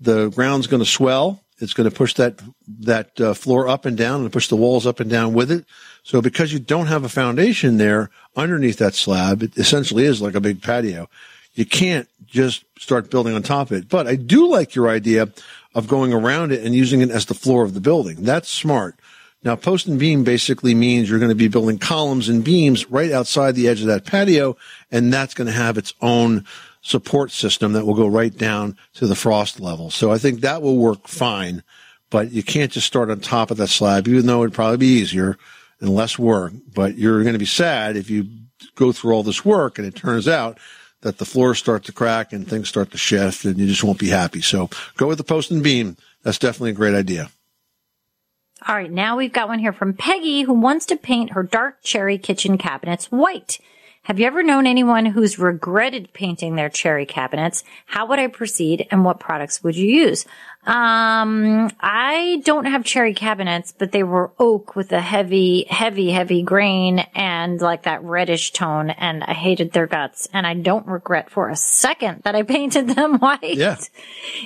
The 0.00 0.28
ground's 0.30 0.66
going 0.66 0.82
to 0.82 0.88
swell 0.88 1.42
It's 1.60 1.74
going 1.74 1.88
to 1.88 1.94
push 1.94 2.14
that 2.14 2.40
that 2.80 3.20
uh, 3.20 3.34
floor 3.34 3.68
up 3.68 3.84
and 3.84 3.96
down 3.96 4.22
and 4.22 4.32
push 4.32 4.48
the 4.48 4.56
walls 4.56 4.86
up 4.86 5.00
and 5.00 5.10
down 5.10 5.34
with 5.34 5.50
it. 5.50 5.64
So 6.02 6.22
because 6.22 6.52
you 6.52 6.58
don't 6.58 6.86
have 6.86 7.04
a 7.04 7.08
foundation 7.08 7.76
there 7.76 8.10
underneath 8.36 8.78
that 8.78 8.94
slab, 8.94 9.42
it 9.42 9.56
essentially 9.58 10.04
is 10.04 10.22
like 10.22 10.34
a 10.34 10.40
big 10.40 10.62
patio. 10.62 11.08
You 11.54 11.66
can't 11.66 12.08
just 12.26 12.64
start 12.78 13.10
building 13.10 13.34
on 13.34 13.42
top 13.42 13.70
of 13.70 13.78
it. 13.78 13.88
But 13.88 14.06
I 14.06 14.14
do 14.14 14.48
like 14.48 14.74
your 14.74 14.88
idea 14.88 15.28
of 15.74 15.88
going 15.88 16.12
around 16.12 16.52
it 16.52 16.64
and 16.64 16.74
using 16.74 17.00
it 17.00 17.10
as 17.10 17.26
the 17.26 17.34
floor 17.34 17.64
of 17.64 17.74
the 17.74 17.80
building. 17.80 18.22
That's 18.22 18.48
smart. 18.48 18.94
Now, 19.44 19.54
post 19.54 19.86
and 19.86 19.98
beam 19.98 20.24
basically 20.24 20.74
means 20.74 21.08
you're 21.08 21.20
going 21.20 21.28
to 21.28 21.34
be 21.34 21.48
building 21.48 21.78
columns 21.78 22.28
and 22.28 22.42
beams 22.42 22.90
right 22.90 23.12
outside 23.12 23.54
the 23.54 23.68
edge 23.68 23.80
of 23.80 23.86
that 23.86 24.04
patio, 24.04 24.56
and 24.90 25.12
that's 25.12 25.34
going 25.34 25.46
to 25.46 25.52
have 25.52 25.78
its 25.78 25.94
own 26.00 26.44
support 26.88 27.30
system 27.30 27.74
that 27.74 27.84
will 27.84 27.94
go 27.94 28.06
right 28.06 28.36
down 28.36 28.74
to 28.94 29.06
the 29.06 29.14
frost 29.14 29.60
level. 29.60 29.90
So 29.90 30.10
I 30.10 30.16
think 30.16 30.40
that 30.40 30.62
will 30.62 30.78
work 30.78 31.06
fine, 31.06 31.62
but 32.08 32.32
you 32.32 32.42
can't 32.42 32.72
just 32.72 32.86
start 32.86 33.10
on 33.10 33.20
top 33.20 33.50
of 33.50 33.58
that 33.58 33.68
slab, 33.68 34.08
even 34.08 34.24
though 34.24 34.42
it'd 34.42 34.54
probably 34.54 34.78
be 34.78 34.86
easier 34.86 35.36
and 35.80 35.90
less 35.90 36.18
work. 36.18 36.52
But 36.74 36.96
you're 36.96 37.22
going 37.22 37.34
to 37.34 37.38
be 37.38 37.44
sad 37.44 37.96
if 37.96 38.08
you 38.08 38.26
go 38.74 38.90
through 38.92 39.12
all 39.12 39.22
this 39.22 39.44
work 39.44 39.78
and 39.78 39.86
it 39.86 39.96
turns 39.96 40.26
out 40.26 40.58
that 41.02 41.18
the 41.18 41.26
floors 41.26 41.58
start 41.58 41.84
to 41.84 41.92
crack 41.92 42.32
and 42.32 42.48
things 42.48 42.70
start 42.70 42.90
to 42.92 42.98
shift 42.98 43.44
and 43.44 43.58
you 43.58 43.66
just 43.66 43.84
won't 43.84 43.98
be 43.98 44.08
happy. 44.08 44.40
So 44.40 44.70
go 44.96 45.06
with 45.06 45.18
the 45.18 45.24
post 45.24 45.50
and 45.50 45.62
beam. 45.62 45.98
That's 46.22 46.38
definitely 46.38 46.70
a 46.70 46.74
great 46.74 46.94
idea. 46.94 47.30
All 48.66 48.74
right, 48.74 48.90
now 48.90 49.16
we've 49.16 49.32
got 49.32 49.48
one 49.48 49.60
here 49.60 49.74
from 49.74 49.92
Peggy 49.92 50.42
who 50.42 50.54
wants 50.54 50.86
to 50.86 50.96
paint 50.96 51.32
her 51.32 51.42
dark 51.42 51.82
cherry 51.82 52.16
kitchen 52.16 52.56
cabinets 52.56 53.12
white. 53.12 53.58
Have 54.08 54.18
you 54.18 54.24
ever 54.24 54.42
known 54.42 54.66
anyone 54.66 55.04
who's 55.04 55.38
regretted 55.38 56.14
painting 56.14 56.56
their 56.56 56.70
cherry 56.70 57.04
cabinets? 57.04 57.62
How 57.84 58.06
would 58.06 58.18
I 58.18 58.28
proceed 58.28 58.88
and 58.90 59.04
what 59.04 59.20
products 59.20 59.62
would 59.62 59.76
you 59.76 59.86
use? 59.86 60.24
Um, 60.64 61.70
I 61.78 62.40
don't 62.42 62.64
have 62.64 62.86
cherry 62.86 63.12
cabinets, 63.12 63.74
but 63.76 63.92
they 63.92 64.02
were 64.02 64.32
oak 64.38 64.74
with 64.74 64.92
a 64.92 65.00
heavy, 65.02 65.66
heavy, 65.68 66.10
heavy 66.10 66.42
grain 66.42 67.00
and 67.14 67.60
like 67.60 67.82
that 67.82 68.02
reddish 68.02 68.52
tone. 68.52 68.88
And 68.88 69.22
I 69.24 69.34
hated 69.34 69.72
their 69.72 69.86
guts. 69.86 70.26
And 70.32 70.46
I 70.46 70.54
don't 70.54 70.86
regret 70.86 71.28
for 71.28 71.50
a 71.50 71.56
second 71.56 72.22
that 72.22 72.34
I 72.34 72.42
painted 72.44 72.88
them 72.88 73.18
white. 73.18 73.56
Yeah. 73.56 73.76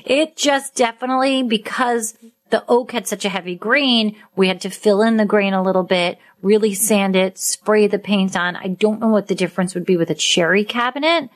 It 0.04 0.36
just 0.36 0.74
definitely 0.74 1.44
because 1.44 2.18
the 2.52 2.64
oak 2.68 2.92
had 2.92 3.08
such 3.08 3.24
a 3.24 3.30
heavy 3.30 3.56
grain, 3.56 4.14
we 4.36 4.46
had 4.46 4.60
to 4.60 4.70
fill 4.70 5.00
in 5.00 5.16
the 5.16 5.24
grain 5.24 5.54
a 5.54 5.62
little 5.62 5.82
bit, 5.82 6.18
really 6.42 6.74
sand 6.74 7.16
it, 7.16 7.38
spray 7.38 7.86
the 7.86 7.98
paint 7.98 8.36
on. 8.36 8.56
I 8.56 8.68
don't 8.68 9.00
know 9.00 9.08
what 9.08 9.26
the 9.26 9.34
difference 9.34 9.74
would 9.74 9.86
be 9.86 9.96
with 9.96 10.10
a 10.10 10.14
cherry 10.14 10.62
cabinet, 10.62 11.30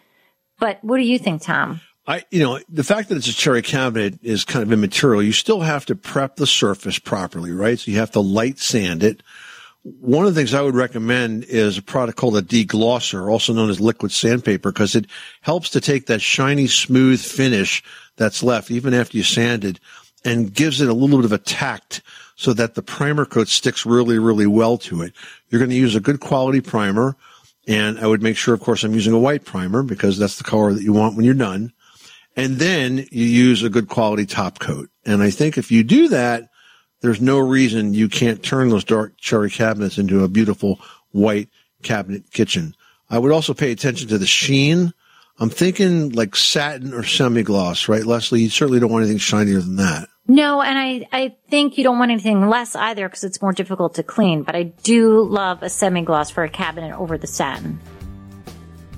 but 0.60 0.78
what 0.84 0.98
do 0.98 1.04
you 1.04 1.18
think, 1.18 1.40
Tom? 1.42 1.80
I, 2.06 2.24
you 2.30 2.40
know, 2.40 2.60
the 2.68 2.84
fact 2.84 3.08
that 3.08 3.16
it's 3.16 3.28
a 3.28 3.32
cherry 3.32 3.62
cabinet 3.62 4.18
is 4.22 4.44
kind 4.44 4.62
of 4.62 4.70
immaterial. 4.70 5.22
You 5.22 5.32
still 5.32 5.62
have 5.62 5.86
to 5.86 5.96
prep 5.96 6.36
the 6.36 6.46
surface 6.46 6.98
properly, 6.98 7.50
right? 7.50 7.78
So 7.78 7.90
you 7.90 7.98
have 7.98 8.12
to 8.12 8.20
light 8.20 8.58
sand 8.58 9.02
it. 9.02 9.22
One 9.82 10.26
of 10.26 10.34
the 10.34 10.38
things 10.38 10.52
I 10.52 10.60
would 10.60 10.74
recommend 10.74 11.44
is 11.44 11.78
a 11.78 11.82
product 11.82 12.18
called 12.18 12.36
a 12.36 12.42
deglosser, 12.42 13.30
also 13.30 13.54
known 13.54 13.70
as 13.70 13.80
liquid 13.80 14.12
sandpaper, 14.12 14.70
because 14.70 14.94
it 14.94 15.06
helps 15.40 15.70
to 15.70 15.80
take 15.80 16.06
that 16.06 16.20
shiny, 16.20 16.66
smooth 16.66 17.20
finish 17.20 17.82
that's 18.16 18.42
left, 18.42 18.70
even 18.70 18.92
after 18.92 19.16
you 19.16 19.22
sand 19.22 19.64
it, 19.64 19.80
and 20.26 20.52
gives 20.52 20.80
it 20.80 20.88
a 20.88 20.92
little 20.92 21.16
bit 21.16 21.24
of 21.24 21.32
a 21.32 21.38
tact 21.38 22.02
so 22.34 22.52
that 22.52 22.74
the 22.74 22.82
primer 22.82 23.24
coat 23.24 23.48
sticks 23.48 23.86
really, 23.86 24.18
really 24.18 24.46
well 24.46 24.76
to 24.76 25.02
it. 25.02 25.14
You're 25.48 25.60
going 25.60 25.70
to 25.70 25.76
use 25.76 25.94
a 25.94 26.00
good 26.00 26.20
quality 26.20 26.60
primer. 26.60 27.16
And 27.68 27.98
I 27.98 28.06
would 28.06 28.22
make 28.22 28.36
sure, 28.36 28.52
of 28.52 28.60
course, 28.60 28.84
I'm 28.84 28.92
using 28.92 29.12
a 29.12 29.18
white 29.18 29.44
primer 29.44 29.82
because 29.82 30.18
that's 30.18 30.36
the 30.36 30.44
color 30.44 30.72
that 30.72 30.82
you 30.82 30.92
want 30.92 31.16
when 31.16 31.24
you're 31.24 31.34
done. 31.34 31.72
And 32.36 32.56
then 32.56 33.06
you 33.10 33.24
use 33.24 33.62
a 33.62 33.70
good 33.70 33.88
quality 33.88 34.26
top 34.26 34.58
coat. 34.58 34.90
And 35.04 35.22
I 35.22 35.30
think 35.30 35.56
if 35.56 35.70
you 35.70 35.82
do 35.82 36.08
that, 36.08 36.50
there's 37.00 37.20
no 37.20 37.38
reason 37.38 37.94
you 37.94 38.08
can't 38.08 38.42
turn 38.42 38.68
those 38.68 38.84
dark 38.84 39.16
cherry 39.18 39.50
cabinets 39.50 39.96
into 39.96 40.24
a 40.24 40.28
beautiful 40.28 40.80
white 41.12 41.48
cabinet 41.82 42.30
kitchen. 42.32 42.74
I 43.08 43.18
would 43.18 43.32
also 43.32 43.54
pay 43.54 43.70
attention 43.70 44.08
to 44.08 44.18
the 44.18 44.26
sheen. 44.26 44.92
I'm 45.38 45.50
thinking 45.50 46.12
like 46.12 46.34
satin 46.34 46.94
or 46.94 47.02
semi-gloss, 47.02 47.88
right, 47.88 48.04
Leslie? 48.04 48.40
You 48.40 48.48
certainly 48.48 48.80
don't 48.80 48.90
want 48.90 49.02
anything 49.02 49.18
shinier 49.18 49.60
than 49.60 49.76
that. 49.76 50.08
No, 50.26 50.62
and 50.62 50.78
I, 50.78 51.06
I 51.12 51.36
think 51.50 51.76
you 51.76 51.84
don't 51.84 51.98
want 51.98 52.10
anything 52.10 52.48
less 52.48 52.74
either 52.74 53.06
because 53.06 53.22
it's 53.22 53.42
more 53.42 53.52
difficult 53.52 53.94
to 53.96 54.02
clean, 54.02 54.44
but 54.44 54.56
I 54.56 54.62
do 54.62 55.22
love 55.22 55.62
a 55.62 55.68
semi-gloss 55.68 56.30
for 56.30 56.42
a 56.42 56.48
cabinet 56.48 56.96
over 56.98 57.18
the 57.18 57.26
satin. 57.26 57.78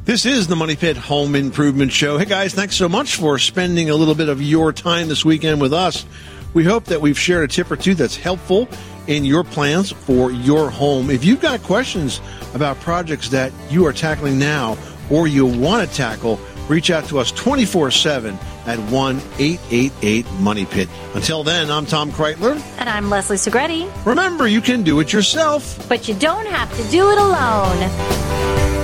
This 0.05 0.25
is 0.25 0.47
the 0.47 0.57
Money 0.57 0.77
Pit 0.77 0.97
Home 0.97 1.35
Improvement 1.35 1.93
Show. 1.93 2.17
Hey 2.19 2.25
guys, 2.25 2.55
thanks 2.55 2.77
so 2.77 2.89
much 2.89 3.17
for 3.17 3.39
spending 3.39 3.91
a 3.91 3.95
little 3.95 4.15
bit 4.15 4.29
of 4.29 4.41
your 4.41 4.73
time 4.73 5.09
this 5.09 5.25
weekend 5.25 5.61
with 5.61 5.75
us. 5.75 6.07
We 6.55 6.65
hope 6.65 6.85
that 6.85 7.01
we've 7.01 7.19
shared 7.19 7.51
a 7.51 7.53
tip 7.53 7.71
or 7.71 7.77
two 7.77 7.95
that's 7.95 8.17
helpful 8.17 8.69
in 9.07 9.25
your 9.25 9.45
plans 9.45 9.91
for 9.91 10.31
your 10.31 10.71
home. 10.71 11.11
If 11.11 11.25
you've 11.25 11.41
got 11.41 11.63
questions 11.65 12.23
about 12.55 12.79
projects 12.81 13.29
that 13.31 13.53
you 13.69 13.85
are 13.87 13.93
tackling 13.93 14.39
now 14.39 14.79
or 15.11 15.27
you 15.27 15.47
want 15.47 15.89
to 15.89 15.97
tackle, 15.97 16.39
reach 16.69 16.91
out 16.91 17.05
to 17.07 17.19
us 17.19 17.33
24 17.33 17.91
7 17.91 18.39
at 18.67 18.79
1 18.91 19.17
888 19.39 20.31
Money 20.41 20.67
Pit. 20.67 20.89
Until 21.15 21.43
then, 21.43 21.71
I'm 21.71 21.87
Tom 21.87 22.13
Kraeutler. 22.13 22.61
And 22.79 22.89
I'm 22.89 23.11
Leslie 23.11 23.37
Segrete. 23.37 23.91
Remember, 24.05 24.47
you 24.47 24.61
can 24.61 24.83
do 24.83 25.01
it 25.01 25.13
yourself. 25.13 25.89
But 25.89 26.09
you 26.09 26.15
don't 26.15 26.47
have 26.47 26.75
to 26.77 26.91
do 26.91 27.11
it 27.11 27.19
alone. 27.19 28.78